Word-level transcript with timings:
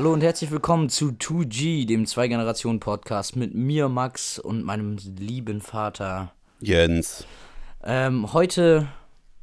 Hallo 0.00 0.14
und 0.14 0.22
herzlich 0.22 0.50
willkommen 0.50 0.88
zu 0.88 1.08
2G, 1.08 1.86
dem 1.86 2.06
Zwei-Generationen-Podcast 2.06 3.36
mit 3.36 3.54
mir, 3.54 3.90
Max, 3.90 4.38
und 4.38 4.64
meinem 4.64 4.96
lieben 5.18 5.60
Vater. 5.60 6.32
Jens. 6.58 7.26
Ähm, 7.84 8.32
heute 8.32 8.88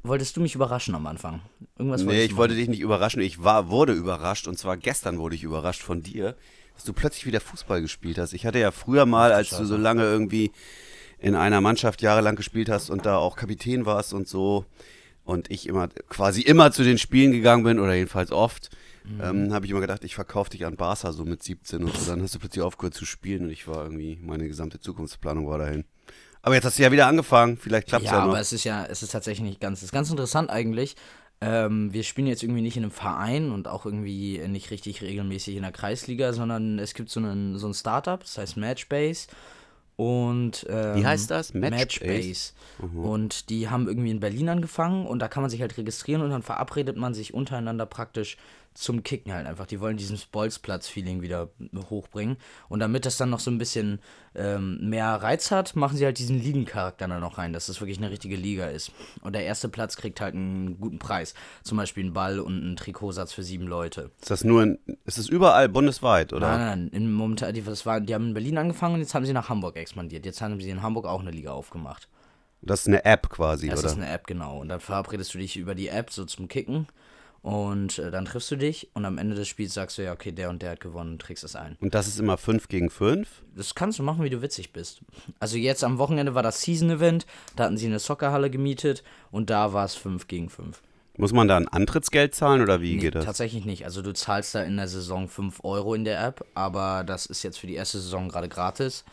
wolltest 0.01 0.35
du 0.35 0.41
mich 0.41 0.55
überraschen 0.55 0.95
am 0.95 1.05
Anfang. 1.05 1.41
Irgendwas 1.77 2.01
nee, 2.01 2.23
ich 2.23 2.37
wollte 2.37 2.55
dich 2.55 2.69
nicht 2.69 2.79
überraschen. 2.79 3.21
Ich 3.21 3.43
war, 3.43 3.69
wurde 3.69 3.93
überrascht 3.93 4.47
und 4.47 4.57
zwar 4.57 4.77
gestern 4.77 5.19
wurde 5.19 5.35
ich 5.35 5.43
überrascht 5.43 5.83
von 5.83 6.01
dir, 6.01 6.35
dass 6.73 6.85
du 6.85 6.93
plötzlich 6.93 7.27
wieder 7.27 7.39
Fußball 7.39 7.79
gespielt 7.79 8.17
hast. 8.17 8.33
Ich 8.33 8.47
hatte 8.47 8.57
ja 8.57 8.71
früher 8.71 9.05
mal, 9.05 9.33
als 9.33 9.51
du 9.51 9.63
so 9.63 9.77
lange 9.77 10.05
irgendwie 10.05 10.51
in 11.19 11.35
einer 11.35 11.61
Mannschaft 11.61 12.01
jahrelang 12.01 12.35
gespielt 12.35 12.69
hast 12.69 12.89
und 12.89 13.05
da 13.05 13.17
auch 13.17 13.35
Kapitän 13.35 13.85
warst 13.85 14.11
und 14.11 14.27
so 14.27 14.65
und 15.23 15.51
ich 15.51 15.67
immer 15.67 15.89
quasi 16.09 16.41
immer 16.41 16.71
zu 16.71 16.83
den 16.83 16.97
Spielen 16.97 17.31
gegangen 17.31 17.63
bin 17.63 17.79
oder 17.79 17.93
jedenfalls 17.93 18.31
oft 18.31 18.71
mhm. 19.15 19.21
ähm, 19.21 19.53
habe 19.53 19.65
ich 19.65 19.71
immer 19.71 19.81
gedacht, 19.81 20.03
ich 20.03 20.15
verkaufe 20.15 20.49
dich 20.49 20.65
an 20.65 20.75
Barca 20.75 21.11
so 21.11 21.25
mit 21.25 21.43
17 21.43 21.83
und 21.83 21.95
so. 21.95 22.09
Dann 22.11 22.21
hast 22.21 22.35
du 22.35 22.39
plötzlich 22.39 22.63
aufgehört 22.63 22.93
zu 22.93 23.05
spielen 23.05 23.45
und 23.45 23.49
ich 23.51 23.67
war 23.67 23.83
irgendwie, 23.83 24.19
meine 24.21 24.47
gesamte 24.47 24.79
Zukunftsplanung 24.79 25.47
war 25.47 25.57
dahin. 25.57 25.85
Aber 26.41 26.55
jetzt 26.55 26.65
hast 26.65 26.79
du 26.79 26.83
ja 26.83 26.91
wieder 26.91 27.07
angefangen, 27.07 27.57
vielleicht 27.57 27.87
klappt 27.87 28.05
es 28.05 28.11
ja, 28.11 28.17
ja 28.17 28.23
noch. 28.23 28.31
aber 28.31 28.39
es 28.39 28.53
ist 28.53 28.63
ja, 28.63 28.85
es 28.85 29.03
ist 29.03 29.11
tatsächlich 29.11 29.47
nicht 29.47 29.59
ganz, 29.59 29.79
es 29.79 29.85
ist 29.85 29.91
ganz 29.91 30.09
interessant 30.09 30.49
eigentlich. 30.49 30.95
Ähm, 31.39 31.93
wir 31.93 32.03
spielen 32.03 32.27
jetzt 32.27 32.41
irgendwie 32.41 32.61
nicht 32.61 32.77
in 32.77 32.83
einem 32.83 32.91
Verein 32.91 33.51
und 33.51 33.67
auch 33.67 33.85
irgendwie 33.85 34.39
nicht 34.47 34.71
richtig 34.71 35.01
regelmäßig 35.01 35.55
in 35.55 35.61
der 35.61 35.71
Kreisliga, 35.71 36.33
sondern 36.33 36.79
es 36.79 36.93
gibt 36.93 37.09
so, 37.09 37.19
einen, 37.19 37.57
so 37.59 37.67
ein 37.67 37.73
Startup, 37.73 38.19
das 38.19 38.37
heißt 38.37 38.57
Matchbase. 38.57 39.27
Und 39.97 40.65
ähm, 40.69 40.95
wie 40.95 41.05
heißt 41.05 41.29
das? 41.29 41.55
Matchbase. 41.55 42.05
Matchbase. 42.05 42.53
Mhm. 42.79 42.99
Und 42.99 43.49
die 43.49 43.69
haben 43.69 43.87
irgendwie 43.87 44.11
in 44.11 44.19
Berlin 44.19 44.49
angefangen 44.49 45.07
und 45.07 45.19
da 45.19 45.27
kann 45.27 45.41
man 45.41 45.49
sich 45.49 45.61
halt 45.61 45.77
registrieren 45.77 46.21
und 46.21 46.29
dann 46.29 46.43
verabredet 46.43 46.97
man 46.97 47.15
sich 47.15 47.33
untereinander 47.33 47.87
praktisch 47.87 48.37
zum 48.77 49.01
Kicken 49.01 49.33
halt 49.33 49.47
einfach. 49.47 49.65
Die 49.65 49.79
wollen 49.79 49.97
diesen 49.97 50.19
Bolzplatz-Feeling 50.31 51.21
wieder 51.21 51.49
hochbringen. 51.89 52.37
Und 52.69 52.79
damit 52.79 53.05
das 53.05 53.17
dann 53.17 53.31
noch 53.31 53.39
so 53.39 53.49
ein 53.49 53.57
bisschen 53.57 53.99
ähm, 54.35 54.89
mehr 54.89 55.07
Reiz 55.15 55.49
hat, 55.49 55.75
machen 55.75 55.97
sie 55.97 56.05
halt 56.05 56.19
diesen 56.19 56.39
Ligencharakter 56.39 57.07
dann 57.07 57.21
noch 57.21 57.39
rein, 57.39 57.53
dass 57.53 57.65
das 57.65 57.81
wirklich 57.81 57.97
eine 57.97 58.11
richtige 58.11 58.35
Liga 58.35 58.67
ist. 58.67 58.91
Und 59.21 59.33
der 59.33 59.45
erste 59.45 59.67
Platz 59.67 59.97
kriegt 59.97 60.21
halt 60.21 60.35
einen 60.35 60.79
guten 60.79 60.99
Preis. 60.99 61.33
Zum 61.63 61.77
Beispiel 61.77 62.03
einen 62.03 62.13
Ball 62.13 62.39
und 62.39 62.61
einen 62.61 62.75
Trikotsatz 62.75 63.33
für 63.33 63.41
sieben 63.41 63.65
Leute. 63.65 64.11
Ist 64.21 64.29
das 64.29 64.43
nur 64.43 64.61
in, 64.61 64.79
ist 65.05 65.17
das 65.17 65.27
überall 65.27 65.69
bundesweit, 65.69 66.31
oder? 66.31 66.55
Nein, 66.55 66.59
nein, 66.59 66.89
nein. 66.93 67.11
momentan, 67.11 67.55
die, 67.55 67.63
das 67.63 67.85
war, 67.87 67.99
die 67.99 68.13
haben 68.13 68.27
in 68.27 68.33
Berlin 68.35 68.59
angefangen 68.59 68.95
und 68.95 69.01
jetzt 69.01 69.15
haben 69.15 69.25
sie 69.25 69.33
nach 69.33 69.49
Hamburg 69.49 69.75
expandiert. 69.75 70.23
Jetzt 70.23 70.41
haben 70.41 70.61
sie 70.61 70.69
in 70.69 70.83
Hamburg 70.83 71.07
auch 71.07 71.21
eine 71.21 71.31
Liga 71.31 71.51
aufgemacht. 71.51 72.07
Das 72.61 72.81
ist 72.81 72.87
eine 72.87 73.05
App 73.05 73.29
quasi, 73.29 73.69
das 73.69 73.79
oder? 73.79 73.83
Das 73.83 73.91
ist 73.93 73.97
eine 73.97 74.11
App, 74.11 74.27
genau. 74.27 74.59
Und 74.59 74.69
dann 74.69 74.79
verabredest 74.79 75.33
du 75.33 75.39
dich 75.39 75.57
über 75.57 75.73
die 75.73 75.87
App 75.87 76.11
so 76.11 76.25
zum 76.25 76.47
Kicken. 76.47 76.87
Und 77.47 77.97
äh, 77.99 78.11
dann 78.11 78.25
triffst 78.25 78.51
du 78.51 78.57
dich 78.57 78.89
und 78.93 79.05
am 79.05 79.17
Ende 79.17 79.33
des 79.33 79.47
Spiels 79.47 79.73
sagst 79.73 79.97
du 79.97 80.03
ja, 80.03 80.11
okay, 80.11 80.33
der 80.33 80.49
und 80.49 80.61
der 80.61 80.71
hat 80.71 80.81
gewonnen 80.81 81.13
und 81.13 81.21
trägst 81.21 81.45
es 81.45 81.55
ein. 81.55 81.77
Und 81.79 81.95
das 81.95 82.05
ist 82.05 82.19
immer 82.19 82.37
5 82.37 82.67
gegen 82.67 82.89
5? 82.89 83.25
Das 83.55 83.73
kannst 83.73 83.99
du 83.99 84.03
machen, 84.03 84.21
wie 84.25 84.29
du 84.29 84.41
witzig 84.41 84.73
bist. 84.73 84.99
Also 85.39 85.55
jetzt 85.55 85.81
am 85.85 85.97
Wochenende 85.97 86.35
war 86.35 86.43
das 86.43 86.61
Season-Event, 86.61 87.25
da 87.55 87.63
hatten 87.63 87.77
sie 87.77 87.85
eine 87.85 87.99
Soccerhalle 87.99 88.49
gemietet 88.49 89.01
und 89.31 89.49
da 89.49 89.71
war 89.71 89.85
es 89.85 89.95
5 89.95 90.27
gegen 90.27 90.49
5. 90.49 90.81
Muss 91.15 91.31
man 91.31 91.47
da 91.47 91.55
ein 91.55 91.69
Antrittsgeld 91.69 92.35
zahlen 92.35 92.61
oder 92.61 92.81
wie 92.81 92.95
nee, 92.95 92.99
geht 92.99 93.15
das? 93.15 93.23
Tatsächlich 93.23 93.63
nicht. 93.63 93.85
Also 93.85 94.01
du 94.01 94.13
zahlst 94.13 94.53
da 94.53 94.63
in 94.63 94.75
der 94.75 94.89
Saison 94.89 95.29
5 95.29 95.63
Euro 95.63 95.93
in 95.93 96.03
der 96.03 96.21
App, 96.21 96.45
aber 96.53 97.05
das 97.05 97.27
ist 97.27 97.43
jetzt 97.43 97.59
für 97.59 97.67
die 97.67 97.75
erste 97.75 97.99
Saison 97.99 98.27
gerade 98.27 98.49
gratis. 98.49 99.05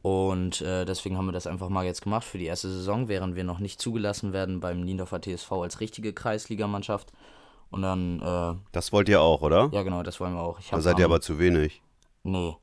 Und 0.00 0.60
äh, 0.60 0.84
deswegen 0.84 1.18
haben 1.18 1.26
wir 1.26 1.32
das 1.32 1.48
einfach 1.48 1.70
mal 1.70 1.84
jetzt 1.84 2.02
gemacht 2.02 2.24
für 2.24 2.38
die 2.38 2.46
erste 2.46 2.68
Saison, 2.68 3.08
während 3.08 3.34
wir 3.34 3.42
noch 3.42 3.58
nicht 3.58 3.80
zugelassen 3.80 4.32
werden 4.32 4.60
beim 4.60 4.82
Niendorfer 4.82 5.20
TSV 5.20 5.50
als 5.50 5.80
richtige 5.80 6.12
Kreisligamannschaft. 6.12 7.10
Und 7.74 7.82
dann. 7.82 8.20
Äh, 8.20 8.60
das 8.70 8.92
wollt 8.92 9.08
ihr 9.08 9.20
auch, 9.20 9.42
oder? 9.42 9.68
Ja, 9.72 9.82
genau, 9.82 10.04
das 10.04 10.20
wollen 10.20 10.34
wir 10.34 10.40
auch. 10.40 10.60
da 10.70 10.80
seid 10.80 10.96
ihr 11.00 11.04
aber 11.04 11.20
zu 11.20 11.40
wenig. 11.40 11.82
Nee. 12.22 12.56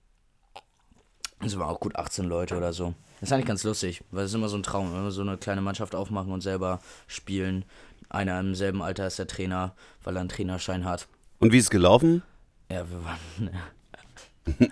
Das 1.41 1.59
waren 1.59 1.69
auch 1.69 1.81
gut 1.81 1.97
18 1.97 2.25
Leute 2.25 2.55
oder 2.55 2.71
so. 2.71 2.93
Das 3.19 3.27
ist 3.27 3.33
eigentlich 3.33 3.47
ganz 3.47 3.63
lustig, 3.65 4.03
weil 4.11 4.23
es 4.23 4.31
ist 4.31 4.35
immer 4.35 4.47
so 4.47 4.55
ein 4.55 4.63
Traum, 4.63 4.93
wenn 4.93 5.03
wir 5.03 5.11
so 5.11 5.21
eine 5.21 5.35
kleine 5.35 5.59
Mannschaft 5.59 5.95
aufmachen 5.95 6.31
und 6.31 6.39
selber 6.39 6.79
spielen. 7.07 7.65
Einer 8.07 8.39
im 8.39 8.55
selben 8.55 8.81
Alter 8.81 9.05
ist 9.05 9.19
der 9.19 9.27
Trainer, 9.27 9.73
weil 10.03 10.15
er 10.15 10.21
einen 10.21 10.29
Trainerschein 10.29 10.85
hat. 10.85 11.07
Und 11.39 11.51
wie 11.51 11.57
ist 11.57 11.65
es 11.65 11.69
gelaufen? 11.69 12.23
Ja, 12.71 12.85
wir 12.89 13.03
waren. 13.03 14.69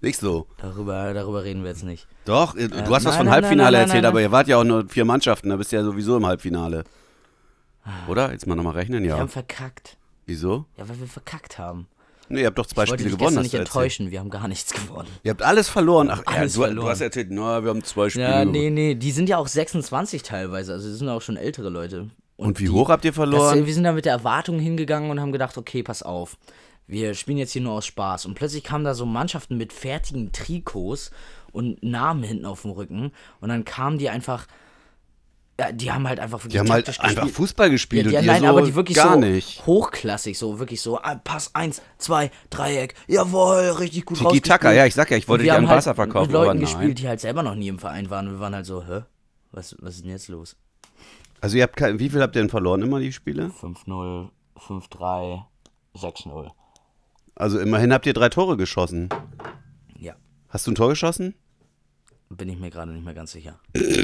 nicht 0.00 0.18
so. 0.18 0.46
Darüber, 0.62 1.12
darüber 1.12 1.44
reden 1.44 1.62
wir 1.62 1.70
jetzt 1.70 1.84
nicht. 1.84 2.06
Doch, 2.24 2.54
du 2.54 2.60
äh, 2.60 2.70
hast 2.70 2.74
nein, 2.74 2.90
was 2.90 3.16
von 3.16 3.26
nein, 3.26 3.34
Halbfinale 3.34 3.76
nein, 3.76 3.86
erzählt, 3.86 4.06
aber 4.06 4.22
ihr 4.22 4.32
wart 4.32 4.48
ja 4.48 4.56
auch 4.56 4.64
nur 4.64 4.88
vier 4.88 5.04
Mannschaften, 5.04 5.50
da 5.50 5.56
bist 5.56 5.72
du 5.72 5.76
ja 5.76 5.84
sowieso 5.84 6.16
im 6.16 6.24
Halbfinale. 6.24 6.84
Oder? 8.08 8.32
Jetzt 8.32 8.46
mal 8.46 8.54
nochmal 8.54 8.74
rechnen, 8.74 9.04
ja. 9.04 9.16
Wir 9.16 9.20
haben 9.20 9.28
verkackt. 9.28 9.96
Wieso? 10.26 10.64
Ja, 10.76 10.88
weil 10.88 10.98
wir 11.00 11.06
verkackt 11.06 11.58
haben. 11.58 11.86
Nee, 12.28 12.40
ihr 12.40 12.46
habt 12.46 12.58
doch 12.58 12.66
zwei 12.66 12.84
ich 12.84 12.90
Spiele 12.90 13.10
gewonnen. 13.10 13.36
Ich 13.36 13.52
nicht 13.52 13.54
enttäuschen, 13.54 14.10
wir 14.10 14.18
haben 14.20 14.30
gar 14.30 14.48
nichts 14.48 14.72
gewonnen. 14.72 15.08
Ihr 15.22 15.30
habt 15.30 15.42
alles 15.42 15.68
verloren. 15.68 16.08
Ach, 16.10 16.22
alles 16.24 16.54
ja, 16.54 16.60
du, 16.60 16.66
verloren. 16.66 16.86
du 16.86 16.90
hast 16.90 17.00
erzählt, 17.00 17.30
no, 17.30 17.62
wir 17.62 17.68
haben 17.68 17.84
zwei 17.84 18.08
Spiele 18.08 18.24
Ja, 18.24 18.44
nee, 18.44 18.70
nee, 18.70 18.94
die 18.94 19.10
sind 19.10 19.28
ja 19.28 19.36
auch 19.38 19.46
26 19.46 20.22
teilweise, 20.22 20.72
also 20.72 20.88
das 20.88 20.98
sind 20.98 21.08
auch 21.08 21.20
schon 21.20 21.36
ältere 21.36 21.68
Leute. 21.68 22.08
Und, 22.36 22.48
Und 22.48 22.60
wie 22.60 22.64
die, 22.64 22.70
hoch 22.70 22.88
habt 22.88 23.04
ihr 23.04 23.12
verloren? 23.12 23.58
Das, 23.58 23.66
wir 23.66 23.74
sind 23.74 23.84
da 23.84 23.92
mit 23.92 24.06
der 24.06 24.14
Erwartung 24.14 24.58
hingegangen 24.58 25.10
und 25.10 25.20
haben 25.20 25.32
gedacht, 25.32 25.58
okay, 25.58 25.82
pass 25.82 26.02
auf, 26.02 26.36
wir 26.86 27.14
spielen 27.14 27.38
jetzt 27.38 27.52
hier 27.52 27.62
nur 27.62 27.74
aus 27.74 27.86
Spaß. 27.86 28.26
Und 28.26 28.34
plötzlich 28.34 28.64
kamen 28.64 28.84
da 28.84 28.94
so 28.94 29.06
Mannschaften 29.06 29.56
mit 29.56 29.72
fertigen 29.72 30.32
Trikots 30.32 31.10
und 31.52 31.82
Namen 31.82 32.22
hinten 32.22 32.46
auf 32.46 32.62
dem 32.62 32.72
Rücken 32.72 33.12
und 33.40 33.48
dann 33.50 33.64
kamen 33.64 33.98
die 33.98 34.08
einfach 34.08 34.46
ja, 35.58 35.70
die 35.70 35.92
haben 35.92 36.08
halt 36.08 36.18
einfach 36.18 36.40
Die 36.46 36.58
haben 36.58 36.70
halt 36.70 36.86
gespielt. 36.86 37.16
einfach 37.16 37.28
Fußball 37.28 37.70
gespielt 37.70 38.06
ja, 38.06 38.10
die, 38.10 38.16
und 38.18 38.26
nein, 38.26 38.40
so 38.42 38.46
aber 38.48 38.62
die 38.62 38.74
wirklich 38.74 38.96
gar 38.96 39.14
so 39.14 39.20
nicht. 39.20 39.64
hochklassig, 39.66 40.36
so 40.36 40.58
wirklich 40.58 40.80
so 40.80 40.98
ah, 41.00 41.14
Pass 41.14 41.54
1, 41.54 41.80
2, 41.98 42.30
Dreieck, 42.50 42.94
jawohl, 43.06 43.70
richtig 43.78 44.04
gut 44.04 44.18
Tiki 44.18 44.40
Taka, 44.40 44.72
ja, 44.72 44.84
ich 44.86 44.94
sag 44.94 45.10
ja, 45.10 45.16
ich 45.16 45.28
wollte 45.28 45.44
dich 45.44 45.52
an 45.52 45.68
Wasser 45.68 45.90
halt 45.90 45.96
verkaufen, 45.96 46.26
mit 46.26 46.32
Leuten 46.32 46.60
gespielt, 46.60 46.98
die 46.98 47.06
halt 47.06 47.20
selber 47.20 47.42
noch 47.44 47.54
nie 47.54 47.68
im 47.68 47.78
Verein 47.78 48.10
waren 48.10 48.26
und 48.26 48.34
wir 48.34 48.40
waren 48.40 48.54
halt 48.54 48.66
so, 48.66 48.84
hä? 48.84 49.02
Was, 49.52 49.76
was 49.78 49.94
ist 49.96 50.04
denn 50.04 50.10
jetzt 50.10 50.26
los? 50.28 50.56
Also 51.40 51.56
ihr 51.56 51.62
habt 51.62 51.76
kein, 51.76 52.00
wie 52.00 52.08
viel 52.10 52.20
habt 52.20 52.34
ihr 52.34 52.42
denn 52.42 52.48
verloren 52.48 52.82
immer 52.82 52.98
die 52.98 53.12
Spiele? 53.12 53.52
5-0, 53.60 54.30
5-3, 54.58 55.42
6-0. 55.94 56.50
Also 57.36 57.60
immerhin 57.60 57.92
habt 57.92 58.06
ihr 58.06 58.12
drei 58.14 58.28
Tore 58.28 58.56
geschossen. 58.56 59.08
Ja. 59.98 60.14
Hast 60.48 60.66
du 60.66 60.72
ein 60.72 60.74
Tor 60.74 60.88
geschossen? 60.88 61.34
Bin 62.36 62.48
ich 62.48 62.58
mir 62.58 62.70
gerade 62.70 62.92
nicht 62.92 63.04
mehr 63.04 63.14
ganz 63.14 63.32
sicher. 63.32 63.58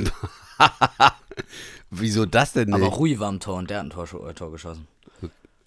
Wieso 1.91 2.27
das 2.27 2.53
denn 2.53 2.69
nicht? 2.69 2.77
Aber 2.77 2.87
Rui 2.87 3.19
war 3.19 3.29
im 3.29 3.41
Tor 3.41 3.57
und 3.57 3.71
der 3.71 3.79
hat 3.79 3.87
ein 3.87 3.91
Tor, 3.91 4.07
äh, 4.29 4.35
Tor 4.35 4.53
geschossen. 4.53 4.87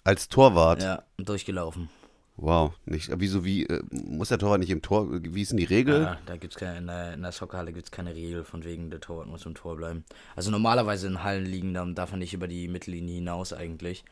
Als 0.04 0.28
Torwart? 0.28 0.82
Ja, 0.82 1.02
durchgelaufen. 1.18 1.88
Wow, 2.36 2.72
nicht, 2.84 3.10
wieso, 3.16 3.44
wie, 3.44 3.64
äh, 3.64 3.80
muss 3.90 4.30
der 4.30 4.38
Torwart 4.38 4.58
nicht 4.58 4.70
im 4.70 4.82
Tor, 4.82 5.06
wie 5.22 5.42
ist 5.42 5.52
denn 5.52 5.58
die 5.58 5.64
Regel? 5.64 6.02
Ja, 6.02 6.18
da 6.26 6.36
gibt's 6.36 6.56
keine, 6.56 6.78
in 6.78 6.86
der, 6.88 7.14
in 7.14 7.22
der 7.22 7.30
Soccerhalle 7.30 7.72
gibt 7.72 7.86
es 7.86 7.90
keine 7.92 8.14
Regel, 8.14 8.42
von 8.42 8.64
wegen 8.64 8.90
der 8.90 9.00
Torwart 9.00 9.28
muss 9.28 9.46
im 9.46 9.54
Tor 9.54 9.76
bleiben. 9.76 10.04
Also 10.34 10.50
normalerweise 10.50 11.06
in 11.06 11.22
Hallen 11.22 11.46
liegen, 11.46 11.74
dann 11.74 11.94
darf 11.94 12.10
er 12.10 12.18
nicht 12.18 12.34
über 12.34 12.48
die 12.48 12.66
Mittellinie 12.66 13.14
hinaus 13.14 13.52
eigentlich. 13.52 14.04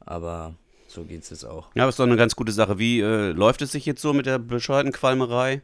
Aber 0.00 0.54
so 0.86 1.04
geht 1.04 1.22
es 1.24 1.30
jetzt 1.30 1.44
auch. 1.44 1.68
Ja, 1.74 1.82
aber 1.82 1.90
ist 1.90 1.98
doch 1.98 2.06
eine 2.06 2.16
ganz 2.16 2.34
gute 2.34 2.52
Sache. 2.52 2.78
Wie 2.78 3.00
äh, 3.00 3.32
läuft 3.32 3.60
es 3.60 3.72
sich 3.72 3.84
jetzt 3.84 4.00
so 4.00 4.14
mit 4.14 4.24
der 4.24 4.38
bescheuerten 4.38 4.92
Qualmerei? 4.92 5.62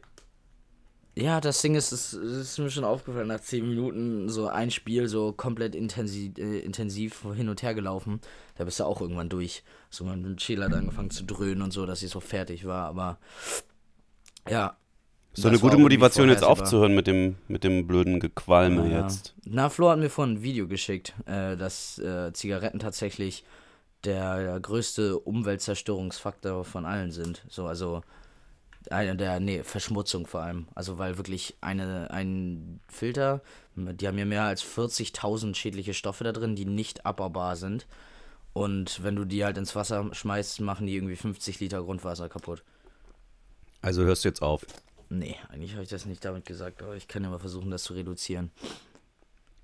Ja, 1.17 1.39
das 1.39 1.61
Ding 1.61 1.75
ist, 1.75 1.93
es 1.93 2.11
ist 2.13 2.57
mir 2.59 2.69
schon 2.69 2.83
aufgefallen, 2.83 3.29
nach 3.29 3.39
10 3.39 3.67
Minuten 3.67 4.27
so 4.27 4.47
ein 4.47 4.69
Spiel 4.69 5.07
so 5.07 5.31
komplett 5.31 5.73
intensiv, 5.73 6.37
äh, 6.37 6.59
intensiv 6.59 7.25
hin 7.33 7.47
und 7.47 7.63
her 7.63 7.73
gelaufen. 7.73 8.19
Da 8.57 8.65
bist 8.65 8.81
du 8.81 8.83
auch 8.83 8.99
irgendwann 8.99 9.29
durch. 9.29 9.63
So, 9.89 10.03
mein 10.03 10.37
Schäler 10.37 10.65
hat 10.65 10.73
angefangen 10.73 11.11
zu 11.11 11.23
dröhnen 11.23 11.61
und 11.61 11.71
so, 11.71 11.85
dass 11.85 12.03
ich 12.03 12.09
so 12.09 12.19
fertig 12.19 12.65
war, 12.65 12.87
aber 12.87 13.17
ja. 14.49 14.75
So 15.33 15.47
eine 15.47 15.59
gute 15.59 15.77
Motivation 15.77 16.27
jetzt 16.29 16.43
aufzuhören 16.43 16.95
mit 16.95 17.07
dem, 17.07 17.35
mit 17.47 17.63
dem 17.63 17.87
blöden 17.87 18.19
Gequalme 18.19 18.89
ja, 18.89 19.03
jetzt. 19.03 19.35
Na, 19.45 19.69
Flo 19.69 19.89
hat 19.89 19.99
mir 19.99 20.09
vorhin 20.09 20.35
ein 20.35 20.43
Video 20.43 20.67
geschickt, 20.67 21.13
äh, 21.25 21.55
dass 21.55 21.97
äh, 21.97 22.33
Zigaretten 22.33 22.79
tatsächlich 22.79 23.45
der, 24.03 24.43
der 24.43 24.59
größte 24.59 25.17
Umweltzerstörungsfaktor 25.19 26.65
von 26.65 26.85
allen 26.85 27.11
sind. 27.11 27.43
So, 27.49 27.67
also 27.67 28.01
eine 28.91 29.15
der, 29.15 29.39
nee, 29.39 29.63
Verschmutzung 29.63 30.27
vor 30.27 30.41
allem. 30.41 30.67
Also 30.75 30.97
weil 30.97 31.17
wirklich 31.17 31.55
eine, 31.61 32.11
ein 32.11 32.79
Filter, 32.87 33.41
die 33.75 34.07
haben 34.07 34.17
ja 34.17 34.25
mehr 34.25 34.43
als 34.43 34.63
40.000 34.63 35.55
schädliche 35.55 35.93
Stoffe 35.93 36.23
da 36.23 36.31
drin, 36.31 36.55
die 36.55 36.65
nicht 36.65 37.05
abbaubar 37.05 37.55
sind. 37.55 37.87
Und 38.53 39.03
wenn 39.03 39.15
du 39.15 39.25
die 39.25 39.43
halt 39.43 39.57
ins 39.57 39.75
Wasser 39.75 40.09
schmeißt, 40.13 40.61
machen 40.61 40.87
die 40.87 40.95
irgendwie 40.95 41.15
50 41.15 41.59
Liter 41.59 41.83
Grundwasser 41.83 42.29
kaputt. 42.29 42.63
Also 43.81 44.03
hörst 44.03 44.23
du 44.23 44.29
jetzt 44.29 44.41
auf? 44.41 44.65
Nee, 45.09 45.35
eigentlich 45.49 45.73
habe 45.73 45.83
ich 45.83 45.89
das 45.89 46.05
nicht 46.05 46.23
damit 46.23 46.45
gesagt, 46.45 46.81
aber 46.81 46.95
ich 46.95 47.07
kann 47.07 47.23
ja 47.23 47.29
mal 47.29 47.39
versuchen, 47.39 47.69
das 47.69 47.83
zu 47.83 47.93
reduzieren. 47.93 48.51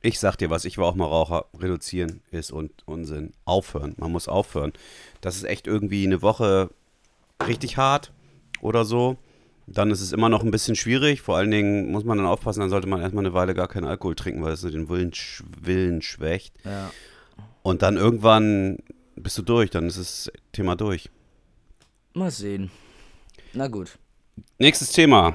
Ich 0.02 0.20
sag 0.20 0.36
dir 0.36 0.50
was, 0.50 0.66
ich 0.66 0.78
war 0.78 0.88
auch 0.88 0.96
mal 0.96 1.06
Raucher. 1.06 1.46
Reduzieren 1.58 2.22
ist 2.32 2.52
und 2.52 2.72
Unsinn. 2.86 3.34
Aufhören. 3.46 3.96
Man 3.98 4.12
muss 4.12 4.28
aufhören. 4.28 4.74
Das 5.22 5.36
ist 5.36 5.44
echt 5.44 5.68
irgendwie 5.68 6.06
eine 6.06 6.22
Woche 6.22 6.70
richtig 7.48 7.78
hart 7.78 8.12
oder 8.62 8.86
so, 8.86 9.18
dann 9.68 9.92
ist 9.92 10.02
es 10.02 10.12
immer 10.12 10.30
noch 10.30 10.44
ein 10.44 10.52
bisschen 10.52 10.76
schwierig. 10.76 11.22
Vor 11.22 11.38
allen 11.38 11.52
Dingen 11.52 11.92
muss 11.92 12.04
man 12.04 12.18
dann 12.18 12.28
aufpassen, 12.28 12.62
dann 12.62 12.70
sollte 12.70 12.88
man 12.88 13.02
erstmal 13.02 13.26
eine 13.26 13.34
Weile 13.34 13.54
gar 13.54 13.68
keinen 13.68 13.86
Alkohol 13.86 14.16
trinken, 14.16 14.42
weil 14.44 14.54
es 14.54 14.62
so 14.62 14.70
den 14.70 14.90
Willen, 14.90 15.12
Willen 15.62 16.02
schwächt. 16.02 16.54
Ja. 16.64 16.92
Und 17.64 17.82
dann 17.82 17.98
irgendwann 17.98 18.78
bist 19.16 19.38
du 19.38 19.42
durch, 19.42 19.70
dann 19.70 19.88
ist 19.88 20.00
das 20.00 20.32
Thema 20.52 20.76
durch. 20.76 21.10
Mal 22.14 22.32
sehen. 22.32 22.72
Na 23.54 23.68
gut. 23.68 23.98
Nächstes 24.58 24.92
Thema. 24.92 25.34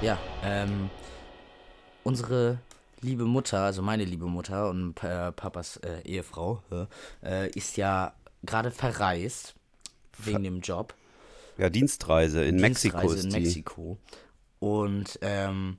Ja, 0.00 0.18
ähm, 0.44 0.90
unsere 2.02 2.58
liebe 3.04 3.24
Mutter, 3.24 3.60
also 3.60 3.82
meine 3.82 4.04
liebe 4.04 4.26
Mutter 4.26 4.68
und 4.68 5.02
äh, 5.02 5.30
Papas 5.32 5.76
äh, 5.78 6.00
Ehefrau, 6.04 6.62
äh, 7.22 7.48
ist 7.50 7.76
ja 7.76 8.14
gerade 8.42 8.70
verreist 8.70 9.54
wegen 10.18 10.42
dem 10.42 10.60
Job. 10.60 10.94
Ja, 11.58 11.70
Dienstreise 11.70 12.44
in 12.44 12.56
Mexiko 12.56 13.00
Dienstreise 13.00 13.18
ist 13.18 13.24
in 13.24 13.30
die. 13.30 13.46
Mexiko. 13.46 13.98
Und 14.58 15.18
ähm, 15.22 15.78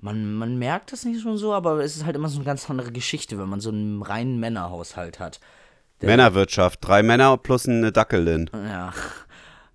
man, 0.00 0.34
man 0.34 0.58
merkt 0.58 0.92
das 0.92 1.04
nicht 1.04 1.22
schon 1.22 1.36
so, 1.36 1.52
aber 1.52 1.82
es 1.84 1.96
ist 1.96 2.04
halt 2.04 2.16
immer 2.16 2.28
so 2.28 2.38
eine 2.38 2.44
ganz 2.44 2.68
andere 2.68 2.90
Geschichte, 2.90 3.38
wenn 3.38 3.48
man 3.48 3.60
so 3.60 3.70
einen 3.70 4.02
reinen 4.02 4.40
Männerhaushalt 4.40 5.20
hat. 5.20 5.38
Männerwirtschaft. 6.00 6.80
Drei 6.82 7.02
Männer 7.02 7.36
plus 7.36 7.68
eine 7.68 7.92
Dackelin. 7.92 8.50
Ja. 8.52 8.92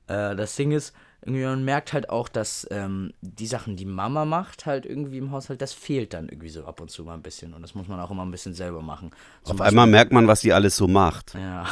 Äh, 0.07 0.35
das 0.35 0.55
Ding 0.55 0.71
ist, 0.71 0.93
irgendwie 1.27 1.43
man 1.43 1.65
merkt 1.65 1.91
halt 1.91 2.09
auch, 2.09 2.29
dass 2.29 2.65
ähm, 2.71 3.11
die 3.19 3.47
Sachen, 3.47 3.75
die 3.75 3.85
Mama 3.85 4.23
macht, 4.23 4.65
halt 4.65 4.85
irgendwie 4.85 5.17
im 5.17 5.31
Haushalt, 5.31 5.61
das 5.61 5.73
fehlt 5.73 6.13
dann 6.13 6.29
irgendwie 6.29 6.47
so 6.47 6.63
ab 6.63 6.79
und 6.79 6.89
zu 6.89 7.03
mal 7.03 7.15
ein 7.15 7.21
bisschen. 7.21 7.53
Und 7.53 7.61
das 7.61 7.75
muss 7.75 7.89
man 7.89 7.99
auch 7.99 8.09
immer 8.11 8.23
ein 8.23 8.31
bisschen 8.31 8.53
selber 8.53 8.81
machen. 8.81 9.11
Zum 9.43 9.59
Auf 9.59 9.67
einmal 9.67 9.87
merkt 9.87 10.13
man, 10.13 10.25
was 10.25 10.39
die 10.39 10.53
alles 10.53 10.77
so 10.77 10.87
macht. 10.87 11.33
Ja. 11.33 11.65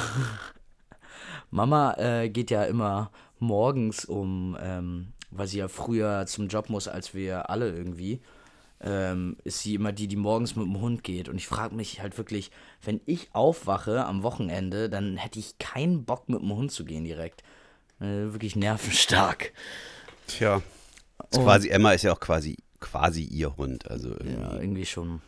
Mama 1.52 1.94
äh, 1.94 2.30
geht 2.30 2.52
ja 2.52 2.66
immer 2.66 3.12
morgens 3.40 4.04
um, 4.04 4.58
ähm, 4.62 5.14
weil 5.32 5.48
sie 5.48 5.60
ja 5.60 5.70
früher 5.70 6.26
zum 6.26 6.50
Job 6.50 6.70
muss 6.70 6.90
als 6.90 7.14
wir 7.14 7.50
alle 7.50 7.70
irgendwie, 7.70 8.20
ähm, 8.82 9.38
ist 9.46 9.60
sie 9.60 9.76
immer 9.76 9.94
die, 9.94 10.10
die 10.10 10.18
morgens 10.18 10.58
mit 10.58 10.66
dem 10.66 10.82
Hund 10.82 11.02
geht. 11.06 11.30
Und 11.30 11.38
ich 11.38 11.48
frage 11.48 11.74
mich 11.74 12.02
halt 12.02 12.18
wirklich, 12.18 12.52
wenn 12.84 13.00
ich 13.06 13.30
aufwache 13.32 14.06
am 14.06 14.22
Wochenende, 14.22 14.90
dann 14.90 15.16
hätte 15.16 15.40
ich 15.40 15.58
keinen 15.60 16.04
Bock 16.04 16.28
mit 16.28 16.42
dem 16.42 16.54
Hund 16.54 16.74
zu 16.74 16.84
gehen 16.84 17.06
direkt. 17.06 17.42
Äh, 18.00 18.32
wirklich 18.34 18.56
nervenstark. 18.56 19.54
Tja. 20.28 20.62
Und- 21.32 21.44
quasi, 21.44 21.70
Emma 21.70 21.92
ist 21.94 22.04
ja 22.04 22.12
auch 22.14 22.20
quasi, 22.20 22.58
quasi 22.80 23.24
ihr 23.24 23.56
Hund. 23.58 23.90
Also 23.90 24.10
irgendwie. 24.10 24.42
Ja, 24.42 24.60
irgendwie 24.60 24.86
schon. 24.86 25.22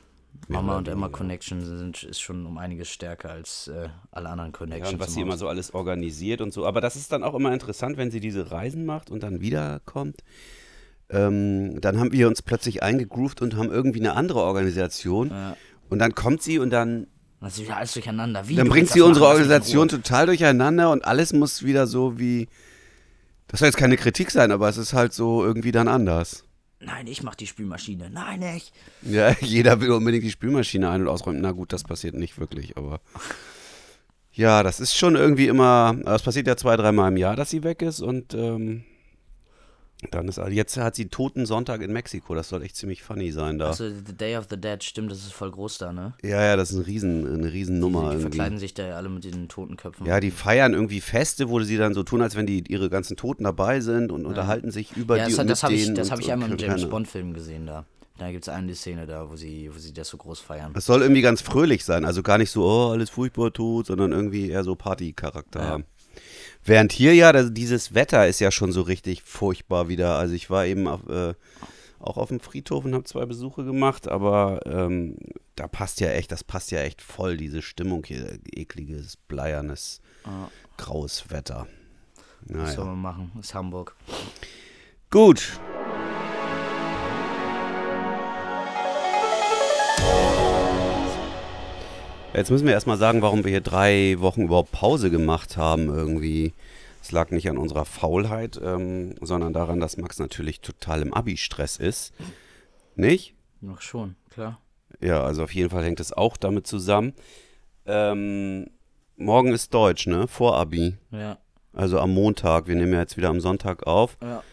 Mama 0.49 0.77
und 0.77 0.87
Emma. 0.87 1.09
Connection 1.09 1.65
sind, 1.65 2.03
ist 2.03 2.21
schon 2.21 2.45
um 2.45 2.57
einiges 2.59 2.89
stärker 2.89 3.31
als 3.31 3.67
äh, 3.69 3.89
alle 4.11 4.29
anderen 4.29 4.51
Ja, 4.51 4.57
Connections. 4.57 4.93
und 4.93 4.99
was 4.99 5.13
sie 5.15 5.21
immer 5.21 5.35
so 5.37 5.47
alles 5.47 5.73
organisiert 5.73 6.41
und 6.41 6.53
so. 6.53 6.65
Aber 6.65 6.79
das 6.79 6.95
ist 6.95 7.11
dann 7.11 7.23
auch 7.23 7.33
immer 7.33 7.51
interessant, 7.51 7.97
wenn 7.97 8.11
sie 8.11 8.19
diese 8.19 8.51
Reisen 8.51 8.85
macht 8.85 9.09
und 9.09 9.23
dann 9.23 9.41
wiederkommt. 9.41 10.23
Ähm, 11.09 11.79
dann 11.81 11.99
haben 11.99 12.11
wir 12.11 12.27
uns 12.27 12.41
plötzlich 12.41 12.83
eingegroovt 12.83 13.41
und 13.41 13.55
haben 13.55 13.71
irgendwie 13.71 13.99
eine 13.99 14.13
andere 14.15 14.41
Organisation. 14.41 15.29
Ja. 15.29 15.57
Und 15.89 15.99
dann 15.99 16.13
kommt 16.13 16.43
sie 16.43 16.59
und 16.59 16.69
dann, 16.69 17.07
Das 17.39 17.53
ist 17.53 17.63
wieder 17.63 17.77
alles 17.77 17.93
durcheinander. 17.93 18.47
Wie, 18.47 18.55
dann 18.55 18.65
du 18.65 18.71
bringt 18.71 18.89
sie 18.89 19.01
unsere 19.01 19.25
machen, 19.25 19.33
Organisation 19.33 19.87
total 19.89 20.25
durcheinander 20.25 20.89
und 20.91 21.05
alles 21.05 21.33
muss 21.33 21.63
wieder 21.63 21.85
so 21.87 22.17
wie. 22.19 22.47
Das 23.47 23.59
soll 23.59 23.67
jetzt 23.67 23.77
keine 23.77 23.95
Kritik 23.95 24.31
sein, 24.31 24.51
aber 24.51 24.67
es 24.67 24.77
ist 24.77 24.93
halt 24.93 25.13
so 25.13 25.43
irgendwie 25.45 25.71
dann 25.71 25.87
anders. 25.87 26.43
Nein, 26.79 27.07
ich 27.07 27.23
mach 27.23 27.35
die 27.35 27.47
Spülmaschine. 27.47 28.09
Nein, 28.09 28.41
ich. 28.41 28.71
Ja, 29.01 29.35
jeder 29.41 29.81
will 29.81 29.91
unbedingt 29.91 30.23
die 30.23 30.31
Spülmaschine 30.31 30.89
ein- 30.89 31.01
und 31.01 31.07
ausräumen. 31.07 31.41
Na 31.41 31.51
gut, 31.51 31.73
das 31.73 31.83
passiert 31.83 32.15
nicht 32.15 32.39
wirklich, 32.39 32.75
aber. 32.77 32.99
Ja, 34.31 34.61
das 34.61 34.79
ist 34.79 34.95
schon 34.95 35.15
irgendwie 35.15 35.47
immer. 35.47 35.95
Das 36.03 36.23
passiert 36.23 36.47
ja 36.47 36.57
zwei, 36.57 36.75
dreimal 36.75 37.11
im 37.11 37.17
Jahr, 37.17 37.35
dass 37.35 37.49
sie 37.49 37.63
weg 37.63 37.81
ist 37.81 38.01
und 38.01 38.33
ähm, 38.33 38.83
dann 40.11 40.27
ist. 40.27 40.39
Jetzt 40.49 40.77
hat 40.77 40.95
sie 40.95 41.09
Toten 41.09 41.45
Sonntag 41.45 41.81
in 41.81 41.91
Mexiko. 41.91 42.35
Das 42.35 42.49
soll 42.49 42.61
echt 42.61 42.75
ziemlich 42.75 43.01
funny 43.01 43.31
sein 43.31 43.57
da. 43.57 43.67
Also, 43.67 43.89
The 43.89 44.15
Day 44.15 44.37
of 44.37 44.45
the 44.49 44.57
Dead, 44.57 44.83
stimmt, 44.83 45.11
das 45.11 45.19
ist 45.19 45.33
voll 45.33 45.51
groß 45.51 45.79
da, 45.79 45.91
ne? 45.91 46.13
ja, 46.21 46.43
ja, 46.43 46.55
das 46.55 46.71
ist 46.71 46.77
ein 46.77 46.83
Riesen, 46.83 47.33
eine 47.33 47.51
Riesennummer. 47.51 48.11
Die, 48.11 48.17
die 48.17 48.21
verkleiden 48.21 48.59
sich 48.59 48.73
da 48.73 48.87
ja 48.87 48.95
alle 48.95 49.09
mit 49.09 49.23
den 49.23 49.47
Totenköpfen. 49.49 50.05
Ja, 50.05 50.19
die 50.19 50.31
feiern 50.31 50.73
irgendwie 50.73 51.01
Feste, 51.01 51.49
wo 51.49 51.59
sie 51.61 51.77
dann 51.77 51.93
so 51.93 52.03
tun, 52.03 52.21
als 52.21 52.35
wenn 52.35 52.45
die 52.45 52.63
ihre 52.71 52.89
ganzen 52.89 53.17
Toten 53.17 53.43
dabei 53.43 53.79
sind 53.79 54.11
und 54.11 54.25
unterhalten 54.25 54.71
sich 54.71 54.95
über 54.95 55.17
ja 55.17 55.25
die 55.25 55.31
das, 55.31 55.39
und 55.39 55.49
das 55.49 55.63
mit 55.63 55.63
habe 55.63 55.73
ich, 55.73 55.93
das 55.93 56.07
und 56.07 56.11
hab 56.11 56.19
ich 56.19 56.31
einmal 56.31 56.51
im 56.51 56.57
James 56.59 56.87
Bond-Film 56.87 57.33
gesehen 57.33 57.65
da. 57.65 57.85
Da 58.19 58.31
gibt 58.31 58.43
es 58.43 58.49
eine 58.49 58.73
Szene 58.73 59.05
da, 59.05 59.29
wo 59.29 59.35
sie, 59.35 59.69
wo 59.71 59.77
sie 59.77 59.93
das 59.93 60.09
so 60.09 60.17
groß 60.17 60.39
feiern. 60.39 60.73
Es 60.75 60.85
soll 60.85 61.01
irgendwie 61.03 61.21
ganz 61.21 61.41
fröhlich 61.41 61.85
sein, 61.85 62.03
also 62.03 62.23
gar 62.23 62.39
nicht 62.39 62.49
so, 62.49 62.65
oh, 62.65 62.91
alles 62.91 63.11
furchtbar 63.11 63.53
tot, 63.53 63.87
sondern 63.87 64.11
irgendwie 64.11 64.49
eher 64.49 64.63
so 64.63 64.75
Partycharakter 64.75 65.61
Ja. 65.61 65.79
Während 66.67 66.91
hier 66.91 67.13
ja, 67.15 67.31
das, 67.31 67.53
dieses 67.53 67.93
Wetter 67.95 68.27
ist 68.27 68.39
ja 68.41 68.51
schon 68.51 68.71
so 68.73 68.81
richtig 68.81 69.23
furchtbar 69.23 69.87
wieder. 69.87 70.17
Also 70.17 70.33
ich 70.35 70.49
war 70.49 70.65
eben 70.65 70.87
auf, 70.87 71.07
äh, 71.07 71.33
auch 71.99 72.17
auf 72.17 72.27
dem 72.27 72.39
Friedhof 72.41 72.83
und 72.85 72.93
habe 72.93 73.05
zwei 73.05 73.25
Besuche 73.25 73.63
gemacht, 73.63 74.07
aber 74.07 74.59
ähm, 74.65 75.15
da 75.55 75.67
passt 75.67 76.01
ja 76.01 76.09
echt, 76.09 76.31
das 76.31 76.43
passt 76.43 76.71
ja 76.71 76.79
echt 76.81 77.01
voll, 77.01 77.37
diese 77.37 77.61
Stimmung 77.61 78.03
hier, 78.05 78.37
ekliges, 78.53 79.15
bleiernes, 79.15 80.01
Ah. 80.25 80.49
graues 80.75 81.29
Wetter. 81.29 81.67
Was 82.41 82.73
soll 82.75 82.83
Naja. 82.85 82.95
man 82.95 83.01
machen? 83.01 83.31
Ist 83.39 83.53
Hamburg. 83.55 83.95
Gut. 85.09 85.59
Jetzt 92.37 92.51
müssen 92.51 92.67
wir 92.67 92.73
erstmal 92.73 92.99
sagen, 92.99 93.23
warum 93.23 93.43
wir 93.43 93.49
hier 93.49 93.61
drei 93.61 94.17
Wochen 94.19 94.43
überhaupt 94.43 94.71
Pause 94.71 95.09
gemacht 95.09 95.57
haben 95.57 95.87
irgendwie. 95.87 96.53
Es 97.01 97.11
lag 97.11 97.31
nicht 97.31 97.49
an 97.49 97.57
unserer 97.57 97.83
Faulheit, 97.83 98.61
ähm, 98.63 99.15
sondern 99.21 99.53
daran, 99.53 99.79
dass 99.79 99.97
Max 99.97 100.19
natürlich 100.19 100.61
total 100.61 101.01
im 101.01 101.15
Abi-Stress 101.15 101.77
ist. 101.77 102.13
Nicht? 102.95 103.33
Noch 103.59 103.81
schon, 103.81 104.17
klar. 104.29 104.61
Ja, 105.01 105.23
also 105.23 105.45
auf 105.45 105.51
jeden 105.55 105.71
Fall 105.71 105.83
hängt 105.83 105.99
es 105.99 106.13
auch 106.13 106.37
damit 106.37 106.67
zusammen. 106.67 107.13
Ähm, 107.87 108.67
morgen 109.15 109.51
ist 109.51 109.73
Deutsch, 109.73 110.05
ne? 110.05 110.27
Vor 110.27 110.57
Abi. 110.57 110.95
Ja. 111.09 111.39
Also 111.73 111.99
am 111.99 112.13
Montag. 112.13 112.67
Wir 112.67 112.75
nehmen 112.75 112.93
ja 112.93 112.99
jetzt 112.99 113.17
wieder 113.17 113.29
am 113.29 113.41
Sonntag 113.41 113.87
auf. 113.87 114.15
Ja. 114.21 114.43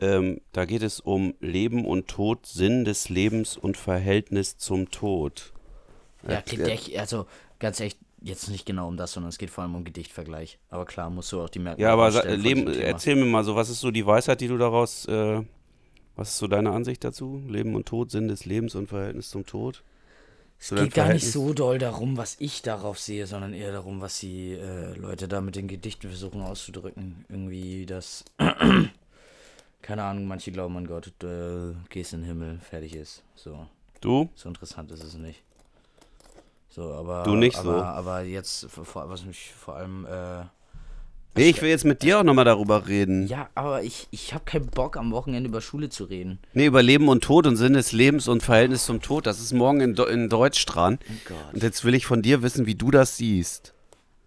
Ähm, 0.00 0.40
da 0.52 0.66
geht 0.66 0.84
es 0.84 1.00
um 1.00 1.34
Leben 1.40 1.84
und 1.84 2.06
Tod, 2.06 2.46
Sinn 2.46 2.84
des 2.84 3.08
Lebens 3.08 3.56
und 3.56 3.76
Verhältnis 3.76 4.56
zum 4.56 4.92
Tod. 4.92 5.53
Ja, 6.28 6.40
klingt 6.42 6.66
echt, 6.68 6.96
also 6.98 7.26
ganz 7.58 7.80
echt, 7.80 7.98
jetzt 8.22 8.48
nicht 8.48 8.66
genau 8.66 8.88
um 8.88 8.96
das, 8.96 9.12
sondern 9.12 9.28
es 9.28 9.38
geht 9.38 9.50
vor 9.50 9.62
allem 9.62 9.74
um 9.74 9.84
Gedichtvergleich. 9.84 10.58
Aber 10.70 10.86
klar, 10.86 11.10
musst 11.10 11.30
du 11.32 11.40
auch 11.40 11.50
die 11.50 11.58
Merkmale 11.58 11.88
Ja, 11.88 11.92
aber 11.92 12.36
Leben, 12.36 12.66
erzähl 12.68 13.16
mir 13.16 13.26
mal 13.26 13.44
so, 13.44 13.54
was 13.54 13.68
ist 13.68 13.80
so 13.80 13.90
die 13.90 14.06
Weisheit, 14.06 14.40
die 14.40 14.48
du 14.48 14.56
daraus, 14.56 15.06
äh, 15.06 15.42
was 16.16 16.30
ist 16.30 16.38
so 16.38 16.46
deine 16.46 16.70
Ansicht 16.70 17.04
dazu? 17.04 17.42
Leben 17.48 17.74
und 17.74 17.86
Tod, 17.86 18.10
Sinn 18.10 18.28
des 18.28 18.44
Lebens 18.44 18.74
und 18.74 18.88
Verhältnis 18.88 19.30
zum 19.30 19.46
Tod? 19.46 19.82
Es 20.58 20.70
So 20.70 20.76
geht 20.76 20.94
gar 20.94 21.10
nicht 21.12 21.30
so 21.30 21.52
doll 21.52 21.78
darum, 21.78 22.16
was 22.16 22.36
ich 22.38 22.62
darauf 22.62 22.98
sehe, 22.98 23.26
sondern 23.26 23.52
eher 23.52 23.72
darum, 23.72 24.00
was 24.00 24.20
die 24.20 24.52
äh, 24.52 24.94
Leute 24.94 25.28
da 25.28 25.40
mit 25.40 25.56
den 25.56 25.68
Gedichten 25.68 26.08
versuchen 26.08 26.40
auszudrücken. 26.40 27.24
Irgendwie 27.28 27.84
das, 27.86 28.24
keine 29.82 30.04
Ahnung, 30.04 30.26
manche 30.26 30.52
glauben 30.52 30.76
an 30.76 30.86
Gott, 30.86 31.12
äh, 31.22 31.74
gehst 31.90 32.14
in 32.14 32.20
den 32.20 32.26
Himmel, 32.28 32.60
fertig 32.60 32.94
ist. 32.94 33.22
So, 33.34 33.66
Du? 34.00 34.28
so 34.34 34.48
interessant 34.48 34.90
ist 34.92 35.02
es 35.02 35.14
nicht. 35.14 35.42
So, 36.74 36.92
aber. 36.92 37.22
Du 37.22 37.36
nicht 37.36 37.56
aber, 37.56 37.78
so. 37.78 37.82
Aber 37.84 38.22
jetzt, 38.22 38.66
vor- 38.70 39.08
was 39.08 39.24
mich 39.24 39.52
vor 39.58 39.76
allem. 39.76 40.06
Äh, 40.06 40.44
Nee, 41.36 41.50
ich 41.50 41.60
will 41.62 41.68
jetzt 41.68 41.84
mit 41.84 42.02
dir 42.02 42.20
auch 42.20 42.22
nochmal 42.22 42.44
darüber 42.44 42.86
reden. 42.86 43.26
ja, 43.26 43.48
aber 43.56 43.82
ich, 43.82 44.06
ich 44.12 44.34
habe 44.34 44.44
keinen 44.44 44.66
Bock, 44.68 44.96
am 44.96 45.10
Wochenende 45.10 45.48
über 45.48 45.60
Schule 45.60 45.88
zu 45.88 46.04
reden. 46.04 46.38
Nee, 46.52 46.66
über 46.66 46.80
Leben 46.80 47.08
und 47.08 47.24
Tod 47.24 47.48
und 47.48 47.56
Sinn 47.56 47.72
des 47.72 47.90
Lebens 47.90 48.28
und 48.28 48.44
Verhältnis 48.44 48.84
zum 48.86 49.02
Tod. 49.02 49.26
Das 49.26 49.40
ist 49.40 49.52
morgen 49.52 49.80
in, 49.80 49.94
in 49.96 50.28
Deutsch 50.28 50.64
dran. 50.64 51.00
Oh. 51.28 51.34
Und 51.54 51.60
jetzt 51.64 51.84
will 51.84 51.94
ich 51.96 52.06
von 52.06 52.22
dir 52.22 52.42
wissen, 52.42 52.66
wie 52.66 52.76
du 52.76 52.92
das 52.92 53.16
siehst. 53.16 53.74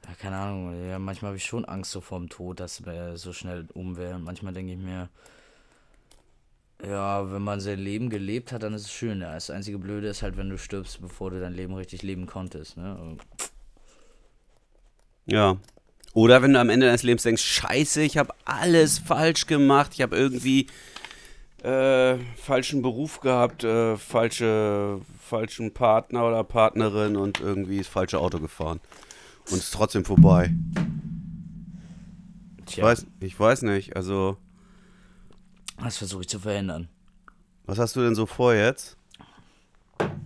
Ja, 0.06 0.16
keine 0.22 0.36
Ahnung. 0.36 0.90
Ja, 0.90 1.00
manchmal 1.00 1.30
habe 1.30 1.38
ich 1.38 1.46
schon 1.46 1.64
Angst 1.64 1.92
so 1.92 2.02
vorm 2.02 2.28
Tod, 2.28 2.60
dass 2.60 2.82
er 2.82 3.16
so 3.16 3.32
schnell 3.32 3.68
um 3.74 3.96
wäre. 3.96 4.20
Manchmal 4.20 4.52
denke 4.52 4.74
ich 4.74 4.78
mir, 4.80 5.08
ja, 6.86 7.32
wenn 7.32 7.42
man 7.42 7.60
sein 7.60 7.80
Leben 7.80 8.10
gelebt 8.10 8.52
hat, 8.52 8.64
dann 8.64 8.74
ist 8.74 8.84
es 8.84 8.92
schön. 8.92 9.22
Ja. 9.22 9.34
Das 9.34 9.50
einzige 9.50 9.80
Blöde 9.80 10.08
ist 10.08 10.22
halt, 10.22 10.38
wenn 10.38 10.50
du 10.50 10.58
stirbst, 10.58 11.02
bevor 11.02 11.32
du 11.32 11.40
dein 11.40 11.54
Leben 11.54 11.74
richtig 11.74 12.04
leben 12.04 12.26
konntest. 12.28 12.78
Ne? 12.78 12.96
Und 12.98 13.22
Ja. 15.26 15.58
Oder 16.14 16.42
wenn 16.42 16.54
du 16.54 16.60
am 16.60 16.70
Ende 16.70 16.88
deines 16.88 17.04
Lebens 17.04 17.24
denkst, 17.24 17.44
scheiße, 17.44 18.02
ich 18.02 18.18
habe 18.18 18.34
alles 18.46 18.98
falsch 18.98 19.46
gemacht, 19.46 19.92
ich 19.94 20.02
habe 20.02 20.16
irgendwie 20.16 20.68
äh, 21.64 22.18
falschen 22.38 22.82
Beruf 22.82 23.20
gehabt, 23.20 23.64
äh, 23.64 23.98
falsche, 23.98 25.00
falschen 25.20 25.74
Partner 25.74 26.28
oder 26.28 26.44
Partnerin 26.44 27.18
und 27.18 27.40
irgendwie 27.40 27.80
das 27.80 27.88
falsche 27.88 28.20
Auto 28.20 28.40
gefahren. 28.40 28.80
Und 29.50 29.58
es 29.58 29.66
ist 29.66 29.74
trotzdem 29.74 30.06
vorbei. 30.06 30.54
Ich 32.68 32.76
Tja, 32.76 32.84
weiß, 32.86 33.06
ich 33.20 33.40
weiß 33.40 33.64
nicht, 33.64 33.96
also 33.96 34.38
das 35.84 35.98
versuche 35.98 36.22
ich 36.22 36.30
zu 36.30 36.40
verhindern. 36.40 36.88
was 37.66 37.78
hast 37.80 37.96
du 37.96 38.02
denn 38.02 38.16
so 38.16 38.26
vor 38.26 38.54
jetzt? 38.54 38.98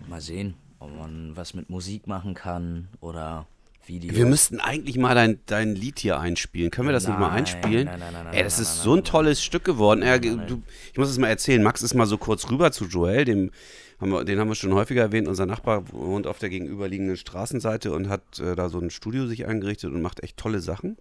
Mal 0.08 0.22
sehen, 0.22 0.56
ob 0.80 0.96
man 0.98 1.36
was 1.36 1.54
mit 1.54 1.70
Musik 1.70 2.08
machen 2.08 2.34
kann 2.34 2.88
oder 3.00 3.46
Video. 3.86 4.14
Wir 4.16 4.26
müssten 4.26 4.60
eigentlich 4.60 4.98
mal 4.98 5.16
dein, 5.16 5.40
dein 5.48 5.76
Lied 5.76 6.00
hier 6.00 6.20
einspielen. 6.20 6.70
Können 6.70 6.88
wir 6.90 6.94
das 6.94 7.08
nicht 7.08 7.18
mal 7.18 7.30
Nein, 7.30 7.40
einspielen? 7.40 7.86
nein, 7.86 8.00
nein, 8.00 8.14
nein, 8.14 8.34
Ey, 8.34 8.44
das 8.44 8.58
nein, 8.58 8.64
ist 8.64 8.76
nein, 8.76 8.84
so 8.84 8.90
nein, 8.92 9.00
ein 9.00 9.06
tolles 9.06 9.44
Stück 9.44 9.64
geworden. 9.64 10.02
Nein, 10.02 10.22
nein. 10.24 10.48
du, 10.48 10.62
ich 10.92 10.98
muss 10.98 11.10
es 11.10 11.18
mal 11.18 11.30
erzählen. 11.30 11.64
Max 11.64 11.82
ist 11.82 11.94
mal 11.96 12.06
so 12.06 12.18
kurz 12.18 12.50
rüber 12.52 12.72
zu 12.72 12.86
Joel, 12.86 13.26
dem 13.26 13.52
Haben 14.00 14.12
wir, 14.12 14.24
den 14.24 14.40
haben 14.40 14.50
wir 14.50 14.56
schon 14.56 14.74
häufiger 14.74 15.02
erwähnt. 15.02 15.28
Unser 15.28 15.46
Nachbar 15.48 15.92
wohnt 15.92 16.28
auf 16.28 16.38
der 16.38 16.50
gegenüberliegenden 16.50 17.18
Straßenseite 17.18 17.92
und 17.92 18.08
hat 18.10 18.40
äh, 18.40 18.56
da 18.56 18.70
so 18.70 18.80
ein 18.80 18.90
Studio 18.92 19.26
sich 19.26 19.48
eingerichtet 19.48 19.92
und 19.92 20.02
macht 20.02 20.22
echt 20.24 20.38
tolle 20.38 20.60
Sachen. 20.60 20.98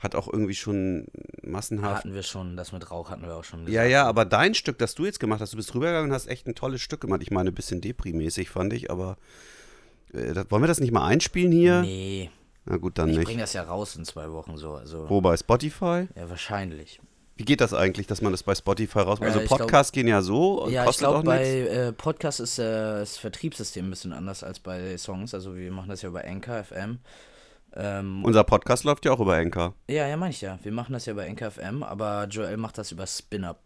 Hat 0.00 0.14
auch 0.14 0.32
irgendwie 0.32 0.54
schon 0.54 1.06
massenhaft. 1.42 1.98
Hatten 1.98 2.14
wir 2.14 2.22
schon, 2.22 2.56
das 2.56 2.72
mit 2.72 2.90
Rauch 2.90 3.10
hatten 3.10 3.22
wir 3.22 3.36
auch 3.36 3.44
schon. 3.44 3.68
Ja, 3.68 3.84
ja, 3.84 4.06
aber 4.06 4.24
dein 4.24 4.54
Stück, 4.54 4.78
das 4.78 4.94
du 4.94 5.04
jetzt 5.04 5.20
gemacht 5.20 5.40
hast, 5.40 5.52
du 5.52 5.56
bist 5.58 5.74
rübergegangen 5.74 6.10
und 6.10 6.14
hast 6.14 6.26
echt 6.26 6.46
ein 6.46 6.54
tolles 6.54 6.80
Stück 6.80 7.02
gemacht. 7.02 7.20
Ich 7.22 7.30
meine, 7.30 7.50
ein 7.50 7.54
bisschen 7.54 7.82
Depri-mäßig 7.82 8.48
fand 8.48 8.72
ich, 8.72 8.90
aber 8.90 9.18
äh, 10.14 10.32
das, 10.32 10.50
wollen 10.50 10.62
wir 10.62 10.68
das 10.68 10.80
nicht 10.80 10.92
mal 10.92 11.06
einspielen 11.06 11.52
hier? 11.52 11.82
Nee. 11.82 12.30
Na 12.64 12.78
gut, 12.78 12.98
dann 12.98 13.10
ich 13.10 13.16
nicht. 13.18 13.26
bringe 13.26 13.40
das 13.42 13.52
ja 13.52 13.62
raus 13.62 13.94
in 13.96 14.04
zwei 14.06 14.30
Wochen 14.32 14.56
so. 14.56 14.74
Also, 14.74 15.08
Wo, 15.10 15.20
bei 15.20 15.36
Spotify? 15.36 16.08
Ja, 16.16 16.28
wahrscheinlich. 16.30 17.00
Wie 17.36 17.44
geht 17.44 17.60
das 17.62 17.72
eigentlich, 17.72 18.06
dass 18.06 18.20
man 18.20 18.32
das 18.32 18.42
bei 18.42 18.54
Spotify? 18.54 18.98
Äh, 19.00 19.02
Also 19.02 19.40
ich 19.40 19.46
glaub- 19.46 19.60
Podcasts 19.60 19.92
gehen 19.92 20.08
ja 20.08 20.20
so, 20.22 20.68
Ja, 20.68 20.88
ich 20.88 20.98
glaube, 20.98 21.18
auch 21.18 21.24
bei 21.24 21.60
äh, 21.60 21.92
Podcasts 21.92 22.40
ist 22.40 22.58
äh, 22.58 22.62
das 23.00 23.16
Vertriebssystem 23.16 23.86
ein 23.86 23.90
bisschen 23.90 24.12
anders 24.12 24.42
als 24.44 24.60
bei 24.60 24.96
Songs. 24.98 25.32
Also 25.34 25.56
wir 25.56 25.70
machen 25.72 25.88
das 25.88 26.02
ja 26.02 26.08
über 26.10 26.24
Anchor 26.24 26.62
FM. 26.64 26.98
Ähm, 27.74 28.24
Unser 28.24 28.44
Podcast 28.44 28.84
läuft 28.84 29.04
ja 29.04 29.12
auch 29.12 29.20
über 29.20 29.34
Anchor. 29.36 29.74
ja, 29.88 30.06
ja, 30.08 30.16
meine 30.16 30.30
ich 30.32 30.40
ja. 30.40 30.58
Wir 30.62 30.72
machen 30.72 30.92
das 30.92 31.06
ja 31.06 31.12
über 31.12 31.22
Anchor 31.24 31.50
FM, 31.50 31.82
aber 31.82 32.26
Joel 32.28 32.56
macht 32.56 32.78
das 32.78 32.92
über 32.92 33.06
SpinUp. 33.06 33.58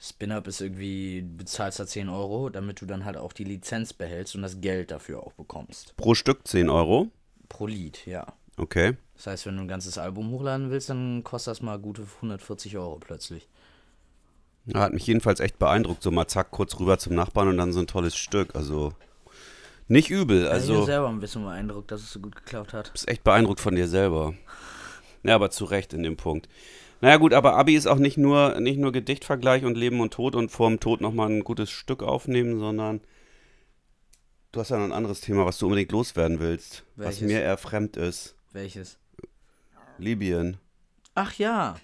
SpinUp 0.00 0.46
ist 0.48 0.60
irgendwie, 0.60 1.22
du 1.22 1.36
bezahlst 1.36 1.78
da 1.78 1.86
10 1.86 2.08
Euro, 2.08 2.48
damit 2.50 2.80
du 2.80 2.86
dann 2.86 3.04
halt 3.04 3.16
auch 3.16 3.32
die 3.32 3.44
Lizenz 3.44 3.92
behältst 3.92 4.34
und 4.34 4.42
das 4.42 4.60
Geld 4.60 4.90
dafür 4.90 5.22
auch 5.22 5.32
bekommst. 5.32 5.96
Pro 5.96 6.14
Stück 6.14 6.46
10 6.46 6.68
Euro. 6.70 7.08
Pro 7.48 7.66
Lied, 7.66 8.04
ja. 8.06 8.26
Okay. 8.56 8.96
Das 9.14 9.26
heißt, 9.28 9.46
wenn 9.46 9.56
du 9.56 9.62
ein 9.62 9.68
ganzes 9.68 9.98
Album 9.98 10.30
hochladen 10.30 10.70
willst, 10.70 10.90
dann 10.90 11.22
kostet 11.22 11.52
das 11.52 11.62
mal 11.62 11.78
gute 11.78 12.02
140 12.16 12.76
Euro 12.76 12.98
plötzlich. 12.98 13.48
Ja, 14.66 14.80
hat 14.80 14.92
mich 14.92 15.06
jedenfalls 15.06 15.40
echt 15.40 15.58
beeindruckt. 15.58 16.02
So 16.02 16.10
mal 16.10 16.26
zack, 16.28 16.50
kurz 16.50 16.78
rüber 16.78 16.98
zum 16.98 17.14
Nachbarn 17.14 17.48
und 17.48 17.56
dann 17.56 17.72
so 17.72 17.80
ein 17.80 17.86
tolles 17.86 18.16
Stück. 18.16 18.54
Also 18.54 18.92
nicht 19.92 20.10
übel. 20.10 20.48
Also, 20.48 20.64
ich 20.64 20.68
bin 20.68 20.76
Also 20.76 20.86
selber 20.86 21.08
ein 21.08 21.20
bisschen 21.20 21.44
beeindruckt, 21.44 21.90
dass 21.90 22.02
es 22.02 22.12
so 22.12 22.20
gut 22.20 22.34
geklappt 22.34 22.72
hat. 22.72 22.92
bist 22.92 23.08
echt 23.08 23.22
beeindruckt 23.24 23.60
von 23.60 23.74
dir 23.74 23.86
selber. 23.88 24.34
Ja, 25.22 25.34
aber 25.36 25.50
zu 25.50 25.64
Recht 25.64 25.92
in 25.92 26.02
dem 26.02 26.16
Punkt. 26.16 26.48
Naja 27.00 27.16
gut, 27.16 27.34
aber 27.34 27.56
Abi 27.56 27.74
ist 27.74 27.86
auch 27.86 27.98
nicht 27.98 28.16
nur, 28.16 28.60
nicht 28.60 28.78
nur 28.78 28.92
Gedichtvergleich 28.92 29.64
und 29.64 29.76
Leben 29.76 30.00
und 30.00 30.12
Tod 30.12 30.34
und 30.36 30.50
vorm 30.50 30.80
Tod 30.80 31.00
nochmal 31.00 31.30
ein 31.30 31.44
gutes 31.44 31.70
Stück 31.70 32.02
aufnehmen, 32.02 32.58
sondern 32.58 33.00
du 34.52 34.60
hast 34.60 34.70
ja 34.70 34.76
noch 34.78 34.84
ein 34.84 34.92
anderes 34.92 35.20
Thema, 35.20 35.44
was 35.44 35.58
du 35.58 35.66
unbedingt 35.66 35.90
loswerden 35.92 36.38
willst. 36.38 36.84
Was 36.96 37.06
Welches? 37.20 37.22
mir 37.22 37.40
eher 37.40 37.56
fremd 37.56 37.96
ist. 37.96 38.36
Welches? 38.52 38.98
Libyen. 39.98 40.58
Ach 41.14 41.34
ja. 41.34 41.76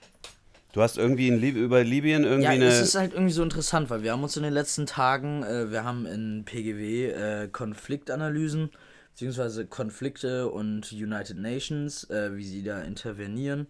Du 0.73 0.83
hast 0.83 0.99
irgendwie 0.99 1.29
in 1.29 1.41
Lib 1.41 1.57
über 1.57 1.83
Libyen 1.83 2.25
irgendwie 2.25 2.45
Ja, 2.45 2.51
eine. 2.51 2.67
es 2.67 2.81
ist 2.81 2.95
halt 2.95 3.15
irgendwie 3.15 3.33
so 3.33 3.43
interessant, 3.43 3.89
weil 3.91 4.03
wir 4.03 4.13
haben 4.13 4.23
uns 4.23 4.37
in 4.37 4.43
den 4.43 4.53
letzten 4.53 4.87
Tagen, 4.87 5.43
äh, 5.43 5.71
wir 5.71 5.83
haben 5.85 6.05
in 6.07 6.45
PGW 6.45 7.07
äh, 7.11 7.49
Konfliktanalysen, 7.49 8.71
beziehungsweise 9.13 9.67
Konflikte 9.67 10.49
und 10.51 10.93
United 10.93 11.39
Nations, 11.39 12.05
äh, 12.11 12.37
wie 12.37 12.45
sie 12.45 12.63
da 12.63 12.83
intervenieren. 12.83 13.67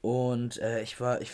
Und 0.00 0.58
äh, 0.60 0.82
ich 0.82 0.98
war, 1.00 1.20
ich 1.20 1.30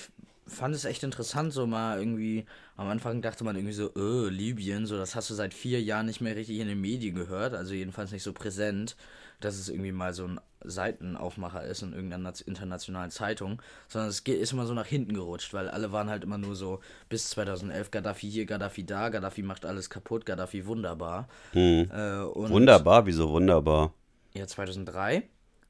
fand 0.48 0.74
es 0.74 0.84
echt 0.84 1.04
interessant, 1.04 1.52
so 1.52 1.66
mal 1.66 1.98
irgendwie, 2.00 2.44
am 2.76 2.88
Anfang 2.88 3.22
dachte 3.22 3.44
man 3.44 3.54
irgendwie 3.56 3.74
so, 3.74 3.92
äh, 3.94 4.28
Libyen, 4.28 4.86
so 4.86 4.96
das 4.96 5.14
hast 5.14 5.30
du 5.30 5.34
seit 5.34 5.54
vier 5.54 5.80
Jahren 5.80 6.06
nicht 6.06 6.20
mehr 6.20 6.34
richtig 6.36 6.58
in 6.58 6.68
den 6.68 6.80
Medien 6.80 7.14
gehört, 7.14 7.54
also 7.54 7.74
jedenfalls 7.74 8.10
nicht 8.12 8.22
so 8.24 8.32
präsent, 8.32 8.96
dass 9.40 9.56
es 9.56 9.68
irgendwie 9.68 9.92
mal 9.92 10.14
so 10.14 10.24
ein 10.26 10.40
Seitenaufmacher 10.68 11.64
ist 11.64 11.82
in 11.82 11.92
irgendeiner 11.92 12.32
internationalen 12.46 13.10
Zeitung, 13.10 13.62
sondern 13.88 14.10
es 14.10 14.20
ist 14.20 14.52
immer 14.52 14.66
so 14.66 14.74
nach 14.74 14.86
hinten 14.86 15.14
gerutscht, 15.14 15.54
weil 15.54 15.68
alle 15.68 15.92
waren 15.92 16.10
halt 16.10 16.24
immer 16.24 16.38
nur 16.38 16.54
so, 16.56 16.80
bis 17.08 17.30
2011 17.30 17.90
Gaddafi 17.90 18.30
hier, 18.30 18.46
Gaddafi 18.46 18.84
da, 18.84 19.08
Gaddafi 19.08 19.42
macht 19.42 19.64
alles 19.64 19.90
kaputt, 19.90 20.26
Gaddafi 20.26 20.66
wunderbar. 20.66 21.28
Hm. 21.52 21.90
Äh, 21.92 22.20
und 22.22 22.50
Wunderbar, 22.50 23.06
wieso 23.06 23.30
wunderbar? 23.30 23.92
ja, 24.36 24.46
2003 24.46 25.22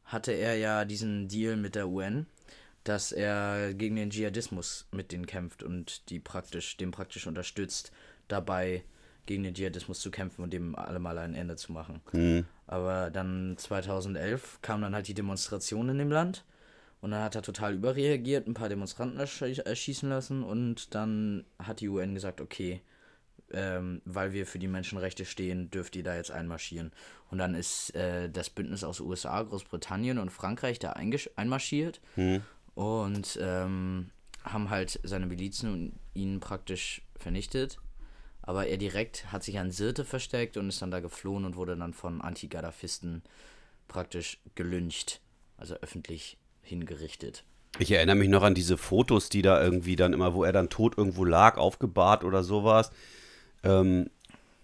hatte 0.04 0.32
er 0.32 0.56
ja 0.56 0.84
diesen 0.84 1.28
Deal 1.28 1.56
mit 1.56 1.74
der 1.74 1.88
UN, 1.88 2.26
dass 2.84 3.12
er 3.12 3.74
gegen 3.74 3.96
den 3.96 4.10
Dschihadismus 4.10 4.86
mit 4.92 5.12
denen 5.12 5.26
kämpft 5.26 5.62
und 5.62 6.08
die 6.10 6.20
praktisch, 6.20 6.76
dem 6.76 6.90
praktisch 6.90 7.26
unterstützt, 7.26 7.92
dabei 8.28 8.84
gegen 9.26 9.42
den 9.42 9.54
Dschihadismus 9.54 10.00
zu 10.00 10.11
kämpfen 10.11 10.42
und 10.42 10.52
dem 10.52 10.75
allemal 10.75 11.18
ein 11.18 11.35
Ende 11.35 11.56
zu 11.56 11.73
machen. 11.73 12.00
Aber 12.66 13.11
dann 13.11 13.56
2011 13.56 14.61
kam 14.62 14.80
dann 14.80 14.95
halt 14.95 15.09
die 15.09 15.14
Demonstration 15.14 15.88
in 15.88 15.99
dem 15.99 16.11
Land 16.11 16.45
und 17.00 17.11
dann 17.11 17.23
hat 17.23 17.35
er 17.35 17.42
total 17.42 17.75
überreagiert, 17.75 18.47
ein 18.47 18.54
paar 18.54 18.68
Demonstranten 18.68 19.18
ersch 19.18 19.40
erschießen 19.42 20.09
lassen 20.09 20.42
und 20.42 20.95
dann 20.95 21.45
hat 21.59 21.80
die 21.80 21.88
UN 21.88 22.14
gesagt, 22.14 22.40
okay, 22.40 22.80
ähm, 23.52 24.02
weil 24.04 24.33
wir 24.33 24.47
für 24.47 24.59
die 24.59 24.68
Menschenrechte 24.68 25.25
stehen, 25.25 25.71
dürft 25.71 25.95
ihr 25.97 26.02
da 26.02 26.16
jetzt 26.16 26.30
einmarschieren. 26.30 26.92
Und 27.30 27.38
dann 27.38 27.54
ist 27.54 27.95
äh, 27.95 28.28
das 28.28 28.50
Bündnis 28.50 28.83
aus 28.83 29.00
USA, 29.00 29.42
Großbritannien 29.42 30.18
und 30.18 30.30
Frankreich 30.30 30.78
da 30.78 30.92
einmarschiert 30.92 32.00
und 32.75 33.38
ähm, 33.40 34.11
haben 34.42 34.71
halt 34.71 35.00
seine 35.02 35.26
Milizen 35.26 35.73
und 35.73 35.92
ihn 36.14 36.40
praktisch 36.40 37.02
vernichtet. 37.18 37.78
Aber 38.46 38.68
er 38.68 38.76
direkt 38.76 39.30
hat 39.32 39.42
sich 39.42 39.58
an 39.58 39.72
Sirte 39.72 40.04
versteckt 40.04 40.56
und 40.56 40.68
ist 40.68 40.80
dann 40.80 40.90
da 40.90 41.00
geflohen 41.00 41.44
und 41.44 41.56
wurde 41.56 41.76
dann 41.76 41.92
von 41.92 42.20
Anti-Gadafisten 42.20 43.22
praktisch 43.88 44.38
gelyncht, 44.54 45.20
also 45.56 45.74
öffentlich 45.74 46.38
hingerichtet. 46.62 47.44
Ich 47.78 47.90
erinnere 47.90 48.16
mich 48.16 48.28
noch 48.28 48.42
an 48.42 48.54
diese 48.54 48.78
Fotos, 48.78 49.28
die 49.28 49.42
da 49.42 49.62
irgendwie 49.62 49.96
dann 49.96 50.12
immer, 50.12 50.32
wo 50.32 50.44
er 50.44 50.52
dann 50.52 50.70
tot 50.70 50.96
irgendwo 50.96 51.24
lag, 51.24 51.58
aufgebahrt 51.58 52.24
oder 52.24 52.42
sowas. 52.42 52.90
Ähm, 53.62 54.08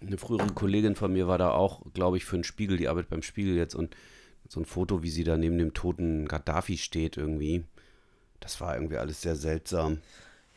eine 0.01 0.17
frühere 0.17 0.47
Kollegin 0.47 0.95
von 0.95 1.13
mir 1.13 1.27
war 1.27 1.37
da 1.37 1.51
auch, 1.51 1.81
glaube 1.93 2.17
ich, 2.17 2.25
für 2.25 2.37
den 2.37 2.43
Spiegel, 2.43 2.77
die 2.77 2.87
arbeitet 2.87 3.09
beim 3.09 3.21
Spiegel 3.21 3.55
jetzt 3.55 3.75
und 3.75 3.95
so 4.47 4.59
ein 4.59 4.65
Foto, 4.65 5.03
wie 5.03 5.09
sie 5.09 5.23
da 5.23 5.37
neben 5.37 5.57
dem 5.57 5.73
toten 5.73 6.27
Gaddafi 6.27 6.77
steht 6.77 7.17
irgendwie. 7.17 7.63
Das 8.39 8.59
war 8.59 8.75
irgendwie 8.75 8.97
alles 8.97 9.21
sehr 9.21 9.35
seltsam. 9.35 9.99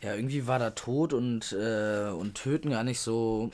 Ja, 0.01 0.13
irgendwie 0.13 0.45
war 0.45 0.59
da 0.59 0.71
Tod 0.71 1.13
und, 1.13 1.51
äh, 1.53 2.09
und 2.09 2.35
Töten 2.35 2.69
gar 2.69 2.83
nicht 2.83 2.99
so 2.99 3.51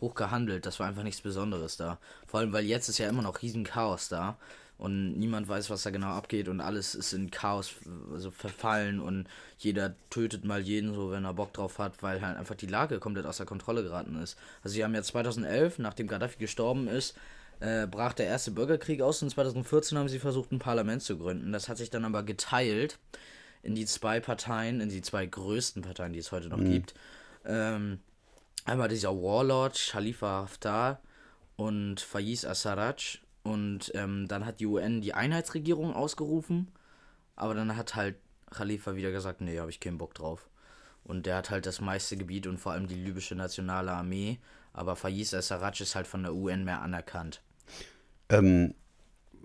hoch 0.00 0.14
gehandelt. 0.14 0.66
Das 0.66 0.78
war 0.80 0.86
einfach 0.86 1.02
nichts 1.02 1.22
Besonderes 1.22 1.76
da. 1.76 1.98
Vor 2.26 2.40
allem, 2.40 2.52
weil 2.52 2.64
jetzt 2.64 2.88
ist 2.88 2.98
ja 2.98 3.08
immer 3.08 3.22
noch 3.22 3.40
riesen 3.42 3.64
Chaos 3.64 4.08
da 4.08 4.36
und 4.76 5.18
niemand 5.18 5.48
weiß, 5.48 5.70
was 5.70 5.82
da 5.82 5.90
genau 5.90 6.08
abgeht 6.08 6.48
und 6.48 6.60
alles 6.60 6.94
ist 6.94 7.12
in 7.12 7.30
Chaos 7.30 7.72
also 8.12 8.30
verfallen 8.30 9.00
und 9.00 9.26
jeder 9.58 9.94
tötet 10.10 10.44
mal 10.44 10.60
jeden 10.60 10.94
so, 10.94 11.10
wenn 11.10 11.24
er 11.24 11.34
Bock 11.34 11.52
drauf 11.52 11.78
hat, 11.78 12.02
weil 12.02 12.20
halt 12.20 12.36
einfach 12.36 12.54
die 12.54 12.66
Lage 12.66 13.00
komplett 13.00 13.26
außer 13.26 13.44
Kontrolle 13.44 13.82
geraten 13.82 14.20
ist. 14.22 14.38
Also 14.62 14.74
sie 14.74 14.84
haben 14.84 14.94
ja 14.94 15.02
2011, 15.02 15.78
nachdem 15.78 16.06
Gaddafi 16.06 16.38
gestorben 16.38 16.86
ist, 16.86 17.16
äh, 17.60 17.86
brach 17.88 18.12
der 18.12 18.26
erste 18.26 18.52
Bürgerkrieg 18.52 19.02
aus 19.02 19.20
und 19.22 19.30
2014 19.30 19.98
haben 19.98 20.08
sie 20.08 20.20
versucht, 20.20 20.52
ein 20.52 20.60
Parlament 20.60 21.02
zu 21.02 21.18
gründen. 21.18 21.52
Das 21.52 21.68
hat 21.68 21.78
sich 21.78 21.90
dann 21.90 22.04
aber 22.04 22.22
geteilt 22.22 22.98
in 23.68 23.74
die 23.74 23.84
zwei 23.84 24.18
Parteien, 24.18 24.80
in 24.80 24.88
die 24.88 25.02
zwei 25.02 25.26
größten 25.26 25.82
Parteien, 25.82 26.14
die 26.14 26.18
es 26.18 26.32
heute 26.32 26.48
noch 26.48 26.58
gibt. 26.58 26.94
Ähm, 27.44 28.00
einmal 28.64 28.88
dieser 28.88 29.10
Warlord 29.10 29.90
Khalifa 29.90 30.40
Haftar 30.42 31.02
und 31.56 32.00
Faiz 32.00 32.46
Assaraj. 32.46 33.18
Und 33.42 33.92
ähm, 33.94 34.26
dann 34.26 34.46
hat 34.46 34.60
die 34.60 34.66
UN 34.66 35.02
die 35.02 35.12
Einheitsregierung 35.12 35.94
ausgerufen. 35.94 36.68
Aber 37.36 37.54
dann 37.54 37.76
hat 37.76 37.94
halt 37.94 38.16
Khalifa 38.50 38.96
wieder 38.96 39.10
gesagt, 39.10 39.42
nee, 39.42 39.60
habe 39.60 39.70
ich 39.70 39.80
keinen 39.80 39.98
Bock 39.98 40.14
drauf. 40.14 40.48
Und 41.04 41.26
der 41.26 41.36
hat 41.36 41.50
halt 41.50 41.66
das 41.66 41.82
meiste 41.82 42.16
Gebiet 42.16 42.46
und 42.46 42.56
vor 42.56 42.72
allem 42.72 42.88
die 42.88 42.94
libysche 42.94 43.34
nationale 43.34 43.92
Armee. 43.92 44.38
Aber 44.72 44.96
Faiz 44.96 45.34
Assaraj 45.34 45.82
ist 45.82 45.94
halt 45.94 46.06
von 46.06 46.22
der 46.22 46.32
UN 46.32 46.64
mehr 46.64 46.80
anerkannt. 46.80 47.42
Ähm, 48.30 48.74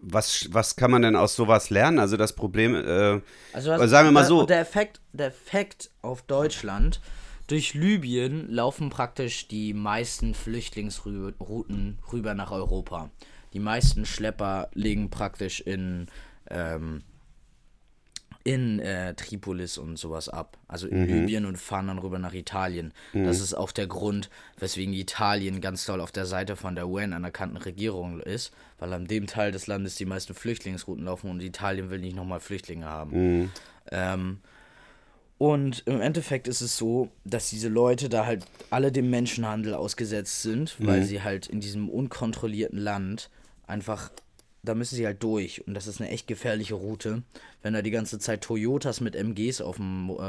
was, 0.04 0.48
was 0.52 0.76
kann 0.76 0.92
man 0.92 1.02
denn 1.02 1.16
aus 1.16 1.36
sowas 1.36 1.70
lernen? 1.70 2.00
Also 2.00 2.18
das 2.18 2.34
Problem, 2.34 2.76
äh, 2.76 3.22
Also 3.54 3.72
Aber 3.72 3.88
sagen 3.88 4.08
wir 4.08 4.12
mal 4.12 4.26
so. 4.26 4.46
Der 4.46 4.60
Effekt, 4.60 5.00
der 5.14 5.28
Effekt 5.28 5.90
auf 6.02 6.22
Deutschland, 6.24 7.00
durch 7.48 7.74
Libyen 7.74 8.50
laufen 8.50 8.90
praktisch 8.90 9.48
die 9.48 9.74
meisten 9.74 10.34
Flüchtlingsrouten 10.34 12.00
rüber 12.12 12.34
nach 12.34 12.52
Europa. 12.52 13.10
Die 13.54 13.60
meisten 13.60 14.06
Schlepper 14.06 14.70
liegen 14.74 15.10
praktisch 15.10 15.62
in, 15.62 16.08
ähm, 16.50 17.04
in 18.44 18.80
äh, 18.80 19.14
Tripolis 19.14 19.78
und 19.78 19.98
sowas 19.98 20.28
ab. 20.28 20.58
Also 20.68 20.88
in 20.88 21.06
Libyen 21.08 21.46
und 21.46 21.58
fahren 21.58 21.88
dann 21.88 22.00
rüber 22.00 22.20
nach 22.20 22.34
Italien. 22.34 22.94
Das 23.14 23.40
ist 23.40 23.54
auch 23.54 23.72
der 23.72 23.88
Grund, 23.88 24.30
weswegen 24.60 24.94
Italien 24.94 25.62
ganz 25.62 25.86
doll 25.86 26.02
auf 26.02 26.12
der 26.12 26.26
Seite 26.26 26.56
von 26.56 26.76
der 26.76 26.88
UN 26.88 27.14
anerkannten 27.14 27.58
Regierung 27.58 28.20
ist, 28.20 28.52
weil 28.80 28.92
an 28.92 29.06
dem 29.08 29.28
Teil 29.28 29.52
des 29.52 29.68
Landes 29.68 29.96
die 29.96 30.06
meisten 30.06 30.34
Flüchtlingsrouten 30.34 31.06
laufen 31.06 31.30
und 31.30 31.42
Italien 31.42 31.90
will 31.90 32.00
nicht 32.00 32.16
nochmal 32.16 32.42
Flüchtlinge 32.42 32.86
haben. 32.86 33.52
Ähm, 33.92 34.40
und 35.38 35.84
im 35.88 36.00
Endeffekt 36.00 36.48
ist 36.48 36.62
es 36.62 36.78
so, 36.78 37.10
dass 37.26 37.50
diese 37.50 37.68
Leute 37.68 38.08
da 38.08 38.26
halt 38.26 38.46
alle 38.70 38.92
dem 38.92 39.10
Menschenhandel 39.10 39.74
ausgesetzt 39.74 40.42
sind, 40.42 40.76
weil 40.80 41.04
sie 41.04 41.22
halt 41.22 41.48
in 41.48 41.60
diesem 41.60 41.90
unkontrollierten 41.90 42.80
Land 42.80 43.30
einfach, 43.68 44.12
da 44.64 44.76
müssen 44.76 44.96
sie 44.96 45.06
halt 45.06 45.22
durch. 45.22 45.68
Und 45.68 45.74
das 45.74 45.88
ist 45.88 46.02
eine 46.02 46.10
echt 46.10 46.28
gefährliche 46.28 46.76
Route. 46.76 47.24
Wenn 47.62 47.74
da 47.74 47.82
die 47.82 47.92
ganze 47.92 48.18
Zeit 48.18 48.42
Toyotas 48.42 49.02
mit 49.02 49.16
MGs 49.16 49.62
auf 49.62 49.76
dem, 49.76 50.10
äh, 50.10 50.22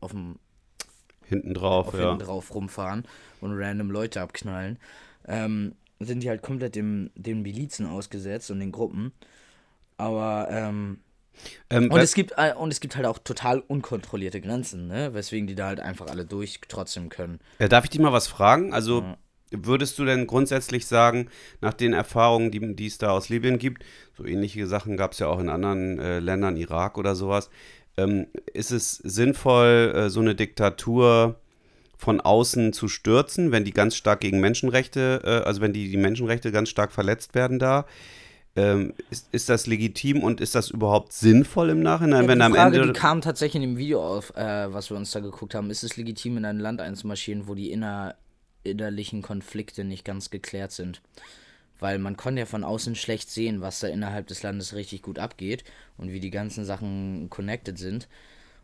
auf 0.00 0.10
dem 0.10 0.38
hinten 1.24 1.54
drauf, 1.54 1.88
auf 1.88 1.94
ja. 1.94 2.08
hinten 2.10 2.24
drauf 2.24 2.54
rumfahren 2.54 3.04
und 3.40 3.52
random 3.52 3.90
Leute 3.90 4.20
abknallen, 4.20 4.78
ähm, 5.26 5.74
sind 6.00 6.22
die 6.22 6.28
halt 6.28 6.42
komplett 6.42 6.74
dem, 6.74 7.10
den 7.14 7.42
Milizen 7.42 7.86
ausgesetzt 7.86 8.50
und 8.50 8.60
den 8.60 8.72
Gruppen. 8.72 9.12
Aber 9.96 10.48
ähm, 10.50 11.00
Ähm, 11.70 11.90
und 11.90 12.00
es 12.00 12.14
gibt 12.14 12.32
äh, 12.36 12.54
und 12.54 12.72
es 12.72 12.80
gibt 12.80 12.96
halt 12.96 13.06
auch 13.06 13.18
total 13.18 13.60
unkontrollierte 13.60 14.40
Grenzen, 14.40 14.88
ne? 14.88 15.14
Weswegen 15.14 15.46
die 15.46 15.54
da 15.54 15.66
halt 15.66 15.80
einfach 15.80 16.06
alle 16.06 16.24
durch 16.24 16.60
trotzdem 16.66 17.10
können. 17.10 17.38
äh, 17.58 17.68
darf 17.68 17.84
ich 17.84 17.90
dich 17.90 18.00
mal 18.00 18.12
was 18.12 18.26
fragen? 18.26 18.72
Also 18.72 19.14
würdest 19.50 19.98
du 19.98 20.04
denn 20.04 20.26
grundsätzlich 20.26 20.86
sagen, 20.86 21.28
nach 21.60 21.74
den 21.74 21.92
Erfahrungen, 21.92 22.50
die, 22.50 22.74
die 22.74 22.86
es 22.86 22.98
da 22.98 23.10
aus 23.10 23.28
Libyen 23.28 23.58
gibt, 23.58 23.84
so 24.16 24.24
ähnliche 24.24 24.66
Sachen 24.66 24.96
gab 24.96 25.12
es 25.12 25.18
ja 25.18 25.28
auch 25.28 25.40
in 25.40 25.48
anderen 25.48 25.98
äh, 25.98 26.18
Ländern, 26.18 26.56
Irak 26.56 26.98
oder 26.98 27.14
sowas, 27.14 27.50
ähm, 27.96 28.26
ist 28.52 28.70
es 28.70 28.96
sinnvoll, 28.96 29.92
äh, 29.94 30.10
so 30.10 30.20
eine 30.20 30.34
Diktatur 30.34 31.36
von 31.96 32.20
außen 32.20 32.72
zu 32.72 32.86
stürzen, 32.88 33.50
wenn 33.50 33.64
die 33.64 33.72
ganz 33.72 33.96
stark 33.96 34.20
gegen 34.20 34.40
Menschenrechte, 34.40 35.20
äh, 35.24 35.46
also 35.46 35.60
wenn 35.60 35.72
die, 35.72 35.90
die 35.90 35.96
Menschenrechte 35.96 36.52
ganz 36.52 36.68
stark 36.68 36.92
verletzt 36.92 37.34
werden 37.34 37.58
da? 37.58 37.86
Ähm, 38.56 38.94
ist, 39.10 39.28
ist 39.30 39.48
das 39.48 39.66
legitim 39.66 40.22
und 40.22 40.40
ist 40.40 40.54
das 40.54 40.70
überhaupt 40.70 41.12
sinnvoll 41.12 41.70
im 41.70 41.80
Nachhinein, 41.80 42.22
Ja, 42.24 42.28
wenn 42.28 42.38
die 42.38 42.44
am 42.44 42.54
Frage, 42.54 42.76
Ende. 42.76 42.92
die 42.92 42.98
kam 42.98 43.20
tatsächlich 43.20 43.62
in 43.62 43.70
dem 43.70 43.78
Video 43.78 44.04
auf, 44.04 44.34
äh, 44.36 44.72
was 44.72 44.90
wir 44.90 44.96
uns 44.96 45.12
da 45.12 45.20
geguckt 45.20 45.54
haben. 45.54 45.70
Ist 45.70 45.84
es 45.84 45.96
legitim, 45.96 46.36
in 46.38 46.44
ein 46.44 46.58
Land 46.58 46.80
einzumarschieren, 46.80 47.46
wo 47.46 47.54
die 47.54 47.70
inner, 47.70 48.16
innerlichen 48.70 49.22
Konflikte 49.22 49.84
nicht 49.84 50.04
ganz 50.04 50.30
geklärt 50.30 50.72
sind? 50.72 51.00
Weil 51.80 51.98
man 51.98 52.16
konnte 52.16 52.40
ja 52.40 52.46
von 52.46 52.64
außen 52.64 52.96
schlecht 52.96 53.30
sehen, 53.30 53.60
was 53.60 53.80
da 53.80 53.88
innerhalb 53.88 54.26
des 54.26 54.42
Landes 54.42 54.74
richtig 54.74 55.02
gut 55.02 55.18
abgeht 55.18 55.64
und 55.96 56.10
wie 56.10 56.20
die 56.20 56.30
ganzen 56.30 56.64
Sachen 56.64 57.30
connected 57.30 57.78
sind. 57.78 58.08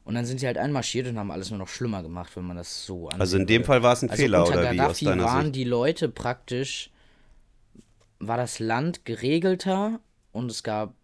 Und 0.04 0.14
dann 0.14 0.26
sind 0.26 0.38
sie 0.40 0.46
halt 0.46 0.58
einmarschiert 0.58 1.06
und 1.06 1.18
haben 1.18 1.30
alles 1.30 1.50
nur 1.50 1.58
noch 1.58 1.68
schlimmer 1.68 2.02
gemacht, 2.02 2.36
wenn 2.36 2.44
man 2.44 2.56
das 2.56 2.84
so 2.84 3.06
ansieht. 3.08 3.20
also 3.20 3.36
in 3.38 3.46
dem 3.46 3.64
Fall 3.64 3.82
war 3.82 3.94
es 3.94 4.02
ein 4.02 4.10
Fehler, 4.10 4.44
unter 4.44 4.58
oder 4.58 4.72
wie 4.72 4.80
aus 4.80 4.98
Gaddafi 4.98 5.04
deiner 5.06 5.24
waren 5.24 5.44
Sicht? 5.44 5.56
die 5.56 5.64
Leute 5.64 6.08
praktisch, 6.08 6.90
war 8.18 8.36
das 8.36 8.58
Land 8.58 9.04
geregelter 9.04 10.00
und 10.32 10.50
es 10.50 10.62
gab 10.62 10.94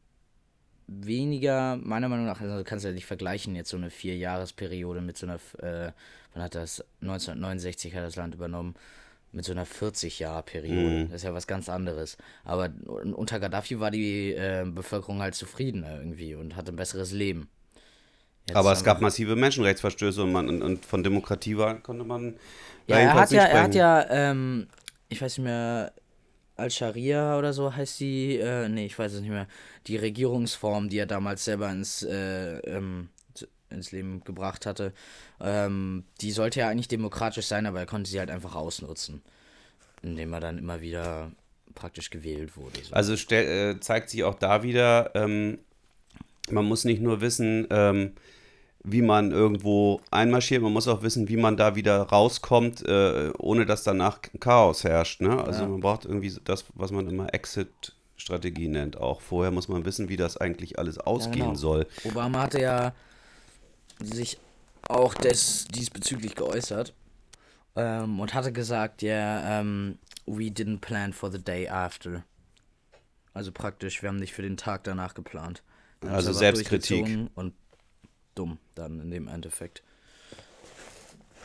weniger, 0.90 1.76
meiner 1.76 2.08
Meinung 2.08 2.26
nach, 2.26 2.40
also 2.40 2.58
du 2.58 2.64
kannst 2.64 2.84
ja 2.84 2.92
nicht 2.92 3.06
vergleichen 3.06 3.54
jetzt 3.54 3.70
so 3.70 3.76
eine 3.76 3.90
Vierjahresperiode 3.90 5.00
mit 5.00 5.16
so 5.16 5.26
einer, 5.26 5.36
äh, 5.62 5.92
wann 6.34 6.42
hat 6.42 6.54
das, 6.54 6.84
1969 7.00 7.94
hat 7.94 8.02
das 8.02 8.16
Land 8.16 8.34
übernommen, 8.34 8.74
mit 9.32 9.44
so 9.44 9.52
einer 9.52 9.64
40-Jahr-Periode. 9.64 11.06
Das 11.06 11.16
ist 11.16 11.22
ja 11.22 11.32
was 11.32 11.46
ganz 11.46 11.68
anderes. 11.68 12.16
Aber 12.44 12.70
unter 12.86 13.38
Gaddafi 13.38 13.78
war 13.78 13.92
die 13.92 14.32
äh, 14.32 14.64
Bevölkerung 14.66 15.20
halt 15.20 15.36
zufriedener 15.36 15.98
irgendwie 15.98 16.34
und 16.34 16.56
hatte 16.56 16.72
ein 16.72 16.76
besseres 16.76 17.12
Leben. 17.12 17.48
Jetzt 18.48 18.56
Aber 18.56 18.72
es 18.72 18.82
gab 18.82 19.00
massive 19.00 19.36
Menschenrechtsverstöße 19.36 20.24
und, 20.24 20.32
man, 20.32 20.48
und, 20.48 20.62
und 20.62 20.84
von 20.84 21.04
Demokratie 21.04 21.56
war, 21.56 21.76
konnte 21.76 22.02
man. 22.02 22.36
Ja, 22.88 22.98
er 22.98 23.14
hat 23.14 23.30
ja, 23.30 23.44
er 23.44 23.62
hat 23.62 23.74
ja, 23.76 24.06
ähm, 24.10 24.66
ich 25.08 25.22
weiß 25.22 25.38
nicht 25.38 25.44
mehr, 25.44 25.92
Al-Sharia 26.60 27.38
oder 27.38 27.52
so 27.52 27.74
heißt 27.74 28.00
die, 28.00 28.36
äh, 28.38 28.68
nee, 28.68 28.86
ich 28.86 28.98
weiß 28.98 29.12
es 29.14 29.20
nicht 29.20 29.30
mehr, 29.30 29.48
die 29.86 29.96
Regierungsform, 29.96 30.88
die 30.88 30.98
er 30.98 31.06
damals 31.06 31.44
selber 31.44 31.70
ins, 31.70 32.02
äh, 32.02 32.58
ähm, 32.58 33.08
ins 33.70 33.92
Leben 33.92 34.22
gebracht 34.24 34.66
hatte, 34.66 34.92
ähm, 35.40 36.04
die 36.20 36.32
sollte 36.32 36.60
ja 36.60 36.68
eigentlich 36.68 36.88
demokratisch 36.88 37.46
sein, 37.46 37.66
aber 37.66 37.80
er 37.80 37.86
konnte 37.86 38.10
sie 38.10 38.18
halt 38.18 38.30
einfach 38.30 38.54
ausnutzen, 38.54 39.22
indem 40.02 40.32
er 40.32 40.40
dann 40.40 40.58
immer 40.58 40.80
wieder 40.80 41.32
praktisch 41.74 42.10
gewählt 42.10 42.56
wurde. 42.56 42.82
So. 42.82 42.94
Also 42.94 43.14
äh, 43.34 43.78
zeigt 43.80 44.10
sich 44.10 44.24
auch 44.24 44.34
da 44.34 44.62
wieder, 44.62 45.12
ähm, 45.14 45.58
man 46.50 46.64
muss 46.64 46.84
nicht 46.84 47.00
nur 47.00 47.20
wissen, 47.20 47.66
ähm, 47.70 48.12
wie 48.82 49.02
man 49.02 49.30
irgendwo 49.30 50.00
einmarschiert, 50.10 50.62
man 50.62 50.72
muss 50.72 50.88
auch 50.88 51.02
wissen, 51.02 51.28
wie 51.28 51.36
man 51.36 51.56
da 51.56 51.74
wieder 51.76 52.00
rauskommt, 52.00 52.86
äh, 52.86 53.30
ohne 53.38 53.66
dass 53.66 53.82
danach 53.82 54.20
Chaos 54.40 54.84
herrscht. 54.84 55.20
Ne? 55.20 55.42
Also 55.42 55.62
Ja. 55.62 55.68
man 55.68 55.80
braucht 55.80 56.04
irgendwie 56.06 56.32
das, 56.44 56.64
was 56.74 56.90
man 56.90 57.06
immer 57.08 57.32
Exit-Strategie 57.34 58.68
nennt. 58.68 58.96
Auch 58.96 59.20
vorher 59.20 59.50
muss 59.50 59.68
man 59.68 59.84
wissen, 59.84 60.08
wie 60.08 60.16
das 60.16 60.36
eigentlich 60.36 60.78
alles 60.78 60.98
ausgehen 60.98 61.40
genau. 61.40 61.54
soll. 61.54 61.86
Obama 62.04 62.42
hatte 62.42 62.60
ja 62.60 62.94
sich 63.98 64.38
auch 64.88 65.14
des, 65.14 65.66
diesbezüglich 65.68 66.34
geäußert 66.34 66.94
ähm, 67.76 68.18
und 68.18 68.32
hatte 68.32 68.50
gesagt, 68.52 69.02
ja, 69.02 69.60
ähm, 69.60 69.98
we 70.26 70.44
didn't 70.44 70.80
plan 70.80 71.12
for 71.12 71.30
the 71.30 71.42
day 71.42 71.68
after. 71.68 72.24
Also 73.34 73.52
praktisch, 73.52 74.02
wir 74.02 74.08
haben 74.08 74.16
nicht 74.16 74.32
für 74.32 74.42
den 74.42 74.56
Tag 74.56 74.84
danach 74.84 75.14
geplant. 75.14 75.62
Haben's 76.02 76.14
Also 76.14 76.32
Selbstkritik. 76.32 77.28
Und 77.34 77.52
dumm 78.40 78.58
dann 78.74 79.00
in 79.00 79.10
dem 79.10 79.28
Endeffekt. 79.28 79.82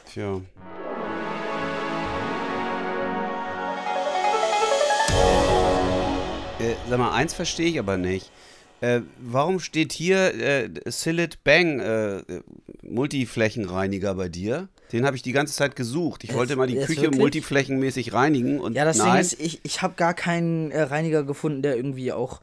Tja. 0.06 0.40
Äh, 6.60 6.76
sag 6.90 7.00
mal, 7.00 7.12
eins 7.12 7.34
verstehe 7.34 7.68
ich 7.68 7.80
aber 7.80 7.98
nicht. 7.98 8.32
Äh, 8.80 9.02
warum 9.20 9.60
steht 9.60 9.92
hier 9.92 10.34
äh, 10.36 10.70
Silit 10.86 11.44
Bang 11.44 11.80
äh, 11.82 12.24
Multiflächenreiniger 12.82 14.16
bei 14.16 14.30
dir? 14.30 14.70
Den 14.94 15.06
habe 15.06 15.18
ich 15.18 15.22
die 15.22 15.34
ganze 15.34 15.54
Zeit 15.54 15.76
gesucht. 15.76 16.24
Ich 16.24 16.34
wollte 16.34 16.56
mal 16.56 16.68
die 16.68 16.76
Küche 16.76 17.02
wirklich? 17.02 17.20
multiflächenmäßig 17.20 18.14
reinigen 18.14 18.62
und 18.62 18.76
Ja, 18.76 18.86
das 18.86 18.98
Ding 18.98 19.08
nein. 19.08 19.20
ist, 19.20 19.38
ich, 19.42 19.60
ich 19.64 19.82
habe 19.82 19.96
gar 19.96 20.14
keinen 20.14 20.72
äh, 20.72 20.84
Reiniger 20.84 21.24
gefunden, 21.24 21.62
der 21.62 21.76
irgendwie 21.76 22.14
auch 22.14 22.40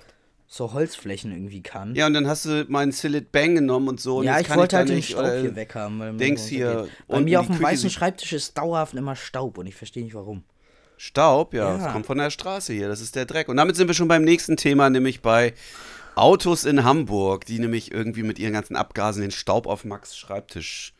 so 0.52 0.74
Holzflächen 0.74 1.32
irgendwie 1.32 1.62
kann. 1.62 1.94
ja, 1.94 2.06
und 2.06 2.12
dann 2.12 2.26
hast 2.26 2.44
du 2.44 2.66
meinen 2.68 2.92
Silit 2.92 3.32
Bang 3.32 3.54
genommen 3.54 3.88
und 3.88 4.00
so. 4.00 4.18
Und 4.18 4.24
Ja, 4.24 4.38
ich 4.38 4.50
wollte 4.54 4.72
da 4.72 4.78
halt 4.78 4.90
den 4.90 5.02
Staub 5.02 5.24
äh, 5.24 5.40
hier 5.40 5.56
weghaben. 5.56 5.98
Weil 5.98 6.12
mir 6.12 6.18
Dings 6.18 6.42
so 6.42 6.48
hier. 6.50 6.88
Bei 7.08 7.20
mir 7.20 7.40
auf 7.40 7.46
dem 7.46 7.54
Küche 7.54 7.64
weißen 7.64 7.88
Schreibtisch 7.88 8.34
ist 8.34 8.58
dauerhaft 8.58 8.92
immer 8.92 9.16
Staub 9.16 9.56
und 9.56 9.66
ich 9.66 9.74
verstehe 9.74 10.04
nicht 10.04 10.14
warum. 10.14 10.44
Staub, 10.98 11.54
ja, 11.54 11.70
Ja. 11.70 11.78
das 11.78 11.92
kommt 11.94 12.04
von 12.04 12.18
der 12.18 12.28
Straße 12.28 12.74
hier, 12.74 12.88
das 12.88 13.00
ist 13.00 13.16
der 13.16 13.24
Dreck. 13.24 13.48
Und 13.48 13.56
damit 13.56 13.76
sind 13.76 13.86
wir 13.86 13.94
schon 13.94 14.08
beim 14.08 14.24
nächsten 14.24 14.58
Thema, 14.58 14.90
nämlich 14.90 15.22
bei 15.22 15.54
Autos 16.16 16.66
in 16.66 16.84
Hamburg, 16.84 17.46
die 17.46 17.58
nämlich 17.58 17.90
irgendwie 17.90 18.22
mit 18.22 18.38
ihren 18.38 18.52
ganzen 18.52 18.76
Abgasen 18.76 19.22
den 19.22 19.30
Staub 19.30 19.66
auf 19.66 19.86
Max 19.86 20.14
Schreibtisch 20.18 20.92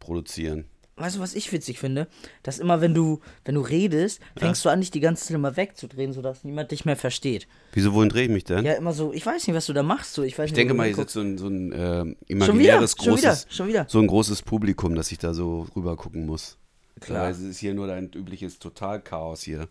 produzieren. 0.00 0.64
Weißt 0.98 1.16
du, 1.16 1.20
was 1.20 1.34
ich 1.34 1.52
witzig 1.52 1.78
finde? 1.78 2.08
Dass 2.42 2.58
immer, 2.58 2.80
wenn 2.80 2.94
du, 2.94 3.20
wenn 3.44 3.54
du 3.54 3.60
redest, 3.60 4.20
fängst 4.36 4.64
du 4.64 4.68
an, 4.68 4.80
dich 4.80 4.90
die 4.90 5.00
ganze 5.00 5.24
Zeit 5.24 5.34
immer 5.34 5.56
wegzudrehen, 5.56 6.12
sodass 6.12 6.44
niemand 6.44 6.70
dich 6.70 6.84
mehr 6.84 6.96
versteht. 6.96 7.46
Wieso, 7.72 7.94
wohin 7.94 8.08
drehe 8.08 8.24
ich 8.24 8.30
mich 8.30 8.44
denn? 8.44 8.64
Ja, 8.64 8.72
immer 8.74 8.92
so, 8.92 9.12
ich 9.12 9.24
weiß 9.24 9.46
nicht, 9.46 9.54
was 9.54 9.66
du 9.66 9.72
da 9.72 9.82
machst. 9.82 10.14
So, 10.14 10.22
ich 10.22 10.38
weiß 10.38 10.46
ich 10.46 10.52
nicht, 10.52 10.58
denke 10.58 10.74
mal, 10.74 10.86
hier 10.86 10.96
sitzt 10.96 11.14
so 11.14 11.20
ein, 11.20 11.38
so 11.38 11.48
ein 11.48 11.72
äh, 11.72 11.76
Schon 11.76 12.08
wieder, 12.08 12.16
imaginäres 12.26 12.92
schon 12.92 13.16
wieder, 13.16 13.28
großes, 13.28 13.46
schon 13.50 13.68
wieder. 13.68 13.86
so 13.88 13.98
ein 14.00 14.06
großes 14.06 14.42
Publikum, 14.42 14.94
dass 14.94 15.12
ich 15.12 15.18
da 15.18 15.34
so 15.34 15.66
rüber 15.76 15.96
gucken 15.96 16.26
muss. 16.26 16.58
Klar. 17.00 17.30
Es 17.30 17.38
ist 17.38 17.58
hier 17.58 17.74
nur 17.74 17.86
dein 17.86 18.10
übliches 18.12 18.58
Totalchaos 18.58 19.42
hier. 19.42 19.68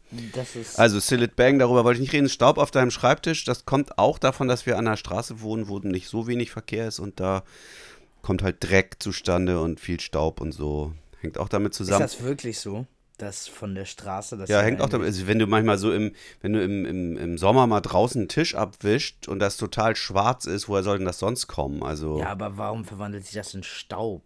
Also 0.77 0.99
Silit 0.99 1.35
Bang, 1.35 1.59
darüber 1.59 1.83
wollte 1.83 1.97
ich 1.97 2.01
nicht 2.01 2.13
reden. 2.13 2.29
Staub 2.29 2.57
auf 2.57 2.71
deinem 2.71 2.91
Schreibtisch, 2.91 3.43
das 3.43 3.65
kommt 3.65 3.97
auch 3.97 4.17
davon, 4.17 4.47
dass 4.47 4.65
wir 4.65 4.77
an 4.77 4.85
der 4.85 4.95
Straße 4.95 5.41
wohnen, 5.41 5.67
wo 5.67 5.79
nicht 5.79 6.07
so 6.07 6.27
wenig 6.27 6.51
Verkehr 6.51 6.87
ist 6.87 6.99
und 6.99 7.19
da 7.19 7.43
kommt 8.21 8.43
halt 8.43 8.57
Dreck 8.59 8.97
zustande 8.99 9.61
und 9.61 9.79
viel 9.79 9.99
Staub 9.99 10.41
und 10.41 10.51
so. 10.51 10.93
Hängt 11.27 11.37
auch 11.37 11.49
damit 11.49 11.71
ist 11.73 11.77
zusammen. 11.77 12.01
das 12.01 12.21
wirklich 12.21 12.59
so? 12.59 12.85
Das 13.17 13.47
von 13.47 13.73
der 13.73 13.85
Straße? 13.85 14.37
Das 14.37 14.47
ja, 14.49 14.61
hängt 14.61 14.79
auch 14.79 14.89
damit, 14.89 15.07
also 15.07 15.25
wenn 15.27 15.39
du 15.39 15.47
manchmal 15.47 15.77
so 15.79 15.91
im, 15.91 16.13
wenn 16.41 16.53
du 16.53 16.63
im, 16.63 16.85
im, 16.85 17.17
im 17.17 17.37
Sommer 17.37 17.65
mal 17.65 17.81
draußen 17.81 18.21
einen 18.21 18.29
Tisch 18.29 18.53
abwischt 18.53 19.27
und 19.27 19.39
das 19.39 19.57
total 19.57 19.95
schwarz 19.95 20.45
ist, 20.45 20.69
woher 20.69 20.83
soll 20.83 20.97
denn 20.99 21.07
das 21.07 21.17
sonst 21.19 21.47
kommen? 21.47 21.81
Also, 21.81 22.19
Ja, 22.19 22.29
aber 22.29 22.57
warum 22.57 22.85
verwandelt 22.85 23.25
sich 23.25 23.33
das 23.33 23.53
in 23.53 23.63
Staub? 23.63 24.23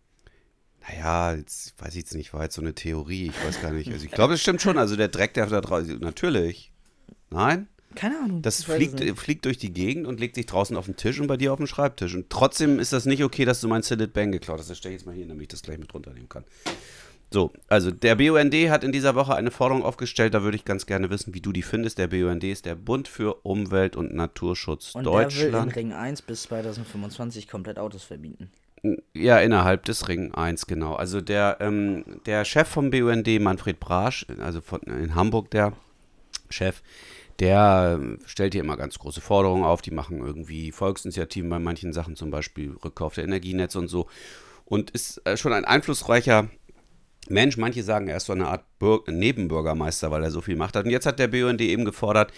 naja, 0.87 1.35
jetzt 1.35 1.79
weiß 1.79 1.89
ich 1.89 2.01
jetzt 2.01 2.15
nicht, 2.15 2.33
war 2.33 2.43
jetzt 2.43 2.55
so 2.55 2.61
eine 2.61 2.73
Theorie, 2.73 3.27
ich 3.27 3.45
weiß 3.45 3.61
gar 3.61 3.71
nicht. 3.71 3.91
Also 3.91 4.03
ich 4.05 4.11
glaube, 4.11 4.33
das 4.33 4.41
stimmt 4.41 4.61
schon, 4.61 4.77
also 4.77 4.95
der 4.95 5.09
Dreck, 5.09 5.33
der 5.35 5.45
da 5.45 5.61
draußen, 5.61 5.99
natürlich. 5.99 6.71
Nein? 7.29 7.67
Keine 7.95 8.17
Ahnung. 8.19 8.41
Das 8.41 8.63
fliegt, 8.63 8.99
fliegt 9.19 9.45
durch 9.45 9.57
die 9.57 9.71
Gegend 9.71 10.07
und 10.07 10.19
legt 10.19 10.35
sich 10.35 10.45
draußen 10.45 10.75
auf 10.77 10.85
den 10.85 10.95
Tisch 10.95 11.19
und 11.19 11.27
bei 11.27 11.37
dir 11.37 11.53
auf 11.53 11.57
den 11.57 11.67
Schreibtisch. 11.67 12.15
Und 12.15 12.29
trotzdem 12.29 12.79
ist 12.79 12.93
das 12.93 13.05
nicht 13.05 13.23
okay, 13.23 13.45
dass 13.45 13.61
du 13.61 13.67
mein 13.67 13.81
Silit 13.81 14.13
Bang 14.13 14.31
geklaut 14.31 14.59
hast. 14.59 14.69
Das 14.69 14.77
stelle 14.77 14.95
ich 14.95 15.01
jetzt 15.01 15.07
mal 15.07 15.15
hier, 15.15 15.27
damit 15.27 15.43
ich 15.43 15.47
das 15.49 15.61
gleich 15.61 15.77
mit 15.77 15.93
runternehmen 15.93 16.29
kann. 16.29 16.43
So, 17.33 17.53
also 17.69 17.91
der 17.91 18.15
BUND 18.15 18.53
hat 18.69 18.83
in 18.83 18.91
dieser 18.91 19.15
Woche 19.15 19.33
eine 19.35 19.51
Forderung 19.51 19.83
aufgestellt, 19.83 20.33
da 20.33 20.43
würde 20.43 20.57
ich 20.57 20.65
ganz 20.65 20.85
gerne 20.85 21.09
wissen, 21.09 21.33
wie 21.33 21.39
du 21.39 21.53
die 21.53 21.61
findest. 21.61 21.97
Der 21.97 22.07
BUND 22.07 22.43
ist 22.43 22.65
der 22.65 22.75
Bund 22.75 23.07
für 23.07 23.45
Umwelt 23.45 23.95
und 23.95 24.13
Naturschutz 24.13 24.93
Und 24.95 25.05
der 25.05 25.13
will 25.13 25.21
in 25.21 25.29
Deutschland. 25.29 25.75
Ring 25.77 25.93
1 25.93 26.23
bis 26.23 26.43
2025 26.43 27.47
komplett 27.47 27.79
Autos 27.79 28.03
verbieten. 28.03 28.51
Ja, 29.13 29.39
innerhalb 29.39 29.85
des 29.85 30.09
Ring 30.09 30.33
1, 30.33 30.67
genau. 30.67 30.95
Also 30.95 31.21
der, 31.21 31.57
ähm, 31.61 32.03
der 32.25 32.43
Chef 32.43 32.67
vom 32.67 32.89
BUND, 32.89 33.27
Manfred 33.39 33.79
Brasch, 33.79 34.25
also 34.39 34.59
von, 34.59 34.81
in 34.81 35.15
Hamburg 35.15 35.51
der 35.51 35.71
Chef, 36.49 36.81
der 37.41 37.97
ähm, 37.99 38.19
stellt 38.25 38.53
hier 38.53 38.61
immer 38.61 38.77
ganz 38.77 38.99
große 38.99 39.19
Forderungen 39.19 39.63
auf. 39.63 39.81
Die 39.81 39.91
machen 39.91 40.19
irgendwie 40.19 40.71
Volksinitiativen 40.71 41.49
bei 41.49 41.57
manchen 41.59 41.91
Sachen, 41.91 42.15
zum 42.15 42.29
Beispiel 42.29 42.77
Rückkauf 42.85 43.15
der 43.15 43.23
Energienetze 43.23 43.79
und 43.79 43.87
so. 43.87 44.07
Und 44.63 44.91
ist 44.91 45.25
äh, 45.25 45.35
schon 45.35 45.51
ein 45.51 45.65
einflussreicher 45.65 46.49
Mensch. 47.29 47.57
Manche 47.57 47.81
sagen, 47.81 48.07
er 48.07 48.17
ist 48.17 48.27
so 48.27 48.33
eine 48.33 48.47
Art 48.47 48.63
Bür 48.77 49.03
Nebenbürgermeister, 49.07 50.11
weil 50.11 50.23
er 50.23 50.29
so 50.29 50.41
viel 50.41 50.55
Macht 50.55 50.75
hat. 50.75 50.85
Und 50.85 50.91
jetzt 50.91 51.07
hat 51.07 51.17
der 51.17 51.29
BUND 51.29 51.61
eben 51.61 51.83
gefordert, 51.83 52.31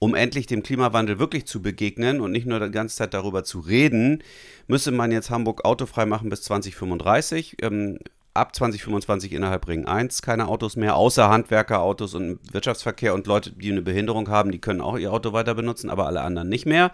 um 0.00 0.16
endlich 0.16 0.48
dem 0.48 0.64
Klimawandel 0.64 1.20
wirklich 1.20 1.46
zu 1.46 1.62
begegnen 1.62 2.20
und 2.20 2.32
nicht 2.32 2.46
nur 2.46 2.58
die 2.58 2.72
ganze 2.72 2.96
Zeit 2.96 3.14
darüber 3.14 3.44
zu 3.44 3.60
reden, 3.60 4.24
müsse 4.66 4.90
man 4.90 5.12
jetzt 5.12 5.30
Hamburg 5.30 5.64
autofrei 5.64 6.04
machen 6.04 6.30
bis 6.30 6.42
2035. 6.42 7.62
Ähm, 7.62 8.00
ab 8.38 8.54
2025 8.54 9.32
innerhalb 9.32 9.66
Ring 9.68 9.86
1 9.86 10.22
keine 10.22 10.48
Autos 10.48 10.76
mehr, 10.76 10.96
außer 10.96 11.28
Handwerkerautos 11.28 12.14
und 12.14 12.40
Wirtschaftsverkehr 12.52 13.14
und 13.14 13.26
Leute, 13.26 13.52
die 13.52 13.70
eine 13.70 13.82
Behinderung 13.82 14.28
haben, 14.28 14.50
die 14.52 14.60
können 14.60 14.80
auch 14.80 14.96
ihr 14.98 15.12
Auto 15.12 15.32
weiter 15.32 15.54
benutzen, 15.54 15.90
aber 15.90 16.06
alle 16.06 16.22
anderen 16.22 16.48
nicht 16.48 16.66
mehr. 16.66 16.92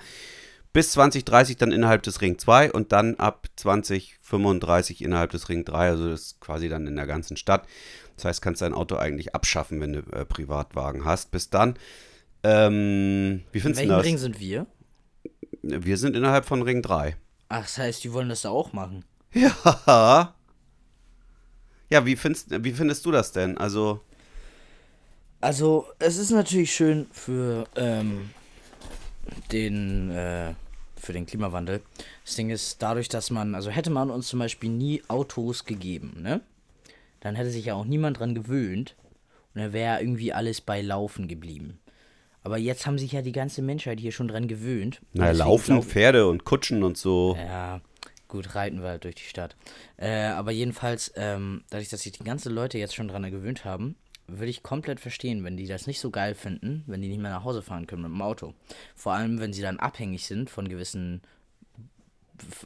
Bis 0.72 0.90
2030 0.90 1.56
dann 1.56 1.70
innerhalb 1.70 2.02
des 2.02 2.20
Ring 2.20 2.36
2 2.38 2.72
und 2.72 2.90
dann 2.90 3.14
ab 3.16 3.46
2035 3.56 5.02
innerhalb 5.02 5.30
des 5.30 5.48
Ring 5.48 5.64
3, 5.64 5.90
also 5.90 6.10
das 6.10 6.20
ist 6.22 6.40
quasi 6.40 6.68
dann 6.68 6.86
in 6.86 6.96
der 6.96 7.06
ganzen 7.06 7.36
Stadt. 7.36 7.66
Das 8.16 8.24
heißt, 8.24 8.42
kannst 8.42 8.62
dein 8.62 8.74
Auto 8.74 8.96
eigentlich 8.96 9.34
abschaffen, 9.34 9.80
wenn 9.80 9.92
du 9.92 9.98
äh, 10.12 10.24
Privatwagen 10.24 11.04
hast. 11.04 11.30
Bis 11.30 11.50
dann. 11.50 11.74
Ähm, 12.42 13.42
wie 13.52 13.58
In 13.58 13.62
findest 13.62 13.84
du 13.84 13.88
welchem 13.88 13.96
das? 13.96 14.04
Ring 14.04 14.18
sind 14.18 14.40
wir? 14.40 14.66
Wir 15.62 15.96
sind 15.96 16.16
innerhalb 16.16 16.44
von 16.44 16.62
Ring 16.62 16.82
3. 16.82 17.16
Ach, 17.48 17.62
das 17.62 17.78
heißt, 17.78 18.04
die 18.04 18.12
wollen 18.12 18.28
das 18.28 18.42
da 18.42 18.50
auch 18.50 18.72
machen. 18.72 19.04
Ja. 19.34 20.34
Ja, 21.94 22.04
wie 22.04 22.16
findest, 22.16 22.64
wie 22.64 22.72
findest 22.72 23.06
du 23.06 23.12
das 23.12 23.30
denn? 23.30 23.56
Also, 23.56 24.00
Also, 25.40 25.86
es 26.00 26.16
ist 26.16 26.30
natürlich 26.30 26.74
schön 26.74 27.06
für 27.12 27.68
ähm, 27.76 28.30
den 29.52 30.10
äh, 30.10 30.54
für 30.96 31.12
den 31.12 31.24
Klimawandel. 31.24 31.82
Das 32.24 32.34
Ding 32.34 32.50
ist, 32.50 32.82
dadurch, 32.82 33.08
dass 33.08 33.30
man, 33.30 33.54
also 33.54 33.70
hätte 33.70 33.90
man 33.90 34.10
uns 34.10 34.26
zum 34.26 34.40
Beispiel 34.40 34.70
nie 34.70 35.02
Autos 35.06 35.66
gegeben, 35.66 36.16
ne? 36.20 36.40
Dann 37.20 37.36
hätte 37.36 37.50
sich 37.50 37.66
ja 37.66 37.74
auch 37.74 37.84
niemand 37.84 38.18
dran 38.18 38.34
gewöhnt 38.34 38.96
und 39.54 39.60
dann 39.60 39.72
wäre 39.72 40.00
irgendwie 40.00 40.32
alles 40.32 40.60
bei 40.60 40.80
Laufen 40.82 41.28
geblieben. 41.28 41.78
Aber 42.42 42.58
jetzt 42.58 42.86
haben 42.86 42.98
sich 42.98 43.12
ja 43.12 43.22
die 43.22 43.32
ganze 43.32 43.62
Menschheit 43.62 44.00
hier 44.00 44.10
schon 44.12 44.26
dran 44.28 44.48
gewöhnt. 44.48 45.00
Deswegen 45.12 45.38
laufen 45.38 45.74
glaub- 45.76 45.84
Pferde 45.84 46.26
und 46.26 46.44
Kutschen 46.44 46.82
und 46.82 46.98
so. 46.98 47.36
ja, 47.38 47.80
gut, 48.34 48.56
reiten 48.56 48.82
wir 48.82 48.88
halt 48.88 49.04
durch 49.04 49.14
die 49.14 49.22
Stadt. 49.22 49.54
Äh, 49.96 50.24
aber 50.26 50.50
jedenfalls, 50.50 51.12
ähm, 51.14 51.62
dadurch, 51.70 51.88
dass 51.88 52.02
sich 52.02 52.12
die 52.12 52.24
ganzen 52.24 52.52
Leute 52.52 52.78
jetzt 52.78 52.94
schon 52.94 53.06
dran 53.06 53.30
gewöhnt 53.30 53.64
haben, 53.64 53.94
würde 54.26 54.50
ich 54.50 54.64
komplett 54.64 54.98
verstehen, 54.98 55.44
wenn 55.44 55.56
die 55.56 55.68
das 55.68 55.86
nicht 55.86 56.00
so 56.00 56.10
geil 56.10 56.34
finden, 56.34 56.82
wenn 56.86 57.00
die 57.00 57.08
nicht 57.08 57.20
mehr 57.20 57.30
nach 57.30 57.44
Hause 57.44 57.62
fahren 57.62 57.86
können 57.86 58.02
mit 58.02 58.10
dem 58.10 58.22
Auto. 58.22 58.54
Vor 58.96 59.12
allem, 59.12 59.38
wenn 59.38 59.52
sie 59.52 59.62
dann 59.62 59.78
abhängig 59.78 60.26
sind 60.26 60.50
von 60.50 60.68
gewissen 60.68 61.22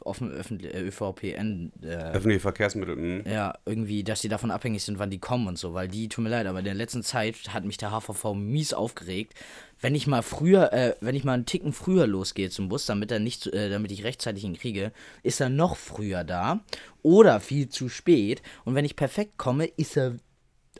offen, 0.01 0.31
öffentlich, 0.31 0.73
äh, 0.73 0.81
ÖVPN, 0.81 1.71
äh, 1.83 1.87
Öffentliche 1.87 2.39
Verkehrsmittel. 2.39 2.95
hm. 2.95 3.23
ja, 3.31 3.53
irgendwie, 3.65 4.03
dass 4.03 4.21
die 4.21 4.29
davon 4.29 4.51
abhängig 4.51 4.83
sind, 4.83 4.99
wann 4.99 5.09
die 5.09 5.19
kommen 5.19 5.47
und 5.47 5.57
so, 5.57 5.73
weil 5.73 5.87
die, 5.87 6.09
tut 6.09 6.23
mir 6.23 6.29
leid, 6.29 6.47
aber 6.47 6.59
in 6.59 6.65
der 6.65 6.73
letzten 6.73 7.03
Zeit 7.03 7.35
hat 7.53 7.65
mich 7.65 7.77
der 7.77 7.91
HVV 7.91 8.33
mies 8.33 8.73
aufgeregt. 8.73 9.33
Wenn 9.81 9.95
ich 9.95 10.07
mal 10.07 10.23
früher, 10.23 10.73
äh, 10.73 10.95
wenn 11.01 11.15
ich 11.15 11.23
mal 11.23 11.33
einen 11.33 11.45
Ticken 11.45 11.71
früher 11.71 12.07
losgehe 12.07 12.49
zum 12.49 12.67
Bus, 12.67 12.85
damit 12.85 13.11
er 13.11 13.19
nicht, 13.19 13.47
äh, 13.47 13.69
damit 13.69 13.91
ich 13.91 14.03
rechtzeitig 14.03 14.43
ihn 14.43 14.57
kriege, 14.57 14.91
ist 15.23 15.39
er 15.39 15.49
noch 15.49 15.77
früher 15.77 16.23
da 16.23 16.61
oder 17.01 17.39
viel 17.39 17.69
zu 17.69 17.89
spät. 17.89 18.41
Und 18.65 18.75
wenn 18.75 18.85
ich 18.85 18.95
perfekt 18.95 19.37
komme, 19.37 19.65
ist 19.65 19.95
er 19.97 20.15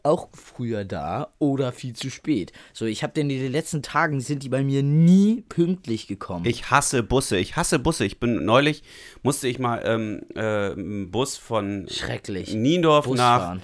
auch 0.03 0.29
früher 0.33 0.85
da 0.85 1.33
oder 1.39 1.71
viel 1.71 1.93
zu 1.93 2.09
spät. 2.09 2.51
So, 2.73 2.85
ich 2.85 3.03
habe 3.03 3.13
den 3.13 3.29
in 3.29 3.39
den 3.39 3.51
letzten 3.51 3.81
Tagen 3.81 4.21
sind 4.21 4.43
die 4.43 4.49
bei 4.49 4.63
mir 4.63 4.83
nie 4.83 5.41
pünktlich 5.49 6.07
gekommen. 6.07 6.45
Ich 6.45 6.71
hasse 6.71 7.03
Busse. 7.03 7.37
Ich 7.37 7.55
hasse 7.55 7.79
Busse. 7.79 8.05
Ich 8.05 8.19
bin 8.19 8.45
neulich, 8.45 8.83
musste 9.23 9.47
ich 9.47 9.59
mal 9.59 9.81
ähm, 9.85 10.21
äh, 10.35 10.71
einen 10.71 11.11
Bus 11.11 11.37
von 11.37 11.87
Schrecklich. 11.89 12.53
Niendorf 12.53 13.05
Bus 13.05 13.17
nach 13.17 13.41
fahren. 13.41 13.61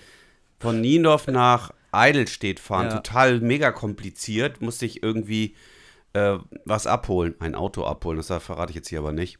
von 0.60 0.82
Niendorf 0.82 1.28
nach 1.28 1.72
Eidelstedt 1.92 2.60
fahren. 2.60 2.88
Ja. 2.88 2.98
Total 2.98 3.40
mega 3.40 3.72
kompliziert. 3.72 4.62
Musste 4.62 4.86
ich 4.86 5.02
irgendwie 5.04 5.56
äh, 6.14 6.38
was 6.66 6.88
abholen, 6.88 7.36
ein 7.40 7.56
Auto 7.56 7.84
abholen. 7.84 8.18
Das 8.18 8.28
verrate 8.44 8.72
ich 8.72 8.76
jetzt 8.76 8.90
hier 8.90 9.00
aber 9.00 9.12
nicht. 9.12 9.38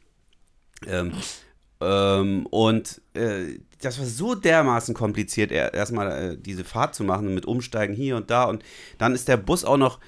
Ähm, 0.86 1.12
ähm, 1.80 2.46
und 2.46 3.00
äh, 3.14 3.58
das 3.80 3.98
war 3.98 4.06
so 4.06 4.34
dermaßen 4.34 4.94
kompliziert, 4.94 5.52
er- 5.52 5.74
erstmal 5.74 6.32
äh, 6.32 6.36
diese 6.38 6.64
Fahrt 6.64 6.94
zu 6.94 7.04
machen 7.04 7.34
mit 7.34 7.46
Umsteigen 7.46 7.94
hier 7.94 8.16
und 8.16 8.30
da. 8.30 8.44
Und 8.44 8.62
dann 8.98 9.14
ist 9.14 9.28
der 9.28 9.36
Bus 9.36 9.64
auch 9.64 9.76
noch. 9.76 10.00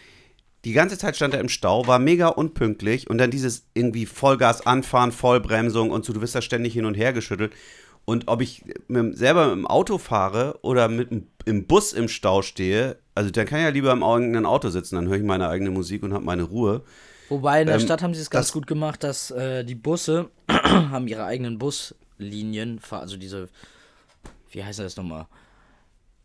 Die 0.65 0.73
ganze 0.73 0.99
Zeit 0.99 1.15
stand 1.15 1.35
er 1.35 1.41
im 1.41 1.49
Stau, 1.49 1.87
war 1.87 2.01
mega 2.01 2.27
unpünktlich 2.29 3.09
und 3.09 3.19
dann 3.19 3.31
dieses 3.31 3.67
irgendwie 3.75 4.07
Vollgas 4.07 4.67
anfahren, 4.67 5.13
Vollbremsung 5.13 5.91
und 5.91 6.05
so, 6.05 6.13
du 6.13 6.21
wirst 6.21 6.35
da 6.35 6.43
ständig 6.43 6.73
hin 6.73 6.85
und 6.85 6.95
her 6.95 7.13
geschüttelt. 7.13 7.53
Und 8.09 8.27
ob 8.29 8.41
ich 8.41 8.65
selber 8.89 9.49
mit 9.49 9.57
dem 9.57 9.67
Auto 9.67 9.99
fahre 9.99 10.59
oder 10.63 10.89
mit 10.89 11.11
dem, 11.11 11.27
im 11.45 11.67
Bus 11.67 11.93
im 11.93 12.09
Stau 12.09 12.41
stehe, 12.41 12.97
also 13.15 13.29
dann 13.29 13.45
kann 13.45 13.59
ich 13.59 13.65
ja 13.67 13.71
lieber 13.71 13.93
im 13.93 14.03
eigenen 14.03 14.47
Auto 14.47 14.71
sitzen, 14.71 14.95
dann 14.95 15.09
höre 15.09 15.19
ich 15.19 15.23
meine 15.23 15.47
eigene 15.51 15.71
Musik 15.71 16.03
und 16.03 16.15
habe 16.15 16.25
meine 16.25 16.45
Ruhe. 16.45 16.81
Wobei 17.29 17.61
in 17.61 17.67
der 17.67 17.77
Ähm, 17.77 17.83
Stadt 17.83 18.01
haben 18.01 18.15
sie 18.15 18.23
es 18.23 18.31
ganz 18.31 18.51
gut 18.51 18.67
gemacht, 18.67 19.05
dass 19.05 19.31
äh, 19.31 19.63
die 19.63 19.75
Busse 19.75 20.31
haben 20.49 21.07
ihre 21.07 21.27
eigenen 21.27 21.59
Buslinien, 21.59 22.81
also 22.91 23.19
diese, 23.19 23.51
wie 24.53 24.65
heißt 24.65 24.79
das 24.79 24.97
nochmal? 24.97 25.27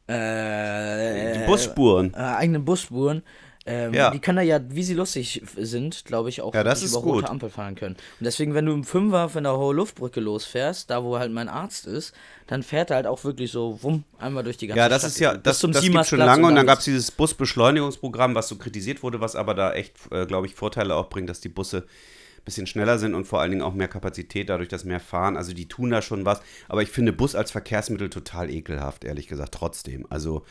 Äh, 0.07 1.39
Die 1.39 1.45
Busspuren. 1.47 2.13
Äh, 2.13 2.17
eigenen 2.17 2.63
Busspuren. 2.63 3.23
Ähm, 3.65 3.93
Ja. 3.93 4.11
Die 4.11 4.19
können 4.19 4.35
da 4.35 4.41
ja, 4.41 4.59
wie 4.69 4.83
sie 4.83 4.93
lustig 4.93 5.41
sind, 5.55 6.03
glaube 6.05 6.27
ich, 6.29 6.41
auch 6.41 6.53
Ja, 6.53 6.63
das 6.65 6.83
über 6.83 6.97
rote. 6.99 7.29
Ampel 7.29 7.49
fahren 7.49 7.75
können. 7.75 7.95
Und 8.19 8.23
deswegen, 8.25 8.53
wenn 8.53 8.65
du 8.65 8.73
im 8.73 8.83
Fünfer 8.83 9.29
von 9.29 9.43
der 9.43 9.57
Hohe 9.57 9.73
Luftbrücke 9.73 10.19
losfährst, 10.19 10.89
da 10.89 11.01
wo 11.03 11.17
halt 11.17 11.31
mein 11.31 11.47
Arzt 11.47 11.85
ist, 11.87 12.13
dann 12.47 12.61
fährt 12.61 12.89
er 12.89 12.97
halt 12.97 13.07
auch 13.07 13.23
wirklich 13.23 13.51
so 13.51 13.79
wumm, 13.81 14.03
einmal 14.19 14.43
durch 14.43 14.57
die 14.57 14.67
ganze 14.67 14.79
Ja, 14.79 14.89
das 14.89 15.03
Stadt. 15.03 15.11
ist 15.11 15.19
ja, 15.19 15.37
das, 15.37 15.59
zum 15.59 15.71
das 15.71 15.81
gibt 15.81 16.05
schon 16.05 16.19
lange 16.19 16.45
und 16.45 16.55
dann 16.55 16.65
gab 16.65 16.79
es 16.79 16.85
dieses 16.85 17.09
Busbeschleunigungsprogramm, 17.11 18.35
was 18.35 18.49
so 18.49 18.57
kritisiert 18.57 19.01
wurde, 19.03 19.21
was 19.21 19.35
aber 19.35 19.53
da 19.53 19.73
echt, 19.73 19.93
äh, 20.11 20.25
glaube 20.25 20.47
ich, 20.47 20.55
Vorteile 20.55 20.95
auch 20.95 21.09
bringt, 21.09 21.29
dass 21.29 21.39
die 21.39 21.49
Busse 21.49 21.77
ein 21.77 22.43
bisschen 22.43 22.67
schneller 22.67 22.99
sind 22.99 23.15
und 23.15 23.25
vor 23.25 23.39
allen 23.39 23.51
Dingen 23.51 23.61
auch 23.63 23.73
mehr 23.73 23.87
Kapazität 23.87 24.49
dadurch, 24.49 24.67
dass 24.67 24.83
mehr 24.83 24.99
fahren. 24.99 25.37
Also 25.37 25.53
die 25.53 25.69
tun 25.69 25.89
da 25.89 26.01
schon 26.01 26.25
was. 26.25 26.41
Aber 26.67 26.81
ich 26.81 26.89
finde 26.89 27.13
Bus 27.13 27.35
als 27.35 27.51
Verkehrsmittel 27.51 28.09
total 28.09 28.49
ekelhaft, 28.49 29.05
ehrlich 29.05 29.27
gesagt, 29.29 29.53
trotzdem. 29.53 30.05
Also 30.09 30.43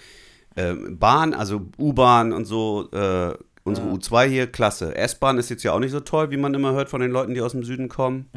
ähm, 0.56 0.98
Bahn, 0.98 1.34
also 1.34 1.62
U-Bahn 1.78 2.32
und 2.32 2.44
so, 2.44 2.88
äh, 2.92 3.34
unsere 3.64 3.86
U2 3.88 4.24
hier, 4.28 4.46
klasse. 4.46 4.94
S-Bahn 4.96 5.38
ist 5.38 5.48
jetzt 5.50 5.62
ja 5.62 5.72
auch 5.72 5.78
nicht 5.78 5.92
so 5.92 6.00
toll, 6.00 6.30
wie 6.30 6.36
man 6.36 6.52
immer 6.54 6.72
hört 6.72 6.88
von 6.88 7.00
den 7.00 7.10
Leuten, 7.10 7.34
die 7.34 7.40
aus 7.40 7.52
dem 7.52 7.62
Süden 7.64 7.88
kommen. 7.88 8.28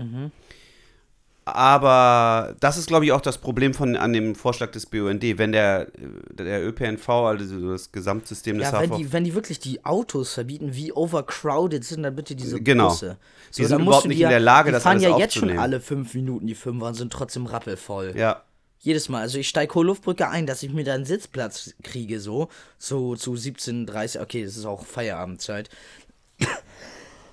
Aber 1.47 2.55
das 2.59 2.75
ist, 2.75 2.87
glaube 2.87 3.05
ich, 3.05 3.11
auch 3.11 3.21
das 3.21 3.37
Problem 3.37 3.75
von, 3.75 3.95
an 3.95 4.13
dem 4.13 4.33
Vorschlag 4.33 4.71
des 4.71 4.87
BUND. 4.87 5.21
Wenn 5.37 5.51
der, 5.51 5.87
der 6.31 6.65
ÖPNV, 6.67 7.07
also 7.07 7.71
das 7.71 7.91
Gesamtsystem 7.91 8.57
des 8.57 8.71
Ja, 8.71 8.81
wenn 8.81 8.97
die, 8.97 9.13
wenn 9.13 9.23
die 9.23 9.35
wirklich 9.35 9.59
die 9.59 9.85
Autos 9.85 10.33
verbieten, 10.33 10.73
wie 10.73 10.91
overcrowded 10.91 11.83
sind 11.83 12.01
dann 12.01 12.15
bitte 12.15 12.35
diese 12.35 12.59
Genau. 12.61 12.87
Busse? 12.89 13.17
Die 13.55 13.63
sind 13.63 13.79
überhaupt 13.79 14.07
nicht 14.07 14.17
die 14.17 14.23
in 14.23 14.29
der 14.29 14.39
Lage, 14.39 14.69
die 14.69 14.73
das 14.73 14.83
fahren 14.83 14.97
alles 14.97 15.03
ja 15.03 15.17
jetzt 15.19 15.35
schon 15.35 15.55
alle 15.59 15.79
fünf 15.79 16.15
Minuten 16.15 16.47
die 16.47 16.55
Fünfer 16.55 16.87
und 16.87 16.95
sind 16.95 17.13
trotzdem 17.13 17.45
rappelvoll. 17.45 18.13
ja, 18.17 18.41
Jedes 18.79 19.09
Mal. 19.09 19.21
Also 19.21 19.37
ich 19.39 19.49
steige 19.49 19.73
Hohe 19.73 19.85
Luftbrücke 19.85 20.29
ein, 20.29 20.45
dass 20.45 20.61
ich 20.61 20.71
mir 20.71 20.83
da 20.83 20.93
einen 20.93 21.05
Sitzplatz 21.05 21.73
kriege, 21.83 22.19
so. 22.19 22.49
So 22.77 23.15
zu 23.15 23.33
17.30 23.33 24.21
okay, 24.21 24.43
das 24.43 24.57
ist 24.57 24.65
auch 24.65 24.85
Feierabendzeit. 24.85 25.69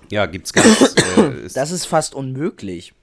ja, 0.09 0.25
gibt's 0.25 0.53
ganz. 0.53 0.95
äh, 1.17 1.45
ist, 1.45 1.57
Das 1.57 1.71
ist 1.71 1.85
fast 1.85 2.15
unmöglich. 2.15 2.93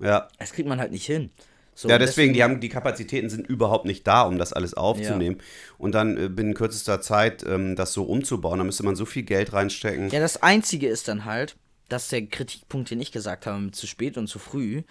ja. 0.00 0.28
Das 0.38 0.52
kriegt 0.52 0.68
man 0.68 0.80
halt 0.80 0.92
nicht 0.92 1.06
hin. 1.06 1.30
So, 1.74 1.88
Ja, 1.88 1.94
und 1.94 2.00
deswegen, 2.00 2.34
die 2.34 2.42
haben 2.42 2.58
die 2.58 2.70
Kapazitäten 2.70 3.30
sind 3.30 3.46
überhaupt 3.46 3.84
nicht 3.84 4.04
da, 4.04 4.22
um 4.22 4.36
das 4.36 4.52
alles 4.52 4.74
aufzunehmen. 4.74 5.38
Und 5.78 5.92
dann 5.92 6.16
äh, 6.16 6.28
binnen 6.28 6.54
kürzester 6.54 7.00
Zeit 7.00 7.44
ähm, 7.46 7.76
das 7.76 7.92
so 7.92 8.02
umzubauen, 8.02 8.58
da 8.58 8.64
müsste 8.64 8.82
man 8.82 8.96
so 8.96 9.04
viel 9.04 9.22
Geld 9.22 9.52
reinstecken. 9.52 10.10
Ja, 10.10 10.18
das 10.18 10.42
Einzige 10.42 10.88
ist 10.88 11.06
dann 11.06 11.24
halt, 11.24 11.54
dass 11.88 12.08
der 12.08 12.26
Kritikpunkt, 12.26 12.90
den 12.90 13.00
ich 13.00 13.12
gesagt 13.12 13.46
habe, 13.46 13.70
zu 13.70 13.86
spät 13.86 14.18
und 14.18 14.26
zu 14.26 14.40
früh, 14.40 14.82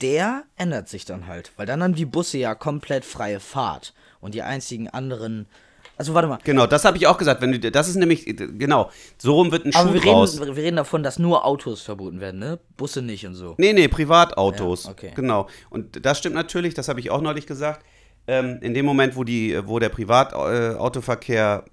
der 0.00 0.44
ändert 0.56 0.88
sich 0.88 1.04
dann 1.04 1.26
halt. 1.26 1.52
Weil 1.56 1.66
dann 1.66 1.82
haben 1.82 1.94
die 1.94 2.04
Busse 2.04 2.38
ja 2.38 2.54
komplett 2.54 3.04
freie 3.04 3.40
Fahrt. 3.40 3.94
Und 4.20 4.34
die 4.34 4.42
einzigen 4.42 4.88
anderen. 4.88 5.46
Also 5.96 6.14
warte 6.14 6.28
mal. 6.28 6.38
Genau, 6.44 6.66
das 6.66 6.84
habe 6.84 6.96
ich 6.96 7.06
auch 7.06 7.18
gesagt. 7.18 7.40
Wenn 7.42 7.52
du, 7.52 7.70
das 7.70 7.88
ist 7.88 7.96
nämlich, 7.96 8.26
äh, 8.26 8.32
genau, 8.32 8.90
so 9.18 9.34
rum 9.34 9.52
wird 9.52 9.66
ein 9.66 9.74
Aber 9.74 9.88
Schuh 9.88 9.94
wir 9.94 10.00
draus. 10.00 10.40
reden, 10.40 10.56
wir 10.56 10.62
reden 10.62 10.76
davon, 10.76 11.02
dass 11.02 11.18
nur 11.18 11.44
Autos 11.44 11.82
verboten 11.82 12.20
werden, 12.20 12.40
ne? 12.40 12.58
Busse 12.76 13.02
nicht 13.02 13.26
und 13.26 13.34
so. 13.34 13.54
Nee, 13.58 13.72
nee, 13.72 13.88
Privatautos. 13.88 14.84
Ja, 14.84 14.90
okay. 14.90 15.12
Genau. 15.14 15.48
Und 15.68 16.04
das 16.04 16.18
stimmt 16.18 16.34
natürlich, 16.34 16.74
das 16.74 16.88
habe 16.88 17.00
ich 17.00 17.10
auch 17.10 17.20
neulich 17.20 17.46
gesagt. 17.46 17.84
Ähm, 18.26 18.58
in 18.62 18.74
dem 18.74 18.86
Moment, 18.86 19.16
wo, 19.16 19.24
die, 19.24 19.58
wo 19.66 19.78
der 19.78 19.88
Privatautoverkehr 19.88 21.64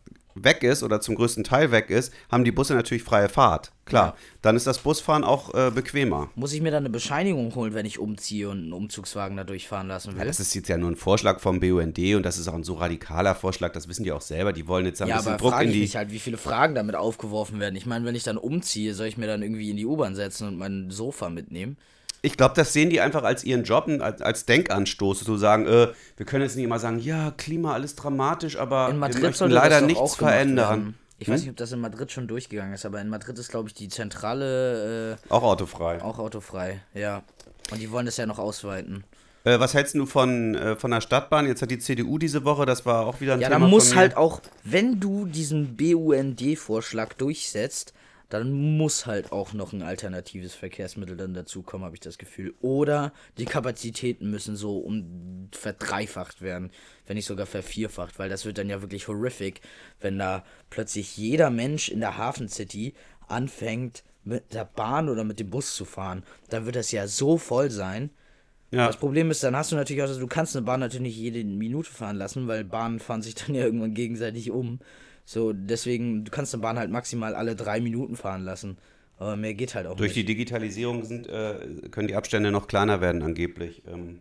weg 0.44 0.64
ist 0.64 0.84
oder 0.84 1.02
zum 1.02 1.16
größten 1.16 1.44
Teil 1.44 1.72
weg 1.72 1.90
ist, 1.90 2.14
haben 2.32 2.44
die 2.44 2.52
Busse 2.52 2.74
natürlich 2.76 3.04
freie 3.04 3.30
Fahrt. 3.30 3.72
Klar. 3.86 4.08
Ja. 4.08 4.16
Dann 4.42 4.56
ist 4.58 4.68
das 4.68 4.80
Busfahren 4.80 5.24
auch 5.24 5.54
äh, 5.54 5.72
bequemer. 5.72 6.30
Muss 6.36 6.52
ich 6.54 6.62
mir 6.62 6.72
dann 6.72 6.84
eine 6.84 6.90
Bescheinigung 6.90 7.56
holen, 7.56 7.74
wenn 7.74 7.86
ich 7.86 8.00
umziehe 8.00 8.50
und 8.50 8.58
einen 8.60 8.74
Umzugswagen 8.74 9.38
da 9.38 9.44
durchfahren 9.46 9.88
lassen 9.88 10.18
will? 10.18 10.26
Das 10.26 10.40
ist 10.40 10.54
jetzt 10.54 10.68
ja 10.68 10.78
nur 10.78 10.92
ein 10.92 10.96
Vorschlag 10.98 11.40
vom 11.40 11.60
BUND 11.60 11.98
und 12.16 12.24
das 12.24 12.38
ist 12.38 12.48
auch 12.48 12.54
ein 12.54 12.64
so 12.64 12.74
radikaler 12.76 13.34
Vorschlag, 13.36 13.72
das 13.72 13.88
wissen 13.88 14.04
die 14.04 14.12
auch 14.12 14.22
selber. 14.22 14.52
Die 14.54 14.68
wollen 14.68 14.86
jetzt 14.86 15.02
ein 15.02 15.08
Ja, 15.08 15.18
bisschen 15.18 15.34
aber 15.34 15.38
Druck 15.42 15.52
frage 15.54 15.66
in 15.66 15.70
ich 15.72 15.76
die. 15.76 15.82
mich 15.84 15.96
halt, 15.96 16.12
wie 16.12 16.20
viele 16.20 16.38
Fragen 16.38 16.76
damit 16.76 16.96
aufgeworfen 16.96 17.60
werden. 17.60 17.76
Ich 17.76 17.86
meine, 17.86 18.04
wenn 18.06 18.16
ich 18.16 18.24
dann 18.24 18.38
umziehe, 18.38 18.94
soll 18.94 19.08
ich 19.08 19.18
mir 19.18 19.28
dann 19.28 19.42
irgendwie 19.42 19.70
in 19.70 19.78
die 19.78 19.86
U-Bahn 19.86 20.16
setzen 20.16 20.48
und 20.50 20.58
mein 20.58 20.90
Sofa 20.92 21.30
mitnehmen? 21.30 21.78
Ich 22.22 22.36
glaube, 22.36 22.56
das 22.56 22.74
sehen 22.74 22.90
die 22.90 23.00
einfach 23.00 23.24
als 23.24 23.44
ihren 23.44 23.64
Job, 23.64 23.88
als, 24.00 24.22
als 24.22 24.46
Denkanstoß, 24.46 25.24
zu 25.24 25.38
sagen, 25.38 25.66
äh, 25.68 25.90
wir 26.18 26.26
können 26.26 26.44
jetzt 26.44 26.56
nicht 26.56 26.66
immer 26.66 26.80
sagen, 26.80 27.00
ja, 27.00 27.32
Klima, 27.38 27.74
alles 27.74 27.96
dramatisch, 27.96 28.58
aber 28.58 28.88
wir 28.88 28.94
möchten 28.96 29.50
leider 29.52 29.82
nichts 29.82 30.16
verändern. 30.16 30.96
Ich 31.20 31.30
weiß 31.30 31.42
nicht, 31.42 31.50
ob 31.50 31.58
das 31.58 31.72
in 31.72 31.80
Madrid 31.80 32.12
schon 32.12 32.28
durchgegangen 32.28 32.74
ist, 32.74 32.86
aber 32.86 33.02
in 33.02 33.10
Madrid 33.10 33.38
ist, 33.40 33.50
glaube 33.50 33.70
ich, 33.70 33.74
die 33.74 33.88
Zentrale 33.88 35.18
Auch 35.30 35.44
autofrei. 35.44 35.98
äh, 35.98 36.02
auch 36.02 36.20
autofrei. 36.20 36.80
Ja. 36.94 37.24
Und 37.72 37.82
die 37.82 37.90
wollen 37.92 38.06
das 38.06 38.18
ja 38.18 38.26
noch 38.26 38.38
ausweiten. 38.40 39.04
Äh, 39.44 39.60
was 39.60 39.74
hältst 39.74 39.96
du 39.96 40.06
von, 40.06 40.56
äh, 40.56 40.76
von 40.76 40.92
der 40.92 41.02
Stadtbahn? 41.02 41.48
Jetzt 41.48 41.62
hat 41.62 41.72
die 41.72 41.80
CDU 41.80 42.18
diese 42.20 42.44
Woche, 42.46 42.66
das 42.66 42.86
war 42.86 43.06
auch 43.08 43.20
wieder 43.20 43.34
ein 43.34 43.42
Ja, 43.42 43.48
Thema. 43.50 43.62
da 43.62 43.68
muss 43.68 43.96
halt 43.96 44.16
auch, 44.16 44.42
wenn 44.64 45.00
du 45.00 45.26
diesen 45.26 45.76
BUND-Vorschlag 45.76 47.14
durchsetzt, 47.14 47.94
dann 48.30 48.52
muss 48.52 49.06
halt 49.06 49.32
auch 49.32 49.54
noch 49.54 49.72
ein 49.72 49.82
alternatives 49.82 50.54
Verkehrsmittel 50.54 51.16
dann 51.16 51.34
dazukommen, 51.34 51.86
habe 51.86 51.96
ich 51.96 52.02
das 52.02 52.18
Gefühl. 52.18 52.54
Oder 52.62 53.14
die 53.38 53.46
Kapazitäten 53.46 54.30
müssen 54.30 54.56
so 54.56 54.80
um 54.80 55.50
verdreifacht 55.54 56.42
werden, 56.42 56.72
wenn 57.06 57.16
nicht 57.16 57.26
sogar 57.26 57.46
vervierfacht, 57.46 58.20
weil 58.20 58.30
das 58.30 58.46
wird 58.46 58.58
dann 58.58 58.70
ja 58.70 58.82
wirklich 58.82 59.08
horrific, 59.08 59.62
wenn 60.02 60.20
da 60.20 60.44
plötzlich 60.70 61.16
jeder 61.16 61.50
Mensch 61.50 61.90
in 61.90 62.02
der 62.02 62.18
Hafen 62.18 62.50
City 62.50 62.94
anfängt, 63.28 64.04
mit 64.24 64.54
der 64.54 64.66
Bahn 64.66 65.08
oder 65.08 65.24
mit 65.24 65.40
dem 65.40 65.50
Bus 65.50 65.74
zu 65.74 65.86
fahren. 65.86 66.24
Dann 66.50 66.66
wird 66.66 66.76
das 66.76 66.92
ja 66.92 67.08
so 67.08 67.38
voll 67.38 67.72
sein. 67.72 68.10
Ja. 68.72 68.88
Das 68.88 68.98
Problem 68.98 69.32
ist, 69.32 69.42
dann 69.44 69.56
hast 69.56 69.72
du 69.72 69.78
natürlich 69.78 70.04
auch, 70.04 70.08
also 70.08 70.20
du 70.20 70.28
kannst 70.28 70.56
eine 70.56 70.66
Bahn 70.66 70.82
natürlich 70.82 71.16
nicht 71.16 71.18
jede 71.18 71.44
Minute 71.46 71.90
fahren 71.90 72.18
lassen, 72.18 72.48
weil 72.48 72.66
Bahnen 72.66 73.00
fahren 73.00 73.22
sich 73.22 73.36
dann 73.36 73.56
ja 73.56 73.64
irgendwann 73.64 73.94
gegenseitig 73.94 74.52
um. 74.52 74.80
So, 75.30 75.52
deswegen, 75.52 76.24
du 76.24 76.32
kannst 76.32 76.54
eine 76.54 76.62
Bahn 76.62 76.80
halt 76.80 76.90
maximal 76.90 77.36
alle 77.36 77.58
drei 77.58 77.82
Minuten 77.82 78.16
fahren 78.16 78.46
lassen. 78.46 78.78
Aber 79.18 79.36
mehr 79.36 79.54
geht 79.56 79.76
halt 79.76 79.86
auch 79.86 79.98
Durch 79.98 80.14
die 80.14 80.20
nicht. 80.20 80.30
Digitalisierung 80.30 81.04
sind, 81.04 81.28
äh, 81.28 81.56
können 81.92 82.08
die 82.08 82.16
Abstände 82.16 82.50
noch 82.50 82.70
kleiner 82.70 83.02
werden, 83.02 83.22
angeblich. 83.22 83.84
Ähm, 83.92 84.20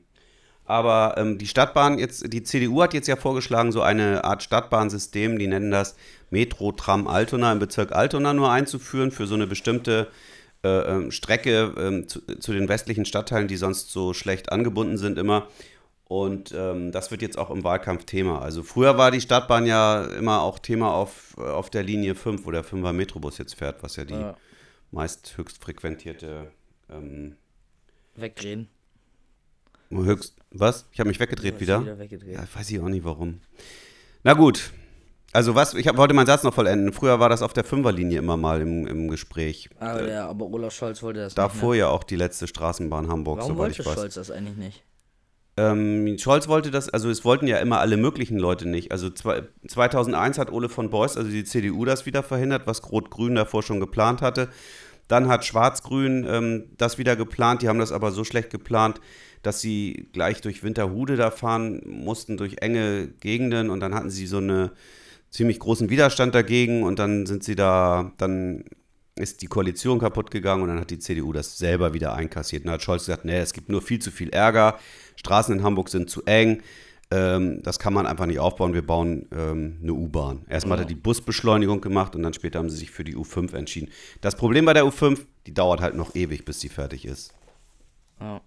aber 0.64 1.14
ähm, 1.16 1.38
die 1.38 1.46
Stadtbahn, 1.46 2.00
jetzt, 2.00 2.32
die 2.32 2.42
CDU 2.42 2.82
hat 2.82 2.92
jetzt 2.92 3.06
ja 3.06 3.14
vorgeschlagen, 3.14 3.70
so 3.70 3.82
eine 3.82 4.24
Art 4.24 4.42
Stadtbahnsystem, 4.42 5.38
die 5.38 5.46
nennen 5.46 5.70
das 5.70 5.94
Metro 6.30 6.72
Tram 6.72 7.06
Altona 7.06 7.52
im 7.52 7.60
Bezirk 7.60 7.92
Altona 7.92 8.32
nur 8.32 8.50
einzuführen 8.50 9.12
für 9.12 9.28
so 9.28 9.36
eine 9.36 9.46
bestimmte 9.46 10.08
äh, 10.64 10.68
ähm, 10.68 11.12
Strecke 11.12 11.72
ähm, 11.78 12.08
zu, 12.08 12.20
zu 12.40 12.52
den 12.52 12.68
westlichen 12.68 13.04
Stadtteilen, 13.04 13.46
die 13.46 13.56
sonst 13.56 13.92
so 13.92 14.12
schlecht 14.12 14.50
angebunden 14.50 14.98
sind 14.98 15.18
immer. 15.18 15.46
Und 16.08 16.52
ähm, 16.56 16.92
das 16.92 17.10
wird 17.10 17.20
jetzt 17.20 17.36
auch 17.36 17.50
im 17.50 17.64
Wahlkampf 17.64 18.04
Thema. 18.04 18.40
Also 18.40 18.62
früher 18.62 18.96
war 18.96 19.10
die 19.10 19.20
Stadtbahn 19.20 19.66
ja 19.66 20.04
immer 20.04 20.42
auch 20.42 20.60
Thema 20.60 20.94
auf, 20.94 21.36
auf 21.36 21.68
der 21.68 21.82
Linie 21.82 22.14
5, 22.14 22.46
wo 22.46 22.52
der 22.52 22.64
5er 22.64 22.92
Metrobus 22.92 23.38
jetzt 23.38 23.56
fährt, 23.56 23.82
was 23.82 23.96
ja 23.96 24.04
die 24.04 24.14
Ja. 24.14 24.36
meist 24.92 25.36
höchst 25.36 25.60
frequentierte 25.62 26.52
ähm, 26.88 27.34
Wegdrehen. 28.14 28.68
höchst 29.90 30.36
was? 30.52 30.86
Ich 30.92 31.00
habe 31.00 31.08
mich 31.08 31.18
weggedreht 31.18 31.58
wieder. 31.60 31.82
wieder 31.82 31.98
weggedreht. 31.98 32.34
Ja, 32.34 32.44
weiß 32.54 32.70
ich 32.70 32.78
auch 32.80 32.88
nicht 32.88 33.04
warum. 33.04 33.40
Na 34.22 34.34
gut. 34.34 34.70
Also 35.32 35.54
was, 35.56 35.74
ich 35.74 35.88
hab, 35.88 35.96
wollte 35.96 36.14
meinen 36.14 36.26
Satz 36.26 36.44
noch 36.44 36.54
vollenden. 36.54 36.92
Früher 36.92 37.18
war 37.20 37.28
das 37.28 37.42
auf 37.42 37.52
der 37.52 37.64
Fünferlinie 37.64 38.18
immer 38.20 38.36
mal 38.36 38.60
im, 38.62 38.86
im 38.86 39.08
Gespräch. 39.08 39.68
Aber, 39.80 40.02
der, 40.02 40.24
aber 40.26 40.46
Olaf 40.46 40.72
Scholz 40.72 41.02
wollte 41.02 41.18
das 41.20 41.34
Davor 41.34 41.72
nicht. 41.72 41.80
ja 41.80 41.88
auch 41.88 42.04
die 42.04 42.16
letzte 42.16 42.46
Straßenbahn 42.46 43.08
Hamburg, 43.08 43.38
Ne? 43.38 43.42
Warum 43.42 43.56
soweit 43.56 43.66
wollte 43.70 43.82
ich 43.82 43.86
weiß. 43.88 43.94
Scholz 43.94 44.14
das 44.14 44.30
eigentlich 44.30 44.56
nicht? 44.56 44.82
Ähm, 45.58 46.18
Scholz 46.18 46.48
wollte 46.48 46.70
das, 46.70 46.90
also 46.90 47.08
es 47.08 47.24
wollten 47.24 47.46
ja 47.46 47.58
immer 47.58 47.80
alle 47.80 47.96
möglichen 47.96 48.38
Leute 48.38 48.68
nicht. 48.68 48.92
Also 48.92 49.08
zwei, 49.08 49.42
2001 49.66 50.38
hat 50.38 50.52
Ole 50.52 50.68
von 50.68 50.90
Beuys, 50.90 51.16
also 51.16 51.30
die 51.30 51.44
CDU, 51.44 51.84
das 51.86 52.04
wieder 52.04 52.22
verhindert, 52.22 52.66
was 52.66 52.90
Rot-Grün 52.90 53.34
davor 53.34 53.62
schon 53.62 53.80
geplant 53.80 54.20
hatte. 54.20 54.50
Dann 55.08 55.28
hat 55.28 55.44
Schwarz-Grün 55.44 56.26
ähm, 56.28 56.64
das 56.76 56.98
wieder 56.98 57.16
geplant. 57.16 57.62
Die 57.62 57.68
haben 57.68 57.78
das 57.78 57.92
aber 57.92 58.10
so 58.10 58.24
schlecht 58.24 58.50
geplant, 58.50 59.00
dass 59.42 59.60
sie 59.60 60.08
gleich 60.12 60.40
durch 60.40 60.62
Winterhude 60.62 61.16
da 61.16 61.30
fahren 61.30 61.80
mussten, 61.86 62.36
durch 62.36 62.56
enge 62.60 63.08
Gegenden. 63.20 63.70
Und 63.70 63.80
dann 63.80 63.94
hatten 63.94 64.10
sie 64.10 64.26
so 64.26 64.38
einen 64.38 64.70
ziemlich 65.30 65.60
großen 65.60 65.90
Widerstand 65.90 66.34
dagegen. 66.34 66.82
Und 66.82 66.98
dann 66.98 67.26
sind 67.26 67.44
sie 67.44 67.54
da, 67.54 68.12
dann 68.18 68.64
ist 69.16 69.42
die 69.42 69.46
Koalition 69.46 69.98
kaputt 69.98 70.30
gegangen 70.30 70.62
und 70.62 70.68
dann 70.68 70.80
hat 70.80 70.90
die 70.90 70.98
CDU 70.98 71.32
das 71.32 71.58
selber 71.58 71.94
wieder 71.94 72.14
einkassiert. 72.14 72.62
Und 72.62 72.66
dann 72.66 72.74
hat 72.74 72.82
Scholz 72.82 73.06
gesagt, 73.06 73.24
nee, 73.24 73.38
es 73.38 73.52
gibt 73.52 73.68
nur 73.68 73.82
viel 73.82 73.98
zu 73.98 74.10
viel 74.10 74.28
Ärger, 74.30 74.78
Straßen 75.16 75.56
in 75.56 75.62
Hamburg 75.62 75.88
sind 75.88 76.10
zu 76.10 76.22
eng, 76.24 76.62
ähm, 77.10 77.62
das 77.62 77.78
kann 77.78 77.94
man 77.94 78.06
einfach 78.06 78.26
nicht 78.26 78.40
aufbauen, 78.40 78.74
wir 78.74 78.84
bauen 78.84 79.28
ähm, 79.32 79.78
eine 79.80 79.92
U-Bahn. 79.92 80.44
Erstmal 80.48 80.78
hat 80.78 80.86
er 80.86 80.88
die 80.88 80.96
Busbeschleunigung 80.96 81.80
gemacht 81.80 82.16
und 82.16 82.22
dann 82.22 82.34
später 82.34 82.58
haben 82.58 82.70
sie 82.70 82.76
sich 82.76 82.90
für 82.90 83.04
die 83.04 83.16
U5 83.16 83.54
entschieden. 83.54 83.92
Das 84.20 84.34
Problem 84.34 84.64
bei 84.64 84.72
der 84.72 84.84
U5, 84.84 85.24
die 85.46 85.54
dauert 85.54 85.80
halt 85.80 85.94
noch 85.94 86.14
ewig, 86.16 86.44
bis 86.44 86.58
die 86.58 86.68
fertig 86.68 87.04
ist. 87.04 87.32
Ja. 88.20 88.40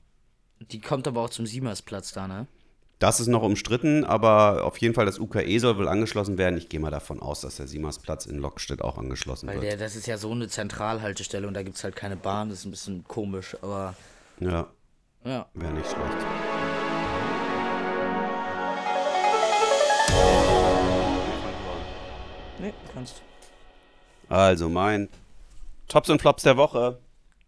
Die 0.59 0.81
kommt 0.81 1.07
aber 1.07 1.21
auch 1.21 1.29
zum 1.29 1.45
Siemersplatz 1.45 2.11
da, 2.11 2.27
ne? 2.27 2.47
Das 2.99 3.21
ist 3.21 3.27
noch 3.27 3.43
umstritten, 3.43 4.03
aber 4.03 4.65
auf 4.65 4.77
jeden 4.77 4.93
Fall 4.93 5.05
das 5.05 5.19
UKE 5.19 5.57
soll 5.59 5.77
wohl 5.77 5.87
angeschlossen 5.87 6.37
werden. 6.37 6.57
Ich 6.57 6.67
gehe 6.67 6.81
mal 6.81 6.91
davon 6.91 7.21
aus, 7.21 7.39
dass 7.39 7.55
der 7.55 7.65
Siemersplatz 7.65 8.25
in 8.25 8.39
Lockstedt 8.39 8.81
auch 8.81 8.97
angeschlossen 8.97 9.47
Weil 9.47 9.61
wird. 9.61 9.63
der, 9.71 9.77
das 9.77 9.95
ist 9.95 10.05
ja 10.05 10.17
so 10.17 10.31
eine 10.31 10.49
Zentralhaltestelle 10.49 11.47
und 11.47 11.53
da 11.53 11.63
gibt 11.63 11.77
es 11.77 11.83
halt 11.85 11.95
keine 11.95 12.17
Bahn. 12.17 12.49
Das 12.49 12.59
ist 12.59 12.65
ein 12.65 12.71
bisschen 12.71 13.05
komisch, 13.07 13.55
aber 13.61 13.95
Ja, 14.41 14.67
ja. 15.23 15.45
wäre 15.53 15.71
nicht 15.73 15.87
schlecht. 15.89 16.25
Nee, 22.59 22.73
kannst. 22.93 23.21
Also 24.27 24.67
mein 24.69 25.07
Tops 25.87 26.09
und 26.09 26.19
Flops 26.21 26.43
der 26.43 26.57
Woche. 26.57 26.99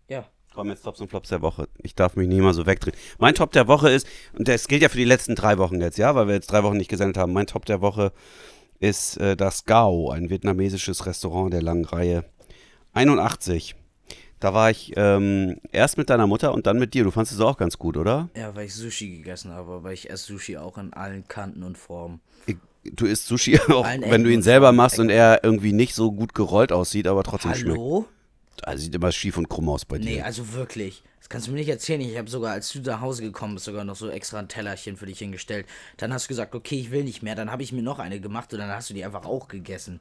Ja. 0.08 0.26
Komm, 0.54 0.68
jetzt 0.68 0.84
Tops 0.84 1.00
und 1.00 1.10
Flops 1.10 1.30
der 1.30 1.42
Woche. 1.42 1.70
Ich 1.82 1.96
darf 1.96 2.18
mich 2.18 2.28
nicht 2.28 2.42
mal 2.42 2.54
so 2.54 2.66
wegdrehen. 2.66 2.96
Mein 3.20 3.36
Top 3.36 3.52
der 3.54 3.70
Woche 3.70 3.90
ist, 3.90 4.06
und 4.38 4.50
das 4.50 4.68
gilt 4.68 4.82
ja 4.82 4.90
für 4.90 4.98
die 4.98 5.06
letzten 5.06 5.36
drei 5.36 5.58
Wochen 5.58 5.80
jetzt, 5.80 5.98
ja, 5.98 6.14
weil 6.14 6.28
wir 6.28 6.34
jetzt 6.34 6.52
drei 6.52 6.64
Wochen 6.64 6.76
nicht 6.76 6.90
gesendet 6.90 7.18
haben. 7.18 7.32
Mein 7.32 7.48
Top 7.48 7.66
der 7.66 7.80
Woche 7.80 8.12
ist 8.80 9.16
äh, 9.18 9.38
das 9.38 9.66
Gao, 9.66 10.12
ein 10.12 10.30
vietnamesisches 10.30 11.06
Restaurant 11.06 11.54
der 11.54 11.62
langen 11.62 11.86
Reihe. 11.86 12.26
81. 12.92 13.76
Da 14.42 14.54
war 14.54 14.72
ich 14.72 14.94
ähm, 14.98 15.58
erst 15.72 15.98
mit 15.98 16.10
deiner 16.10 16.28
Mutter 16.28 16.54
und 16.54 16.66
dann 16.66 16.80
mit 16.80 16.96
dir. 16.96 17.04
Du 17.06 17.12
fandest 17.12 17.36
es 17.36 17.42
auch 17.42 17.58
ganz 17.58 17.78
gut, 17.78 17.96
oder? 17.96 18.30
Ja, 18.36 18.54
weil 18.56 18.66
ich 18.66 18.76
Sushi 18.76 19.18
gegessen 19.18 19.52
habe, 19.52 19.72
aber 19.72 19.94
ich 19.94 20.10
esse 20.10 20.34
Sushi 20.34 20.58
auch 20.58 20.78
in 20.78 20.92
allen 20.94 21.28
Kanten 21.28 21.64
und 21.64 21.78
Formen. 21.78 22.20
Ich, 22.48 22.58
du 22.84 23.06
isst 23.06 23.28
Sushi 23.28 23.58
auch, 23.70 23.86
wenn 23.86 24.02
du 24.02 24.08
Ecken 24.08 24.32
ihn 24.32 24.42
selber 24.42 24.74
machst 24.74 25.00
und 25.00 25.10
er 25.10 25.44
irgendwie 25.44 25.72
nicht 25.72 25.96
so 25.96 26.12
gut 26.12 26.34
gerollt 26.34 26.74
aussieht, 26.74 27.08
aber 27.08 27.24
trotzdem 27.24 27.54
schmeckt. 27.54 27.78
Hallo? 27.78 28.06
Also 28.64 28.84
sieht 28.84 28.96
immer 28.96 29.12
schief 29.12 29.38
und 29.38 29.50
krumm 29.50 29.70
aus 29.70 29.86
bei 29.86 29.98
dir. 29.98 30.06
Nee, 30.06 30.22
also 30.22 30.54
wirklich. 30.54 31.04
Das 31.20 31.30
kannst 31.30 31.48
du 31.48 31.52
mir 31.52 31.58
nicht 31.60 31.70
erzählen. 31.70 32.02
Ich 32.02 32.18
habe 32.18 32.30
sogar, 32.30 32.52
als 32.54 32.72
du 32.72 32.80
nach 32.80 33.02
Hause 33.02 33.24
gekommen 33.24 33.56
bist, 33.56 33.66
sogar 33.66 33.84
noch 33.84 33.96
so 33.96 34.10
extra 34.10 34.40
ein 34.40 34.48
Tellerchen 34.48 34.98
für 34.98 35.06
dich 35.06 35.20
hingestellt. 35.20 35.66
Dann 35.98 36.14
hast 36.14 36.26
du 36.26 36.30
gesagt, 36.30 36.54
okay, 36.54 36.80
ich 36.80 36.92
will 36.92 37.04
nicht 37.04 37.24
mehr. 37.24 37.36
Dann 37.36 37.52
habe 37.52 37.64
ich 37.64 37.72
mir 37.72 37.84
noch 37.84 38.00
eine 38.00 38.20
gemacht 38.20 38.54
und 38.54 38.60
dann 38.60 38.70
hast 38.70 38.90
du 38.90 38.94
die 38.94 39.06
einfach 39.06 39.26
auch 39.26 39.48
gegessen. 39.48 40.00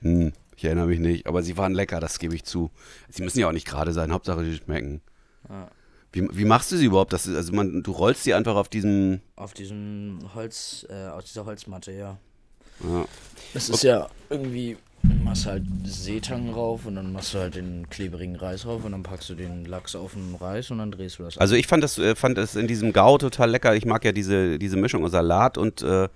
Hm, 0.00 0.32
ich 0.56 0.64
erinnere 0.64 0.86
mich 0.86 1.00
nicht, 1.00 1.26
aber 1.26 1.42
sie 1.42 1.56
waren 1.56 1.74
lecker, 1.74 2.00
das 2.00 2.18
gebe 2.18 2.34
ich 2.34 2.44
zu. 2.44 2.70
Sie 3.08 3.22
müssen 3.22 3.38
ja 3.38 3.48
auch 3.48 3.52
nicht 3.52 3.66
gerade 3.66 3.92
sein, 3.92 4.12
Hauptsache 4.12 4.44
sie 4.44 4.56
schmecken. 4.56 5.00
Wie, 6.12 6.28
wie 6.30 6.44
machst 6.44 6.70
du 6.70 6.76
sie 6.76 6.86
überhaupt? 6.86 7.12
Das 7.12 7.26
ist, 7.26 7.34
also 7.34 7.52
man, 7.52 7.82
du 7.82 7.90
rollst 7.90 8.22
sie 8.22 8.34
einfach 8.34 8.54
auf 8.54 8.68
diesem. 8.68 9.20
Auf 9.36 9.52
diesem 9.52 10.18
Holz, 10.34 10.86
äh, 10.88 11.08
auf 11.08 11.24
dieser 11.24 11.44
Holzmatte, 11.44 11.92
ja. 11.92 12.18
Ja. 12.82 13.06
Das 13.52 13.68
ist 13.68 13.82
ja 13.82 14.08
irgendwie, 14.30 14.76
machst 15.34 15.46
halt 15.46 15.64
Seetang 15.84 16.50
rauf 16.50 16.86
und 16.86 16.94
dann 16.94 17.12
machst 17.12 17.34
du 17.34 17.38
halt 17.38 17.56
den 17.56 17.88
klebrigen 17.90 18.36
Reis 18.36 18.66
rauf 18.66 18.84
und 18.84 18.92
dann 18.92 19.02
packst 19.02 19.28
du 19.30 19.34
den 19.34 19.64
Lachs 19.64 19.96
auf 19.96 20.12
den 20.12 20.34
Reis 20.36 20.70
und 20.70 20.78
dann 20.78 20.92
drehst 20.92 21.18
du 21.18 21.24
das. 21.24 21.38
Also 21.38 21.56
ich 21.56 21.66
fand 21.66 21.82
das, 21.82 21.98
äh, 21.98 22.14
fand 22.14 22.38
das 22.38 22.54
in 22.54 22.68
diesem 22.68 22.92
Gao 22.92 23.18
total 23.18 23.50
lecker. 23.50 23.74
Ich 23.74 23.84
mag 23.84 24.04
ja 24.04 24.12
diese, 24.12 24.58
diese 24.58 24.76
Mischung 24.76 25.04
aus 25.04 25.10
Salat 25.10 25.58
und, 25.58 25.82
äh, 25.82 26.08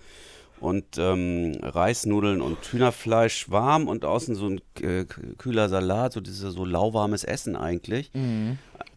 und 0.60 0.84
ähm, 0.98 1.58
Reisnudeln 1.62 2.40
und 2.40 2.58
Hühnerfleisch 2.64 3.50
warm 3.50 3.88
und 3.88 4.04
außen 4.04 4.34
so 4.36 4.48
ein 4.48 4.60
äh, 4.80 5.04
kühler 5.04 5.68
Salat, 5.68 6.12
so 6.12 6.20
dieses 6.20 6.54
so 6.54 6.64
lauwarmes 6.64 7.24
Essen 7.24 7.56
eigentlich. 7.56 8.12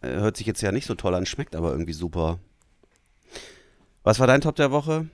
Äh, 0.02 0.08
hört 0.08 0.36
sich 0.36 0.46
jetzt 0.46 0.62
ja 0.62 0.72
nicht 0.72 0.86
so 0.86 0.94
toll 0.94 1.14
an, 1.14 1.26
schmeckt 1.26 1.56
aber 1.56 1.72
irgendwie 1.72 1.92
super. 1.92 2.38
Was 4.04 4.20
war 4.20 4.26
dein 4.26 4.40
Top 4.40 4.56
der 4.56 4.70
Woche? 4.70 5.06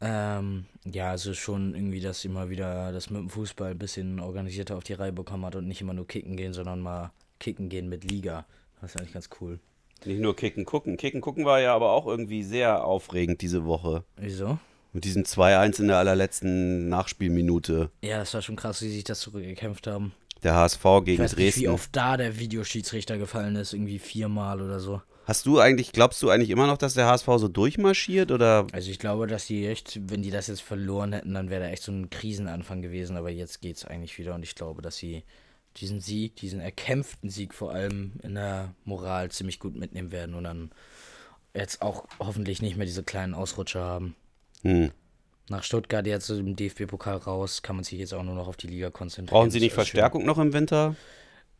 Ähm, 0.00 0.66
ja, 0.84 1.10
also 1.10 1.34
schon 1.34 1.74
irgendwie, 1.74 2.00
dass 2.00 2.20
sie 2.20 2.28
mal 2.28 2.50
wieder 2.50 2.92
das 2.92 3.10
mit 3.10 3.20
dem 3.20 3.30
Fußball 3.30 3.72
ein 3.72 3.78
bisschen 3.78 4.20
organisierter 4.20 4.76
auf 4.76 4.84
die 4.84 4.94
Reihe 4.94 5.12
bekommen 5.12 5.44
hat 5.46 5.56
und 5.56 5.68
nicht 5.68 5.80
immer 5.80 5.94
nur 5.94 6.06
kicken 6.06 6.36
gehen, 6.36 6.52
sondern 6.52 6.80
mal 6.80 7.12
kicken 7.38 7.68
gehen 7.68 7.88
mit 7.88 8.04
Liga. 8.04 8.46
Das 8.80 8.90
ist 8.94 9.00
eigentlich 9.00 9.12
ganz 9.12 9.28
cool. 9.40 9.60
Nicht 10.04 10.20
nur 10.20 10.34
Kicken 10.34 10.64
gucken. 10.64 10.96
Kicken 10.96 11.20
gucken 11.20 11.44
war 11.44 11.60
ja 11.60 11.74
aber 11.76 11.92
auch 11.92 12.06
irgendwie 12.08 12.42
sehr 12.42 12.84
aufregend 12.84 13.40
diese 13.40 13.64
Woche. 13.64 14.02
Wieso? 14.16 14.58
Mit 14.92 15.04
diesem 15.04 15.22
2-1 15.22 15.80
in 15.80 15.88
der 15.88 15.98
allerletzten 15.98 16.88
Nachspielminute. 16.88 17.90
Ja, 18.02 18.18
das 18.18 18.34
war 18.34 18.42
schon 18.42 18.56
krass, 18.56 18.82
wie 18.82 18.88
sie 18.88 18.96
sich 18.96 19.04
das 19.04 19.20
zurückgekämpft 19.20 19.86
haben. 19.86 20.12
Der 20.42 20.56
HSV 20.56 20.84
Ich 20.84 21.04
gegen 21.04 21.22
weiß 21.22 21.36
nicht, 21.36 21.56
wie 21.56 21.60
Dresden. 21.60 21.68
oft 21.68 21.94
da 21.94 22.16
der 22.16 22.38
Videoschiedsrichter 22.40 23.16
gefallen 23.16 23.54
ist. 23.54 23.72
Irgendwie 23.72 24.00
viermal 24.00 24.60
oder 24.60 24.80
so. 24.80 25.00
Hast 25.24 25.46
du 25.46 25.60
eigentlich, 25.60 25.92
glaubst 25.92 26.22
du 26.22 26.30
eigentlich 26.30 26.50
immer 26.50 26.66
noch, 26.66 26.78
dass 26.78 26.94
der 26.94 27.06
HSV 27.06 27.26
so 27.36 27.48
durchmarschiert 27.48 28.32
oder 28.32 28.66
Also 28.72 28.90
ich 28.90 28.98
glaube, 28.98 29.26
dass 29.26 29.46
die 29.46 29.66
echt, 29.66 30.00
wenn 30.10 30.22
die 30.22 30.30
das 30.30 30.48
jetzt 30.48 30.62
verloren 30.62 31.12
hätten, 31.12 31.34
dann 31.34 31.48
wäre 31.48 31.62
da 31.62 31.68
echt 31.68 31.84
so 31.84 31.92
ein 31.92 32.10
Krisenanfang 32.10 32.82
gewesen. 32.82 33.16
Aber 33.16 33.30
jetzt 33.30 33.60
geht's 33.60 33.84
eigentlich 33.84 34.18
wieder 34.18 34.34
und 34.34 34.42
ich 34.42 34.54
glaube, 34.54 34.82
dass 34.82 34.96
sie 34.96 35.22
diesen 35.76 36.00
Sieg, 36.00 36.36
diesen 36.36 36.60
erkämpften 36.60 37.30
Sieg 37.30 37.54
vor 37.54 37.72
allem 37.72 38.12
in 38.22 38.34
der 38.34 38.74
Moral 38.84 39.30
ziemlich 39.30 39.58
gut 39.58 39.76
mitnehmen 39.76 40.12
werden 40.12 40.34
und 40.34 40.44
dann 40.44 40.70
jetzt 41.54 41.82
auch 41.82 42.04
hoffentlich 42.18 42.60
nicht 42.62 42.76
mehr 42.76 42.86
diese 42.86 43.02
kleinen 43.02 43.34
Ausrutscher 43.34 43.82
haben. 43.82 44.14
hm. 44.62 44.90
Nach 45.48 45.64
Stuttgart 45.64 46.06
jetzt 46.06 46.30
im 46.30 46.56
DFB-Pokal 46.56 47.16
raus, 47.16 47.62
kann 47.62 47.76
man 47.76 47.84
sich 47.84 47.98
jetzt 47.98 48.14
auch 48.14 48.22
nur 48.22 48.34
noch 48.34 48.46
auf 48.46 48.56
die 48.56 48.68
Liga 48.68 48.90
konzentrieren. 48.90 49.38
brauchen 49.38 49.50
sie 49.50 49.58
nicht 49.58 49.68
ist 49.68 49.74
schön. 49.74 49.84
Verstärkung 49.84 50.24
noch 50.24 50.38
im 50.38 50.52
Winter? 50.52 50.94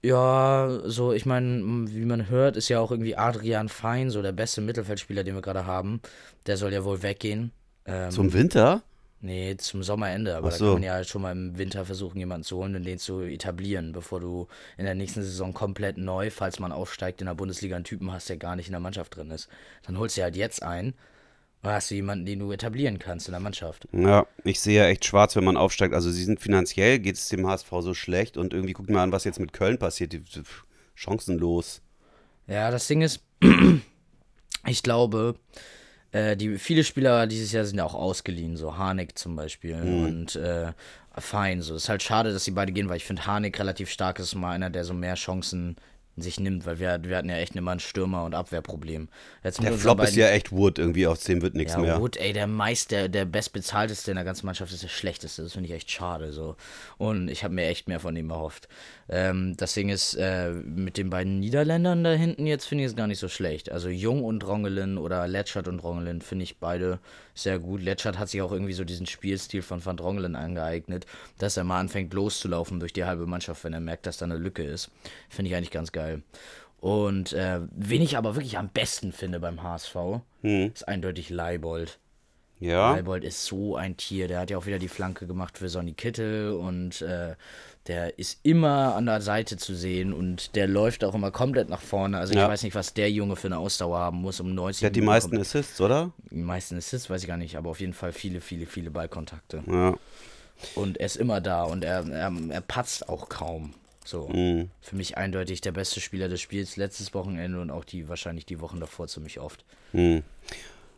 Ja, 0.04 0.80
so, 0.84 1.12
ich 1.12 1.26
meine, 1.26 1.62
wie 1.90 2.04
man 2.04 2.28
hört, 2.28 2.56
ist 2.56 2.68
ja 2.68 2.80
auch 2.80 2.90
irgendwie 2.90 3.16
Adrian 3.16 3.68
Fein, 3.68 4.10
so 4.10 4.20
der 4.20 4.32
beste 4.32 4.60
Mittelfeldspieler, 4.60 5.22
den 5.22 5.34
wir 5.36 5.42
gerade 5.42 5.64
haben. 5.66 6.00
Der 6.46 6.56
soll 6.56 6.72
ja 6.72 6.82
wohl 6.84 7.02
weggehen. 7.02 7.52
Ähm, 7.86 8.10
Zum 8.10 8.32
Winter? 8.32 8.82
Nee, 9.20 9.56
zum 9.56 9.84
Sommerende, 9.84 10.36
aber 10.36 10.48
Ach 10.48 10.52
da 10.52 10.58
so. 10.58 10.64
kann 10.64 10.74
man 10.74 10.82
ja 10.82 11.04
schon 11.04 11.22
mal 11.22 11.30
im 11.30 11.56
Winter 11.56 11.84
versuchen, 11.84 12.18
jemanden 12.18 12.42
zu 12.42 12.56
holen 12.56 12.74
und 12.74 12.82
den 12.84 12.98
zu 12.98 13.20
etablieren, 13.20 13.92
bevor 13.92 14.18
du 14.18 14.48
in 14.76 14.84
der 14.84 14.96
nächsten 14.96 15.22
Saison 15.22 15.54
komplett 15.54 15.96
neu, 15.96 16.30
falls 16.30 16.58
man 16.58 16.72
aufsteigt, 16.72 17.20
in 17.20 17.28
der 17.28 17.34
Bundesliga 17.34 17.76
einen 17.76 17.84
Typen 17.84 18.10
hast, 18.12 18.28
der 18.28 18.36
gar 18.36 18.56
nicht 18.56 18.66
in 18.66 18.72
der 18.72 18.80
Mannschaft 18.80 19.14
drin 19.14 19.30
ist. 19.30 19.48
Dann 19.86 19.96
holst 19.96 20.16
du 20.16 20.22
halt 20.22 20.34
jetzt 20.34 20.64
ein 20.64 20.86
und 20.86 20.92
dann 20.92 20.96
hast 21.62 21.90
du 21.90 21.94
jemanden, 21.94 22.26
den 22.26 22.40
du 22.40 22.50
etablieren 22.50 22.98
kannst 22.98 23.28
in 23.28 23.32
der 23.32 23.40
Mannschaft. 23.40 23.86
Ja, 23.92 24.26
ich 24.44 24.60
sehe 24.60 24.78
ja 24.78 24.88
echt 24.88 25.04
schwarz, 25.04 25.36
wenn 25.36 25.44
man 25.44 25.56
aufsteigt. 25.56 25.94
Also 25.94 26.10
sie 26.10 26.24
sind 26.24 26.40
finanziell, 26.40 26.98
geht 26.98 27.16
es 27.16 27.28
dem 27.28 27.46
HSV 27.46 27.70
so 27.80 27.94
schlecht 27.94 28.36
und 28.36 28.52
irgendwie 28.52 28.72
guckt 28.72 28.90
mal 28.90 29.02
an, 29.02 29.12
was 29.12 29.24
jetzt 29.24 29.38
mit 29.38 29.52
Köln 29.52 29.78
passiert. 29.78 30.14
Chancenlos. 30.94 31.82
Ja, 32.48 32.70
das 32.70 32.86
Ding 32.88 33.02
ist, 33.02 33.20
ich 34.66 34.82
glaube, 34.82 35.36
äh, 36.10 36.36
die, 36.36 36.58
viele 36.58 36.84
Spieler 36.84 37.26
dieses 37.26 37.52
Jahr 37.52 37.64
sind 37.64 37.78
ja 37.78 37.84
auch 37.84 37.94
ausgeliehen, 37.94 38.56
so 38.56 38.76
Harnik 38.76 39.16
zum 39.16 39.36
Beispiel 39.36 39.76
und 39.76 40.36
äh, 40.36 40.72
Fein. 41.18 41.62
So. 41.62 41.74
Ist 41.74 41.88
halt 41.88 42.02
schade, 42.02 42.32
dass 42.32 42.44
die 42.44 42.50
beide 42.50 42.72
gehen, 42.72 42.88
weil 42.88 42.96
ich 42.96 43.04
finde, 43.04 43.26
Harnik 43.26 43.58
relativ 43.58 43.90
stark 43.90 44.18
ist, 44.18 44.34
mal 44.34 44.52
einer, 44.52 44.70
der 44.70 44.84
so 44.84 44.94
mehr 44.94 45.14
Chancen 45.14 45.76
sich 46.16 46.38
nimmt, 46.38 46.66
weil 46.66 46.78
wir, 46.78 47.02
wir 47.04 47.16
hatten 47.16 47.30
ja 47.30 47.36
echt 47.36 47.56
immer 47.56 47.70
ein 47.70 47.80
Stürmer- 47.80 48.24
und 48.24 48.34
Abwehrproblem. 48.34 49.08
Jetzt 49.42 49.62
Der 49.62 49.72
Flop 49.72 50.02
ist 50.02 50.14
ja 50.14 50.28
echt 50.28 50.52
Wood, 50.52 50.78
irgendwie 50.78 51.06
aus 51.06 51.20
dem 51.20 51.40
wird 51.40 51.54
nichts 51.54 51.72
ja, 51.72 51.78
mehr. 51.78 52.00
Wood, 52.00 52.16
ey, 52.18 52.32
der 52.32 52.46
meist, 52.46 52.90
der, 52.90 53.08
der 53.08 53.24
bestbezahlteste 53.24 54.10
in 54.10 54.16
der 54.16 54.24
ganzen 54.24 54.44
Mannschaft 54.44 54.72
ist 54.72 54.82
der 54.82 54.88
schlechteste. 54.88 55.42
Das 55.42 55.52
finde 55.54 55.68
ich 55.68 55.74
echt 55.74 55.90
schade. 55.90 56.32
So. 56.32 56.56
Und 56.98 57.28
ich 57.28 57.44
habe 57.44 57.54
mir 57.54 57.66
echt 57.66 57.88
mehr 57.88 58.00
von 58.00 58.14
ihm 58.14 58.30
erhofft. 58.30 58.68
Ähm, 59.08 59.56
das 59.56 59.74
Ding 59.74 59.88
ist, 59.88 60.14
äh, 60.14 60.50
mit 60.50 60.96
den 60.96 61.10
beiden 61.10 61.40
Niederländern 61.40 62.04
da 62.04 62.12
hinten 62.12 62.46
jetzt 62.46 62.66
finde 62.66 62.84
ich 62.84 62.90
es 62.90 62.96
gar 62.96 63.06
nicht 63.06 63.18
so 63.18 63.28
schlecht. 63.28 63.70
Also 63.70 63.88
Jung 63.88 64.24
und 64.24 64.46
Rongelin 64.46 64.98
oder 64.98 65.26
Letschert 65.26 65.68
und 65.68 65.80
Rongelin 65.80 66.20
finde 66.20 66.44
ich 66.44 66.58
beide 66.58 66.98
sehr 67.34 67.58
gut. 67.58 67.82
Letschert 67.82 68.18
hat 68.18 68.28
sich 68.28 68.42
auch 68.42 68.52
irgendwie 68.52 68.72
so 68.72 68.84
diesen 68.84 69.06
Spielstil 69.06 69.62
von 69.62 69.84
Van 69.84 69.96
Drongelen 69.96 70.36
angeeignet, 70.36 71.06
dass 71.38 71.56
er 71.56 71.64
mal 71.64 71.80
anfängt 71.80 72.14
loszulaufen 72.14 72.80
durch 72.80 72.92
die 72.92 73.04
halbe 73.04 73.26
Mannschaft, 73.26 73.64
wenn 73.64 73.72
er 73.72 73.80
merkt, 73.80 74.06
dass 74.06 74.18
da 74.18 74.24
eine 74.24 74.36
Lücke 74.36 74.62
ist. 74.62 74.90
Finde 75.28 75.50
ich 75.50 75.56
eigentlich 75.56 75.70
ganz 75.70 75.92
geil. 75.92 76.22
Und 76.80 77.32
äh, 77.32 77.60
wen 77.70 78.02
ich 78.02 78.16
aber 78.16 78.34
wirklich 78.34 78.58
am 78.58 78.68
besten 78.68 79.12
finde 79.12 79.38
beim 79.38 79.62
HSV, 79.62 79.96
ist 80.42 80.88
eindeutig 80.88 81.30
Leibold. 81.30 82.00
Ja, 82.62 82.92
Leibold 82.92 83.24
ist 83.24 83.44
so 83.44 83.74
ein 83.76 83.96
Tier. 83.96 84.28
Der 84.28 84.38
hat 84.38 84.50
ja 84.50 84.56
auch 84.56 84.66
wieder 84.66 84.78
die 84.78 84.88
Flanke 84.88 85.26
gemacht 85.26 85.58
für 85.58 85.68
Sonny 85.68 85.94
Kittel 85.94 86.52
und 86.52 87.02
äh, 87.02 87.34
der 87.88 88.18
ist 88.18 88.38
immer 88.44 88.94
an 88.94 89.06
der 89.06 89.20
Seite 89.20 89.56
zu 89.56 89.74
sehen 89.74 90.12
und 90.12 90.54
der 90.54 90.68
läuft 90.68 91.02
auch 91.04 91.14
immer 91.14 91.30
komplett 91.32 91.68
nach 91.68 91.80
vorne. 91.80 92.18
Also 92.18 92.32
Ja. 92.34 92.44
ich 92.44 92.48
weiß 92.50 92.62
nicht, 92.62 92.74
was 92.76 92.94
der 92.94 93.10
Junge 93.10 93.34
für 93.36 93.48
eine 93.48 93.58
Ausdauer 93.58 93.98
haben 93.98 94.18
muss, 94.18 94.38
um 94.40 94.54
90 94.54 94.80
der 94.80 94.86
hat 94.88 94.96
die 94.96 95.00
Minuten 95.00 95.12
meisten 95.14 95.36
kom- 95.36 95.40
Assists, 95.40 95.80
oder? 95.80 96.12
die 96.30 96.36
meisten 96.36 96.76
Assists, 96.76 97.10
weiß 97.10 97.22
ich 97.22 97.28
gar 97.28 97.36
nicht, 97.36 97.56
aber 97.56 97.70
auf 97.70 97.80
jeden 97.80 97.92
Fall 97.94 98.12
viele, 98.12 98.40
viele, 98.40 98.66
viele 98.66 98.90
Ballkontakte. 98.90 99.64
Ja. 99.66 99.94
Und 100.76 100.98
er 100.98 101.06
ist 101.06 101.16
immer 101.16 101.40
da 101.40 101.64
und 101.64 101.82
er, 101.84 102.06
er, 102.08 102.32
er 102.50 102.60
patzt 102.60 103.08
auch 103.08 103.28
kaum. 103.28 103.74
So. 104.04 104.28
Mhm. 104.28 104.68
Für 104.80 104.96
mich 104.96 105.16
eindeutig 105.16 105.60
der 105.60 105.72
beste 105.72 106.00
Spieler 106.00 106.28
des 106.28 106.40
Spiels 106.40 106.76
letztes 106.76 107.14
Wochenende 107.14 107.60
und 107.60 107.70
auch 107.70 107.84
die 107.84 108.08
wahrscheinlich 108.08 108.46
die 108.46 108.60
Wochen 108.60 108.78
davor 108.80 109.06
ziemlich 109.08 109.38
oft. 109.40 109.64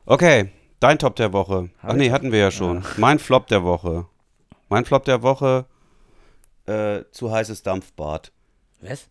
Okay, 0.07 0.51
dein 0.81 0.99
Top 0.99 1.17
der 1.17 1.33
Woche. 1.33 1.71
Ach 1.81 1.89
Hab 1.89 1.97
nee, 1.97 2.07
ich 2.07 2.13
hatten 2.13 2.33
wir 2.33 2.39
ja 2.39 2.51
schon. 2.51 2.85
Mein 2.97 3.19
Flop 3.19 3.47
der 3.49 3.63
Woche. 3.65 4.07
Mein 4.69 4.85
Flop 4.85 5.05
der 5.05 5.23
Woche, 5.23 5.67
äh, 6.67 7.05
zu 7.11 7.33
heißes 7.33 7.63
Dampfbad. 7.63 8.33
Was? 8.81 9.09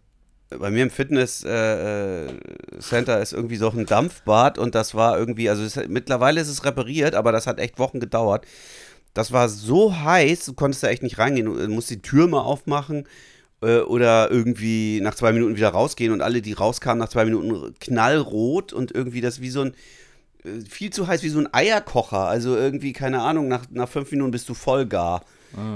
Bei 0.49 0.69
mir 0.69 0.83
im 0.83 0.91
Fitness 0.91 1.43
äh, 1.43 2.25
äh, 2.25 2.27
Center 2.79 3.21
ist 3.21 3.33
irgendwie 3.33 3.55
so 3.55 3.69
ein 3.69 3.85
Dampfbad 3.85 4.57
und 4.57 4.75
das 4.75 4.93
war 4.93 5.17
irgendwie, 5.17 5.49
also 5.49 5.63
es, 5.63 5.75
mittlerweile 5.87 6.41
ist 6.41 6.49
es 6.49 6.63
repariert, 6.63 7.15
aber 7.15 7.31
das 7.31 7.47
hat 7.47 7.59
echt 7.59 7.79
Wochen 7.79 7.99
gedauert. 7.99 8.45
Das 9.13 9.31
war 9.31 9.49
so 9.49 9.95
heiß, 9.95 10.45
du 10.45 10.53
konntest 10.53 10.83
da 10.83 10.87
echt 10.87 11.03
nicht 11.03 11.17
reingehen. 11.17 11.45
Du 11.45 11.67
musst 11.69 11.89
die 11.89 12.01
Tür 12.01 12.27
mal 12.27 12.41
aufmachen 12.41 13.07
äh, 13.61 13.79
oder 13.79 14.29
irgendwie 14.31 15.01
nach 15.01 15.15
zwei 15.15 15.31
Minuten 15.31 15.55
wieder 15.55 15.69
rausgehen 15.69 16.11
und 16.11 16.21
alle, 16.21 16.41
die 16.41 16.53
rauskamen, 16.53 16.99
nach 16.99 17.09
zwei 17.09 17.25
Minuten 17.25 17.73
knallrot 17.79 18.73
und 18.73 18.91
irgendwie 18.91 19.21
das 19.21 19.41
wie 19.41 19.49
so 19.49 19.61
ein, 19.61 19.73
äh, 20.43 20.61
viel 20.67 20.91
zu 20.91 21.07
heiß, 21.07 21.23
wie 21.23 21.29
so 21.29 21.39
ein 21.39 21.53
Eierkocher. 21.53 22.27
Also 22.27 22.55
irgendwie, 22.55 22.93
keine 22.93 23.21
Ahnung, 23.21 23.47
nach, 23.47 23.65
nach 23.71 23.89
fünf 23.89 24.11
Minuten 24.11 24.31
bist 24.31 24.49
du 24.49 24.53
voll 24.53 24.85
gar. 24.85 25.23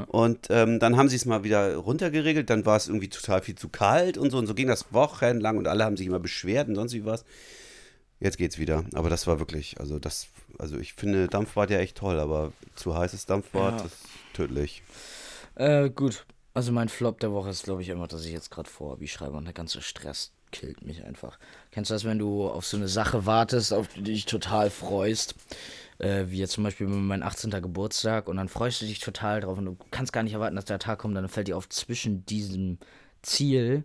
Und 0.07 0.47
ähm, 0.49 0.79
dann 0.79 0.97
haben 0.97 1.09
sie 1.09 1.15
es 1.15 1.25
mal 1.25 1.43
wieder 1.43 1.75
runtergeregelt, 1.75 2.49
dann 2.49 2.65
war 2.65 2.77
es 2.77 2.87
irgendwie 2.87 3.09
total 3.09 3.41
viel 3.41 3.55
zu 3.55 3.69
kalt 3.69 4.17
und 4.17 4.31
so. 4.31 4.37
Und 4.37 4.47
so 4.47 4.53
ging 4.55 4.67
das 4.67 4.91
wochenlang 4.91 5.57
und 5.57 5.67
alle 5.67 5.83
haben 5.85 5.97
sich 5.97 6.07
immer 6.07 6.19
beschwert 6.19 6.67
und 6.67 6.75
sonst 6.75 6.93
wie 6.93 7.05
was. 7.05 7.25
Jetzt 8.19 8.37
geht's 8.37 8.57
wieder. 8.57 8.83
Aber 8.93 9.09
das 9.09 9.27
war 9.27 9.39
wirklich, 9.39 9.79
also 9.79 9.99
das, 9.99 10.27
also 10.57 10.77
ich 10.77 10.93
finde 10.93 11.27
Dampfbad 11.27 11.69
ja 11.69 11.79
echt 11.79 11.97
toll, 11.97 12.19
aber 12.19 12.51
zu 12.75 12.97
heißes 12.97 13.27
Dampfbad 13.27 13.79
Ja. 13.81 13.85
ist 13.85 13.97
tödlich. 14.33 14.81
Äh, 15.55 15.89
gut. 15.89 16.25
Also 16.53 16.71
mein 16.71 16.89
Flop 16.89 17.19
der 17.19 17.31
Woche 17.31 17.49
ist, 17.51 17.65
glaube 17.65 17.83
ich, 17.83 17.89
immer, 17.89 18.07
dass 18.07 18.25
ich 18.25 18.31
jetzt 18.31 18.49
gerade 18.49 18.67
vor 18.69 18.99
wie 18.99 19.07
schreibe 19.07 19.37
und 19.37 19.45
der 19.45 19.53
ganze 19.53 19.81
Stress 19.83 20.31
killt 20.51 20.81
mich 20.81 21.03
einfach. 21.03 21.37
Kennst 21.71 21.91
du 21.91 21.93
das, 21.93 22.03
wenn 22.03 22.17
du 22.17 22.47
auf 22.47 22.65
so 22.65 22.77
eine 22.77 22.87
Sache 22.87 23.27
wartest, 23.27 23.73
auf 23.73 23.87
die 23.89 23.99
du 23.99 24.03
dich 24.05 24.25
total 24.25 24.71
freust? 24.71 25.35
Äh, 25.99 26.25
wie 26.27 26.37
jetzt 26.37 26.53
zum 26.53 26.63
Beispiel 26.63 26.87
mein 26.87 27.23
18. 27.23 27.49
Geburtstag 27.49 28.27
und 28.27 28.37
dann 28.37 28.49
freust 28.49 28.81
du 28.81 28.85
dich 28.85 28.99
total 28.99 29.41
drauf 29.41 29.57
und 29.57 29.65
du 29.65 29.77
kannst 29.89 30.13
gar 30.13 30.23
nicht 30.23 30.33
erwarten, 30.33 30.55
dass 30.55 30.65
der 30.65 30.79
Tag 30.79 30.99
kommt, 30.99 31.15
dann 31.15 31.27
fällt 31.27 31.47
dir 31.47 31.57
auf 31.57 31.67
zwischen 31.69 32.25
diesem 32.25 32.77
Ziel 33.23 33.83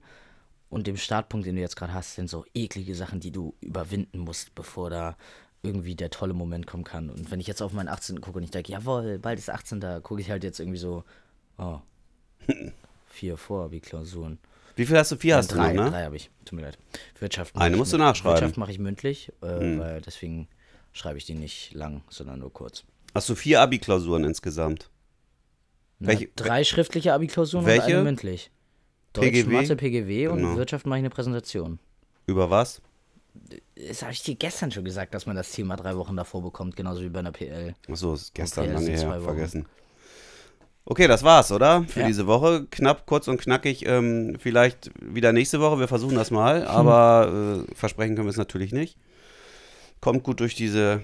und 0.68 0.86
dem 0.86 0.96
Startpunkt, 0.96 1.46
den 1.46 1.56
du 1.56 1.62
jetzt 1.62 1.76
gerade 1.76 1.94
hast, 1.94 2.14
sind 2.14 2.28
so 2.28 2.44
eklige 2.54 2.94
Sachen, 2.94 3.20
die 3.20 3.30
du 3.30 3.54
überwinden 3.60 4.18
musst, 4.18 4.54
bevor 4.54 4.90
da 4.90 5.16
irgendwie 5.62 5.94
der 5.94 6.10
tolle 6.10 6.34
Moment 6.34 6.66
kommen 6.66 6.84
kann. 6.84 7.08
Und 7.08 7.30
wenn 7.30 7.40
ich 7.40 7.46
jetzt 7.46 7.62
auf 7.62 7.72
meinen 7.72 7.88
18. 7.88 8.20
gucke 8.20 8.38
und 8.38 8.44
ich 8.44 8.50
denke, 8.50 8.72
jawohl, 8.72 9.18
bald 9.18 9.38
ist 9.38 9.50
18. 9.50 9.80
Da 9.80 10.00
gucke 10.00 10.20
ich 10.20 10.30
halt 10.30 10.44
jetzt 10.44 10.60
irgendwie 10.60 10.78
so, 10.78 11.04
oh, 11.58 11.78
vier 13.06 13.36
vor 13.36 13.70
wie 13.70 13.80
Klausuren. 13.80 14.38
Wie 14.74 14.86
viel 14.86 14.96
hast 14.96 15.12
du? 15.12 15.16
Vier 15.16 15.36
hast 15.36 15.48
drei, 15.48 15.74
du 15.74 15.82
ne? 15.82 15.90
drei 15.90 16.04
habe 16.04 16.16
ich. 16.16 16.30
Tut 16.44 16.56
mir 16.56 16.62
leid. 16.62 16.78
Wirtschaft. 17.18 17.54
Eine 17.56 17.76
musst 17.76 17.92
du 17.92 17.98
nachschreiben. 17.98 18.36
Hm. 18.36 18.40
Wirtschaft 18.40 18.56
mache 18.56 18.72
ich 18.72 18.78
mündlich, 18.78 19.30
äh, 19.42 19.78
weil 19.78 20.00
deswegen 20.00 20.48
schreibe 20.92 21.18
ich 21.18 21.24
die 21.24 21.34
nicht 21.34 21.72
lang, 21.74 22.02
sondern 22.08 22.40
nur 22.40 22.52
kurz. 22.52 22.84
Hast 23.14 23.28
du 23.28 23.34
vier 23.34 23.60
Abi-Klausuren 23.60 24.24
insgesamt? 24.24 24.90
Na, 25.98 26.08
Welche- 26.08 26.28
drei 26.36 26.64
schriftliche 26.64 27.12
Abi-Klausuren 27.12 27.64
und 27.64 27.70
Welche? 27.70 27.86
eine 27.96 28.02
mündlich. 28.02 28.50
Deutsch, 29.12 29.26
PGW? 29.26 29.52
Mathe, 29.52 29.76
PGW 29.76 30.28
und 30.28 30.38
Genau. 30.38 30.56
Wirtschaft 30.56 30.86
mache 30.86 30.98
ich 30.98 31.02
eine 31.02 31.10
Präsentation. 31.10 31.78
Über 32.26 32.48
was? 32.50 32.80
Das 33.76 34.02
habe 34.02 34.12
ich 34.12 34.22
dir 34.22 34.34
gestern 34.34 34.70
schon 34.70 34.84
gesagt, 34.84 35.14
dass 35.14 35.26
man 35.26 35.36
das 35.36 35.52
Thema 35.52 35.76
drei 35.76 35.96
Wochen 35.96 36.16
davor 36.16 36.42
bekommt, 36.42 36.76
genauso 36.76 37.02
wie 37.02 37.08
bei 37.08 37.18
einer 37.20 37.32
PL. 37.32 37.74
Achso, 37.90 38.14
ist 38.14 38.34
gestern 38.34 38.72
lange 38.72 38.90
her, 38.90 39.20
vergessen. 39.20 39.66
Okay, 40.84 41.06
das 41.06 41.22
war's, 41.22 41.52
oder? 41.52 41.84
Für 41.84 42.00
Ja. 42.00 42.06
diese 42.08 42.26
Woche. 42.26 42.66
Knapp, 42.70 43.06
kurz 43.06 43.28
und 43.28 43.40
knackig. 43.40 43.86
Ähm, 43.86 44.36
vielleicht 44.40 44.90
wieder 45.00 45.32
nächste 45.32 45.60
Woche. 45.60 45.78
Wir 45.78 45.86
versuchen 45.88 46.16
das 46.16 46.30
mal. 46.30 46.66
Aber 46.66 47.64
äh, 47.70 47.74
versprechen 47.74 48.16
können 48.16 48.26
wir 48.26 48.30
es 48.32 48.36
natürlich 48.36 48.72
nicht. 48.72 48.98
Kommt 50.02 50.24
gut 50.24 50.40
durch 50.40 50.56
diese 50.56 51.00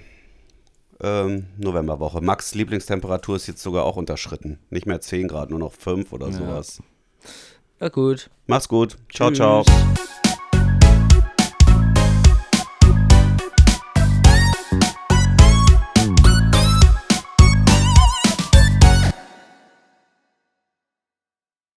ähm, 1.01 1.47
Novemberwoche. 1.57 2.21
Max 2.21 2.57
Lieblingstemperatur 2.57 3.37
ist 3.37 3.47
jetzt 3.47 3.63
sogar 3.63 3.85
auch 3.85 3.95
unterschritten. 3.95 4.59
Nicht 4.71 4.87
mehr 4.87 5.01
10 5.01 5.29
Grad, 5.29 5.51
nur 5.51 5.61
noch 5.61 5.73
5 5.73 6.13
oder 6.13 6.33
sowas. 6.33 6.83
Ja 7.79 7.91
gut. 7.91 8.29
Mach's 8.49 8.69
gut. 8.69 8.97
Ciao, 9.15 9.29
Tschüss. 9.31 9.39
ciao. 9.39 9.65